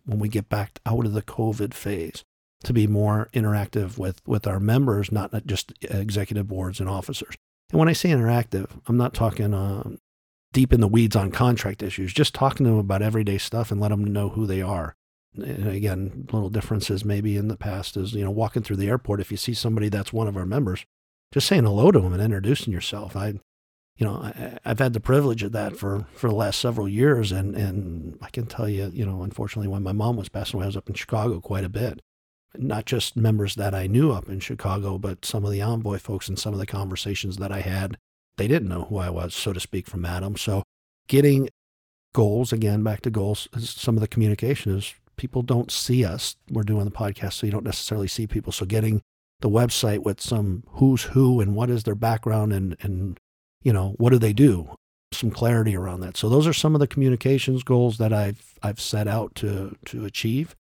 when 0.05 0.19
we 0.19 0.29
get 0.29 0.49
back 0.49 0.79
out 0.85 1.05
of 1.05 1.13
the 1.13 1.21
COVID 1.21 1.73
phase 1.73 2.23
to 2.63 2.73
be 2.73 2.87
more 2.87 3.29
interactive 3.33 3.97
with, 3.97 4.21
with 4.25 4.47
our 4.47 4.59
members, 4.59 5.11
not 5.11 5.45
just 5.45 5.73
executive 5.81 6.47
boards 6.47 6.79
and 6.79 6.89
officers. 6.89 7.35
And 7.71 7.79
when 7.79 7.89
I 7.89 7.93
say 7.93 8.09
interactive, 8.09 8.69
I'm 8.87 8.97
not 8.97 9.13
talking 9.13 9.53
uh, 9.53 9.95
deep 10.53 10.71
in 10.71 10.79
the 10.79 10.87
weeds 10.87 11.15
on 11.15 11.31
contract 11.31 11.83
issues, 11.83 12.13
just 12.13 12.33
talking 12.33 12.65
to 12.65 12.69
them 12.69 12.79
about 12.79 13.01
everyday 13.01 13.37
stuff 13.37 13.71
and 13.71 13.81
let 13.81 13.89
them 13.89 14.03
know 14.03 14.29
who 14.29 14.45
they 14.45 14.61
are. 14.61 14.95
And 15.35 15.67
again, 15.67 16.27
little 16.31 16.49
differences 16.49 17.03
maybe 17.03 17.35
in 17.35 17.47
the 17.47 17.57
past 17.57 17.97
is, 17.97 18.13
you 18.13 18.23
know, 18.23 18.31
walking 18.31 18.61
through 18.61 18.75
the 18.75 18.87
airport, 18.87 19.19
if 19.19 19.31
you 19.31 19.37
see 19.37 19.53
somebody 19.53 19.89
that's 19.89 20.13
one 20.13 20.27
of 20.27 20.37
our 20.37 20.45
members, 20.45 20.85
just 21.33 21.47
saying 21.47 21.63
hello 21.63 21.91
to 21.91 21.99
them 21.99 22.13
and 22.13 22.21
introducing 22.21 22.71
yourself. 22.71 23.15
I, 23.15 23.39
you 23.97 24.05
know, 24.05 24.15
I, 24.15 24.59
have 24.63 24.79
had 24.79 24.93
the 24.93 24.99
privilege 24.99 25.43
of 25.43 25.51
that 25.51 25.77
for, 25.77 26.07
for 26.15 26.29
the 26.29 26.35
last 26.35 26.59
several 26.59 26.89
years. 26.89 27.31
And, 27.31 27.55
and 27.55 28.17
I 28.21 28.29
can 28.29 28.47
tell 28.47 28.67
you, 28.67 28.89
you 28.93 29.05
know, 29.05 29.23
unfortunately, 29.23 29.67
when 29.67 29.83
my 29.83 29.91
mom 29.91 30.17
was 30.17 30.29
passing 30.29 30.57
away, 30.57 30.65
I 30.65 30.67
was 30.67 30.77
up 30.77 30.89
in 30.89 30.95
Chicago 30.95 31.39
quite 31.39 31.63
a 31.63 31.69
bit. 31.69 32.01
Not 32.55 32.85
just 32.85 33.15
members 33.15 33.55
that 33.55 33.73
I 33.73 33.87
knew 33.87 34.11
up 34.11 34.29
in 34.29 34.39
Chicago, 34.39 34.97
but 34.97 35.25
some 35.25 35.45
of 35.45 35.51
the 35.51 35.61
envoy 35.61 35.97
folks 35.97 36.27
and 36.27 36.37
some 36.37 36.53
of 36.53 36.59
the 36.59 36.65
conversations 36.65 37.37
that 37.37 37.51
I 37.51 37.61
had 37.61 37.97
they 38.37 38.47
didn't 38.47 38.69
know 38.69 38.85
who 38.85 38.97
I 38.97 39.09
was, 39.09 39.33
so 39.33 39.53
to 39.53 39.59
speak, 39.59 39.87
from 39.87 40.05
Adam. 40.05 40.37
So 40.37 40.63
getting 41.07 41.49
goals, 42.13 42.51
again, 42.51 42.83
back 42.83 43.01
to 43.01 43.09
goals, 43.09 43.47
some 43.57 43.95
of 43.95 44.01
the 44.01 44.07
communication 44.07 44.75
is 44.75 44.93
people 45.17 45.41
don't 45.41 45.71
see 45.71 46.03
us. 46.03 46.35
We're 46.49 46.63
doing 46.63 46.85
the 46.85 46.91
podcast, 46.91 47.33
so 47.33 47.45
you 47.45 47.51
don't 47.51 47.65
necessarily 47.65 48.07
see 48.07 48.27
people. 48.27 48.51
So 48.51 48.65
getting 48.65 49.01
the 49.41 49.49
website 49.49 49.99
with 49.99 50.21
some 50.21 50.63
who's 50.69 51.03
who 51.03 51.41
and 51.41 51.55
what 51.55 51.69
is 51.69 51.83
their 51.83 51.95
background 51.95 52.53
and, 52.53 52.75
and 52.81 53.19
you 53.63 53.73
know, 53.73 53.95
what 53.97 54.11
do 54.11 54.19
they 54.19 54.33
do? 54.33 54.75
Some 55.11 55.31
clarity 55.31 55.75
around 55.75 56.01
that. 56.01 56.17
So 56.17 56.29
those 56.29 56.47
are 56.47 56.53
some 56.53 56.75
of 56.75 56.79
the 56.79 56.87
communications 56.87 57.63
goals 57.63 57.97
that 57.97 58.13
I've 58.13 58.55
I've 58.61 58.79
set 58.79 59.07
out 59.07 59.35
to 59.35 59.75
to 59.85 60.05
achieve. 60.05 60.55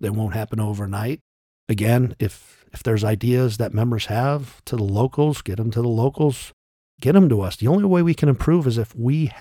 They 0.00 0.10
won't 0.10 0.34
happen 0.34 0.60
overnight. 0.60 1.20
Again, 1.68 2.14
if 2.18 2.64
if 2.72 2.82
there's 2.82 3.04
ideas 3.04 3.56
that 3.56 3.74
members 3.74 4.06
have 4.06 4.64
to 4.66 4.76
the 4.76 4.84
locals, 4.84 5.42
get 5.42 5.56
them 5.56 5.70
to 5.72 5.82
the 5.82 5.88
locals 5.88 6.52
get 7.00 7.12
them 7.12 7.28
to 7.28 7.40
us. 7.40 7.56
The 7.56 7.68
only 7.68 7.84
way 7.84 8.02
we 8.02 8.14
can 8.14 8.28
improve 8.28 8.66
is 8.66 8.78
if 8.78 8.94
we 8.94 9.32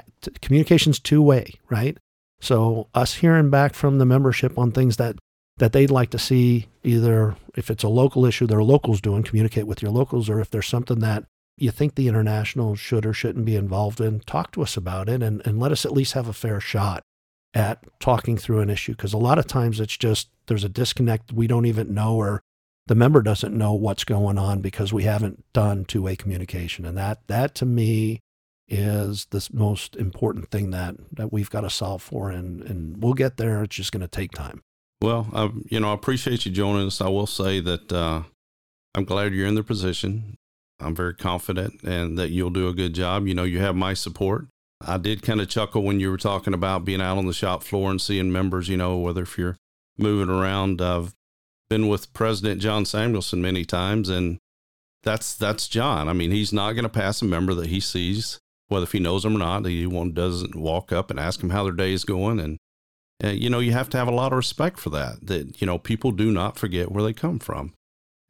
communications 0.42 1.00
two 1.00 1.22
way, 1.22 1.54
right? 1.70 1.98
So 2.42 2.90
us 2.94 3.16
hearing 3.16 3.50
back 3.50 3.74
from 3.74 3.98
the 3.98 4.06
membership 4.06 4.58
on 4.58 4.72
things 4.72 4.98
that 4.98 5.16
that 5.58 5.72
they'd 5.72 5.92
like 5.92 6.10
to 6.10 6.20
see, 6.20 6.68
either 6.84 7.38
if 7.56 7.70
it's 7.70 7.84
a 7.84 7.90
local 7.90 8.26
issue 8.26 8.46
their 8.46 8.62
locals 8.62 9.00
doing, 9.00 9.24
communicate 9.24 9.66
with 9.66 9.82
your 9.82 9.92
locals, 9.92 10.30
or 10.30 10.42
if 10.42 10.50
there's 10.50 10.68
something 10.68 11.00
that 11.00 11.24
you 11.58 11.72
think 11.72 11.96
the 11.96 12.08
international 12.08 12.76
should 12.76 13.06
or 13.06 13.14
shouldn't 13.14 13.46
be 13.46 13.56
involved 13.56 14.02
in, 14.02 14.20
talk 14.22 14.52
to 14.52 14.62
us 14.62 14.76
about 14.76 15.08
it 15.08 15.24
and, 15.24 15.42
and 15.46 15.60
let 15.60 15.72
us 15.72 15.86
at 15.86 15.94
least 15.94 16.14
have 16.14 16.28
a 16.28 16.34
fair 16.34 16.60
shot 16.60 17.04
at 17.54 17.84
talking 18.00 18.38
through 18.38 18.60
an 18.60 18.70
issue. 18.70 18.92
Because 18.92 19.14
a 19.14 19.18
lot 19.18 19.40
of 19.40 19.48
times 19.48 19.80
it's 19.80 19.96
just 19.96 20.30
there's 20.48 20.64
a 20.64 20.70
disconnect 20.70 21.32
we 21.32 21.48
don't 21.48 21.66
even 21.66 21.94
know 21.94 22.16
or 22.16 22.42
the 22.88 22.96
member 22.96 23.22
doesn't 23.22 23.58
know 23.58 23.74
what's 23.74 24.04
going 24.04 24.38
on 24.38 24.62
because 24.62 24.94
we 24.94 25.04
haven't 25.04 25.44
done 25.54 25.86
two-way 25.86 26.16
communication. 26.16 26.86
And 26.86 26.98
that 26.98 27.26
that 27.28 27.56
to 27.56 27.66
me 27.66 28.20
is 28.68 29.28
the 29.30 29.48
most 29.54 29.96
important 29.96 30.50
thing 30.50 30.72
that 30.72 30.96
that 31.12 31.32
we've 31.32 31.50
got 31.50 31.62
to 31.62 31.70
solve 31.70 32.02
for 32.02 32.30
and 32.30 32.62
and 32.64 33.02
we'll 33.02 33.14
get 33.14 33.38
there. 33.38 33.64
It's 33.64 33.76
just 33.76 33.92
going 33.92 34.02
to 34.02 34.08
take 34.08 34.32
time. 34.32 34.62
Well 35.02 35.28
I, 35.34 35.52
you 35.70 35.80
know 35.80 35.92
i 35.92 35.94
appreciate 35.94 36.46
you 36.46 36.52
joining 36.52 36.88
us. 36.88 37.00
I 37.00 37.08
will 37.08 37.28
say 37.28 37.60
that 37.60 37.92
uh, 37.92 38.24
i'm 38.94 39.04
glad 39.04 39.34
you're 39.34 39.48
in 39.48 39.56
the 39.56 39.64
position 39.64 40.38
i'm 40.80 40.96
very 40.96 41.14
confident 41.14 41.82
and 41.84 42.18
that 42.18 42.30
you'll 42.30 42.50
do 42.50 42.68
a 42.68 42.74
good 42.74 42.94
job 42.94 43.28
you 43.28 43.34
know 43.34 43.44
you 43.44 43.60
have 43.60 43.76
my 43.76 43.94
support 43.94 44.48
i 44.82 44.98
did 44.98 45.22
kind 45.22 45.42
of 45.42 45.48
chuckle 45.48 45.84
when 45.84 46.00
you 46.00 46.10
were 46.10 46.18
talking 46.18 46.54
about 46.54 46.86
being 46.86 47.02
out 47.02 47.18
on 47.18 47.26
the 47.26 47.34
shop 47.34 47.64
floor 47.64 47.90
and 47.90 48.02
seeing 48.02 48.32
members 48.32 48.70
you 48.70 48.78
know 48.78 48.98
whether 48.98 49.24
if 49.24 49.38
you're 49.38 49.56
moving 49.98 50.34
around 50.34 50.82
i've 50.82 51.14
been 51.70 51.88
with 51.88 52.14
President 52.14 52.62
John 52.62 52.86
Samuelson 52.86 53.42
many 53.42 53.66
times, 53.66 54.10
and 54.10 54.40
that's 55.04 55.36
that's 55.36 55.68
John. 55.68 56.08
I 56.10 56.14
mean, 56.14 56.32
he's 56.32 56.54
not 56.54 56.74
going 56.74 56.84
to 56.84 56.90
pass 56.90 57.22
a 57.22 57.26
member 57.26 57.54
that 57.56 57.68
he 57.68 57.80
sees, 57.80 58.40
whether 58.68 58.84
if 58.84 58.92
he 58.92 59.00
knows 59.00 59.24
them 59.24 59.36
or 59.36 59.40
not. 59.40 59.66
He 59.66 59.86
one 59.86 60.14
doesn't 60.14 60.56
walk 60.56 60.92
up 60.92 61.10
and 61.10 61.20
ask 61.20 61.40
them 61.40 61.50
how 61.50 61.64
their 61.64 61.74
day 61.74 61.94
is 61.94 62.06
going, 62.06 62.40
and, 62.40 62.58
and 63.20 63.40
you 63.40 63.50
know 63.50 63.60
you 63.60 63.72
have 63.72 63.90
to 63.90 63.98
have 63.98 64.08
a 64.08 64.12
lot 64.16 64.32
of 64.32 64.38
respect 64.38 64.80
for 64.80 64.90
that. 64.92 65.26
That 65.26 65.62
you 65.62 65.68
know 65.68 65.78
people 65.78 66.12
do 66.12 66.32
not 66.32 66.58
forget 66.58 66.92
where 66.92 67.04
they 67.04 67.14
come 67.14 67.40
from 67.40 67.74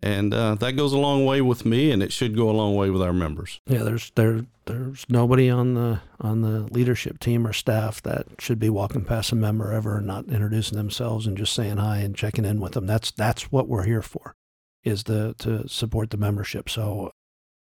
and 0.06 0.36
uh, 0.36 0.54
that 0.56 0.74
goes 0.74 0.94
a 0.94 1.00
long 1.00 1.26
way 1.26 1.42
with 1.42 1.66
me, 1.66 1.90
and 1.90 2.04
it 2.04 2.14
should 2.14 2.36
go 2.36 2.48
a 2.48 2.52
long 2.52 2.76
way 2.76 2.92
with 2.92 3.02
our 3.02 3.12
members. 3.12 3.60
Yeah, 3.66 3.82
there's 3.82 4.12
there 4.14 4.46
there's 4.66 5.04
nobody 5.10 5.50
on 5.50 5.74
the 5.74 6.00
on 6.22 6.42
the 6.42 6.72
leadership 6.72 7.20
team 7.20 7.48
or 7.48 7.54
staff 7.54 8.04
that 8.04 8.28
should 8.38 8.60
be 8.60 8.70
walking 8.70 9.04
past 9.04 9.32
a 9.32 9.36
member 9.36 9.74
ever 9.74 9.98
and 9.98 10.06
not 10.06 10.28
introducing 10.28 10.78
themselves 10.78 11.26
and 11.26 11.36
just 11.36 11.54
saying 11.54 11.78
hi 11.78 11.98
and 11.98 12.16
checking 12.16 12.46
in 12.46 12.60
with 12.60 12.74
them. 12.74 12.86
That's 12.86 13.10
that's 13.10 13.52
what 13.52 13.68
we're 13.68 13.86
here 13.86 14.04
for, 14.04 14.36
is 14.84 15.06
the 15.06 15.34
to 15.40 15.68
support 15.68 16.12
the 16.12 16.18
membership. 16.18 16.70
So 16.70 17.12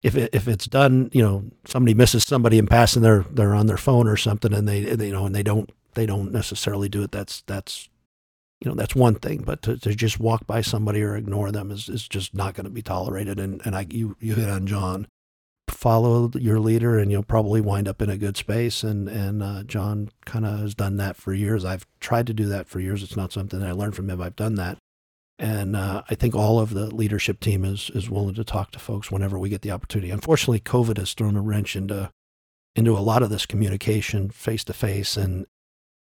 if 0.02 0.16
it, 0.16 0.30
if 0.34 0.48
it's 0.48 0.66
done, 0.66 1.10
you 1.12 1.22
know, 1.22 1.44
somebody 1.64 1.94
misses 1.94 2.24
somebody 2.24 2.58
in 2.58 2.66
passing, 2.66 3.02
they're 3.02 3.24
they're 3.30 3.54
on 3.54 3.68
their 3.68 3.76
phone 3.76 4.08
or 4.08 4.16
something, 4.16 4.52
and 4.52 4.68
they, 4.68 4.82
they 4.82 5.06
you 5.06 5.12
know 5.12 5.26
and 5.26 5.34
they 5.34 5.44
don't 5.44 5.70
they 5.94 6.06
don't 6.06 6.32
necessarily 6.32 6.88
do 6.88 7.04
it. 7.04 7.12
That's 7.12 7.42
that's 7.42 7.88
you 8.60 8.70
know, 8.70 8.74
that's 8.74 8.94
one 8.94 9.16
thing, 9.16 9.42
but 9.44 9.60
to, 9.62 9.76
to 9.78 9.94
just 9.94 10.18
walk 10.18 10.46
by 10.46 10.62
somebody 10.62 11.02
or 11.02 11.14
ignore 11.14 11.52
them 11.52 11.70
is, 11.70 11.88
is 11.88 12.08
just 12.08 12.34
not 12.34 12.54
going 12.54 12.64
to 12.64 12.70
be 12.70 12.82
tolerated. 12.82 13.38
And, 13.38 13.60
and 13.64 13.76
I, 13.76 13.86
you, 13.90 14.16
you 14.18 14.34
hit 14.34 14.48
on 14.48 14.66
John. 14.66 15.06
Follow 15.68 16.30
your 16.34 16.58
leader 16.58 16.98
and 16.98 17.10
you'll 17.10 17.22
probably 17.22 17.60
wind 17.60 17.86
up 17.86 18.00
in 18.00 18.08
a 18.08 18.16
good 18.16 18.36
space. 18.36 18.82
And, 18.82 19.08
and 19.08 19.42
uh, 19.42 19.62
John 19.64 20.08
kind 20.24 20.46
of 20.46 20.60
has 20.60 20.74
done 20.74 20.96
that 20.96 21.16
for 21.16 21.34
years. 21.34 21.64
I've 21.64 21.86
tried 22.00 22.26
to 22.28 22.32
do 22.32 22.46
that 22.46 22.66
for 22.66 22.80
years. 22.80 23.02
It's 23.02 23.16
not 23.16 23.32
something 23.32 23.60
that 23.60 23.68
I 23.68 23.72
learned 23.72 23.94
from 23.94 24.08
him. 24.08 24.22
I've 24.22 24.36
done 24.36 24.54
that. 24.54 24.78
And 25.38 25.76
uh, 25.76 26.02
I 26.08 26.14
think 26.14 26.34
all 26.34 26.58
of 26.58 26.72
the 26.72 26.86
leadership 26.94 27.40
team 27.40 27.62
is, 27.62 27.90
is 27.94 28.08
willing 28.08 28.36
to 28.36 28.44
talk 28.44 28.70
to 28.70 28.78
folks 28.78 29.10
whenever 29.10 29.38
we 29.38 29.50
get 29.50 29.60
the 29.60 29.70
opportunity. 29.70 30.10
Unfortunately, 30.10 30.60
COVID 30.60 30.96
has 30.96 31.12
thrown 31.12 31.36
a 31.36 31.42
wrench 31.42 31.76
into, 31.76 32.10
into 32.74 32.96
a 32.96 33.00
lot 33.00 33.22
of 33.22 33.28
this 33.28 33.44
communication 33.44 34.30
face 34.30 34.64
to 34.64 34.72
face 34.72 35.18
and, 35.18 35.46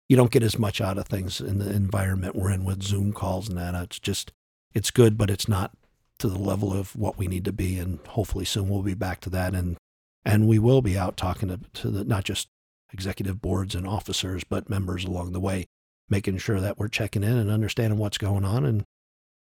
you 0.08 0.16
don't 0.16 0.30
get 0.30 0.42
as 0.42 0.58
much 0.58 0.80
out 0.80 0.98
of 0.98 1.06
things 1.06 1.40
in 1.40 1.58
the 1.58 1.70
environment 1.70 2.36
we're 2.36 2.50
in 2.50 2.64
with 2.64 2.82
Zoom 2.82 3.12
calls 3.12 3.48
and 3.48 3.56
that. 3.56 3.74
It's 3.74 3.98
just, 3.98 4.32
it's 4.74 4.90
good, 4.90 5.16
but 5.16 5.30
it's 5.30 5.48
not 5.48 5.72
to 6.18 6.28
the 6.28 6.38
level 6.38 6.72
of 6.72 6.94
what 6.94 7.18
we 7.18 7.26
need 7.26 7.44
to 7.46 7.52
be. 7.52 7.78
And 7.78 7.98
hopefully 8.08 8.44
soon 8.44 8.68
we'll 8.68 8.82
be 8.82 8.94
back 8.94 9.20
to 9.22 9.30
that. 9.30 9.54
And, 9.54 9.76
and 10.24 10.46
we 10.46 10.58
will 10.58 10.82
be 10.82 10.98
out 10.98 11.16
talking 11.16 11.48
to, 11.48 11.60
to 11.80 11.90
the, 11.90 12.04
not 12.04 12.24
just 12.24 12.48
executive 12.92 13.40
boards 13.40 13.74
and 13.74 13.86
officers, 13.86 14.44
but 14.44 14.68
members 14.68 15.04
along 15.04 15.32
the 15.32 15.40
way, 15.40 15.66
making 16.08 16.38
sure 16.38 16.60
that 16.60 16.78
we're 16.78 16.88
checking 16.88 17.24
in 17.24 17.38
and 17.38 17.50
understanding 17.50 17.98
what's 17.98 18.18
going 18.18 18.44
on. 18.44 18.64
And, 18.64 18.84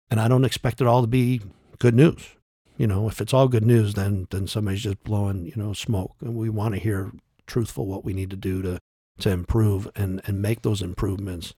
and 0.10 0.20
I 0.20 0.28
don't 0.28 0.45
expect 0.45 0.82
it 0.82 0.88
all 0.88 1.01
to 1.01 1.08
be 1.08 1.41
good 1.80 1.95
news. 1.95 2.36
You 2.78 2.88
know, 2.88 3.08
if 3.08 3.22
it's 3.22 3.34
all 3.34 3.47
good 3.47 3.66
news, 3.66 3.93
then, 3.93 4.28
then 4.32 4.47
somebody's 4.47 4.84
just 4.84 5.03
blowing, 5.03 5.45
you 5.45 5.53
know, 5.56 5.74
smoke. 5.74 6.16
And 6.22 6.36
we 6.36 6.49
want 6.49 6.74
to 6.74 6.80
hear 6.80 7.12
truthful 7.47 7.86
what 7.86 8.03
we 8.03 8.14
need 8.14 8.32
to 8.32 8.36
do 8.36 8.62
to, 8.64 8.80
to 9.20 9.30
improve 9.30 9.89
and, 9.95 10.22
and 10.26 10.41
make 10.41 10.61
those 10.61 10.82
improvements. 10.82 11.53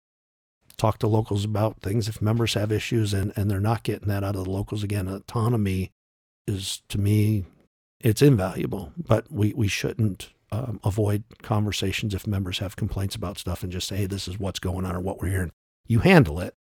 Talk 0.77 0.99
to 0.99 1.07
locals 1.07 1.43
about 1.43 1.81
things 1.81 2.07
if 2.07 2.21
members 2.21 2.53
have 2.53 2.71
issues 2.71 3.13
and, 3.13 3.33
and 3.35 3.49
they're 3.49 3.59
not 3.59 3.83
getting 3.83 4.07
that 4.09 4.23
out 4.23 4.35
of 4.35 4.45
the 4.45 4.51
locals. 4.51 4.83
Again, 4.83 5.07
autonomy 5.07 5.91
is 6.47 6.83
to 6.89 6.99
me, 6.99 7.45
it's 7.99 8.21
invaluable, 8.21 8.93
but 8.95 9.31
we, 9.31 9.53
we 9.53 9.67
shouldn't 9.67 10.29
um, 10.51 10.79
avoid 10.83 11.23
conversations 11.41 12.13
if 12.13 12.27
members 12.27 12.59
have 12.59 12.75
complaints 12.75 13.15
about 13.15 13.37
stuff 13.37 13.63
and 13.63 13.71
just 13.71 13.87
say, 13.87 13.97
hey, 13.97 14.05
this 14.05 14.27
is 14.27 14.39
what's 14.39 14.59
going 14.59 14.85
on 14.85 14.95
or 14.95 14.99
what 14.99 15.19
we're 15.19 15.29
hearing. 15.29 15.51
You 15.87 15.99
handle 15.99 16.39
it, 16.39 16.53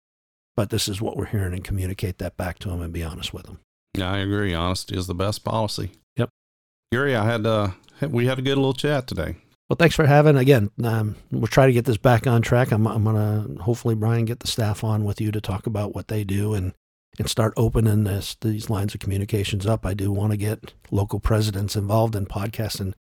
but 0.56 0.70
this 0.70 0.88
is 0.88 1.02
what 1.02 1.18
we're 1.18 1.26
hearing 1.26 1.54
and 1.54 1.64
communicate 1.64 2.18
that 2.20 2.38
back 2.38 2.58
to 2.60 2.70
them 2.70 2.82
and 2.82 2.94
be 2.94 3.04
honest 3.04 3.34
with 3.34 3.46
them. 3.46 3.60
Yeah, 3.96 4.12
I 4.12 4.18
agree. 4.20 4.54
Honesty 4.54 4.98
is 4.98 5.08
the 5.08 5.16
best 5.16 5.44
policy. 5.44 5.92
Yep. 6.16 6.30
Gary, 6.92 7.16
I 7.16 7.26
had 7.26 7.46
uh, 7.46 7.70
we 8.02 8.28
had 8.28 8.40
a 8.40 8.42
good 8.42 8.58
little 8.58 8.74
chat 8.74 9.08
today. 9.08 9.36
Well, 9.70 9.78
thanks 9.78 9.96
for 9.96 10.06
having. 10.06 10.38
Again, 10.38 10.70
um, 10.84 11.16
we'll 11.32 11.48
try 11.48 11.66
to 11.66 11.74
get 11.74 11.86
this 11.86 11.98
back 11.98 12.28
on 12.28 12.44
track. 12.44 12.72
I'm, 12.72 12.88
I'm 12.88 13.04
going 13.04 13.16
to 13.58 13.64
hopefully, 13.64 13.96
Brian, 13.96 14.26
get 14.26 14.40
the 14.40 14.48
staff 14.48 14.84
on 14.84 15.04
with 15.04 15.20
you 15.20 15.32
to 15.32 15.42
talk 15.42 15.66
about 15.66 15.96
what 15.96 16.08
they 16.08 16.24
do 16.24 16.54
and 16.54 16.74
and 17.18 17.30
start 17.30 17.54
opening 17.56 18.04
this 18.04 18.36
these 18.42 18.70
lines 18.70 18.94
of 18.94 19.00
communications 19.00 19.66
up. 19.66 19.86
I 19.86 19.94
do 19.94 20.12
want 20.12 20.32
to 20.32 20.38
get 20.38 20.74
local 20.92 21.20
presidents 21.20 21.76
involved 21.76 22.16
in 22.16 22.26
podcasting, 22.26 22.94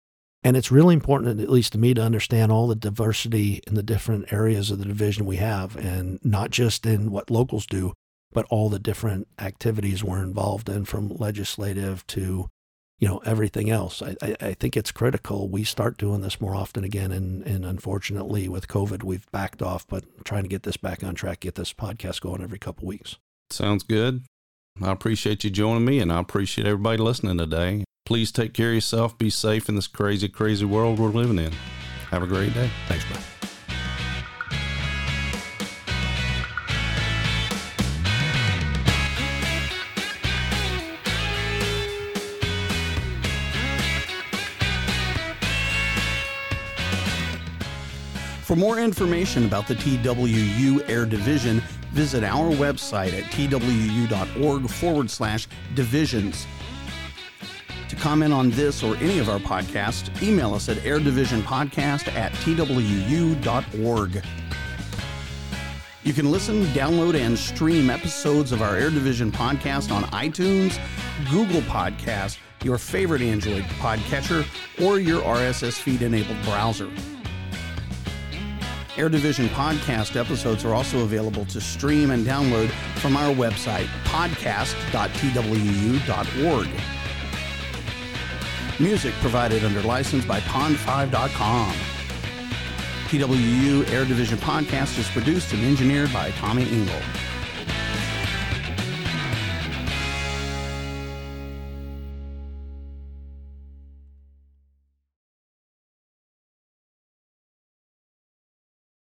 and 0.44 0.56
it's 0.56 0.72
really 0.72 0.94
important, 0.94 1.42
at 1.42 1.50
least 1.50 1.74
to 1.74 1.80
me, 1.80 1.94
to 1.96 2.02
understand 2.02 2.52
all 2.52 2.68
the 2.68 2.76
diversity 2.76 3.62
in 3.68 3.76
the 3.76 3.84
different 3.84 4.32
areas 4.32 4.72
of 4.72 4.80
the 4.80 4.86
division 4.86 5.26
we 5.26 5.38
have, 5.38 5.76
and 5.76 6.20
not 6.24 6.52
just 6.52 6.86
in 6.86 7.12
what 7.12 7.32
locals 7.32 7.66
do, 7.66 7.94
but 8.32 8.46
all 8.50 8.70
the 8.70 8.80
different 8.80 9.28
activities 9.40 10.04
we're 10.04 10.24
involved 10.24 10.70
in, 10.70 10.86
from 10.86 11.10
legislative 11.10 12.06
to 12.08 12.50
you 13.04 13.10
know 13.10 13.22
everything 13.26 13.70
else. 13.70 14.02
I, 14.02 14.16
I, 14.22 14.36
I, 14.40 14.54
think 14.54 14.78
it's 14.78 14.90
critical 14.90 15.50
we 15.50 15.66
start 15.66 15.98
doing 15.98 16.22
this 16.22 16.40
more 16.40 16.56
often 16.56 16.86
again, 16.86 17.12
and 17.12 17.46
and 17.46 17.66
unfortunately 17.66 18.48
with 18.48 18.70
COVID 18.70 19.04
we've 19.04 19.30
backed 19.34 19.62
off, 19.62 19.86
but 19.90 20.06
trying 20.24 20.44
to 20.44 20.48
get 20.48 20.64
this 20.64 20.78
back 20.78 21.04
on 21.04 21.14
track, 21.14 21.42
get 21.42 21.56
this 21.56 21.74
podcast 21.74 22.22
going 22.22 22.42
every 22.42 22.60
couple 22.60 22.88
weeks. 22.88 23.18
Sounds 23.50 23.84
good. 23.84 24.24
I 24.82 24.94
appreciate 24.94 25.44
you 25.44 25.50
joining 25.50 25.84
me, 25.84 26.00
and 26.00 26.14
I 26.14 26.20
appreciate 26.22 26.66
everybody 26.66 27.00
listening 27.00 27.38
today. 27.38 27.84
Please 28.06 28.32
take 28.32 28.54
care 28.54 28.70
of 28.70 28.76
yourself. 28.76 29.18
Be 29.18 29.30
safe 29.30 29.68
in 29.68 29.76
this 29.76 29.88
crazy, 29.88 30.30
crazy 30.30 30.64
world 30.64 30.98
we're 30.98 31.10
living 31.10 31.40
in. 31.40 31.52
Have 32.10 32.24
a 32.24 32.28
great 32.28 32.54
day. 32.54 32.72
Thanks, 32.88 33.04
Brian. 33.10 33.33
For 48.54 48.60
more 48.60 48.78
information 48.78 49.46
about 49.46 49.68
the 49.68 49.74
TWU 49.74 50.88
Air 50.88 51.08
Division, 51.08 51.60
visit 51.90 52.24
our 52.24 52.52
website 52.52 53.20
at 53.20 53.24
twu.org 53.32 54.70
forward 54.70 55.10
slash 55.10 55.48
divisions. 55.74 56.46
To 57.90 57.96
comment 57.96 58.32
on 58.32 58.52
this 58.52 58.84
or 58.84 58.96
any 58.98 59.18
of 59.18 59.28
our 59.28 59.40
podcasts, 59.40 60.22
email 60.22 60.54
us 60.54 60.70
at 60.70 60.78
airdivisionpodcast 60.78 62.14
at 62.14 62.32
twu.org. 62.34 64.24
You 66.04 66.14
can 66.14 66.32
listen, 66.32 66.66
download, 66.66 67.16
and 67.16 67.36
stream 67.36 67.90
episodes 67.90 68.52
of 68.52 68.62
our 68.62 68.76
Air 68.76 68.92
Division 68.92 69.32
podcast 69.32 69.92
on 69.92 70.04
iTunes, 70.12 70.80
Google 71.32 71.62
Podcast, 71.62 72.38
your 72.64 72.78
favorite 72.78 73.24
Android 73.24 73.64
podcatcher, 73.80 74.46
or 74.80 75.00
your 75.00 75.24
RSS 75.24 75.80
feed 75.80 76.04
enabled 76.04 76.40
browser. 76.44 76.92
Air 78.96 79.10
Division 79.10 79.48
podcast 79.50 80.16
episodes 80.20 80.64
are 80.64 80.76
also 80.76 81.00
available 81.00 81.46
to 81.46 81.60
stream 81.60 82.12
and 82.12 82.24
download 82.26 82.70
from 83.00 83.18
our 83.18 83.34
website, 83.34 83.88
podcast.twu.org. 84.06 86.70
Music 88.80 89.14
provided 89.16 89.64
under 89.64 89.82
license 89.82 90.26
by 90.26 90.40
pond5.com. 90.42 91.74
TWU 93.08 93.92
Air 93.92 94.06
Division 94.06 94.38
podcast 94.38 95.00
is 95.00 95.10
produced 95.10 95.54
and 95.54 95.64
engineered 95.64 96.14
by 96.14 96.30
Tommy 96.32 96.70
Engel. 96.70 97.00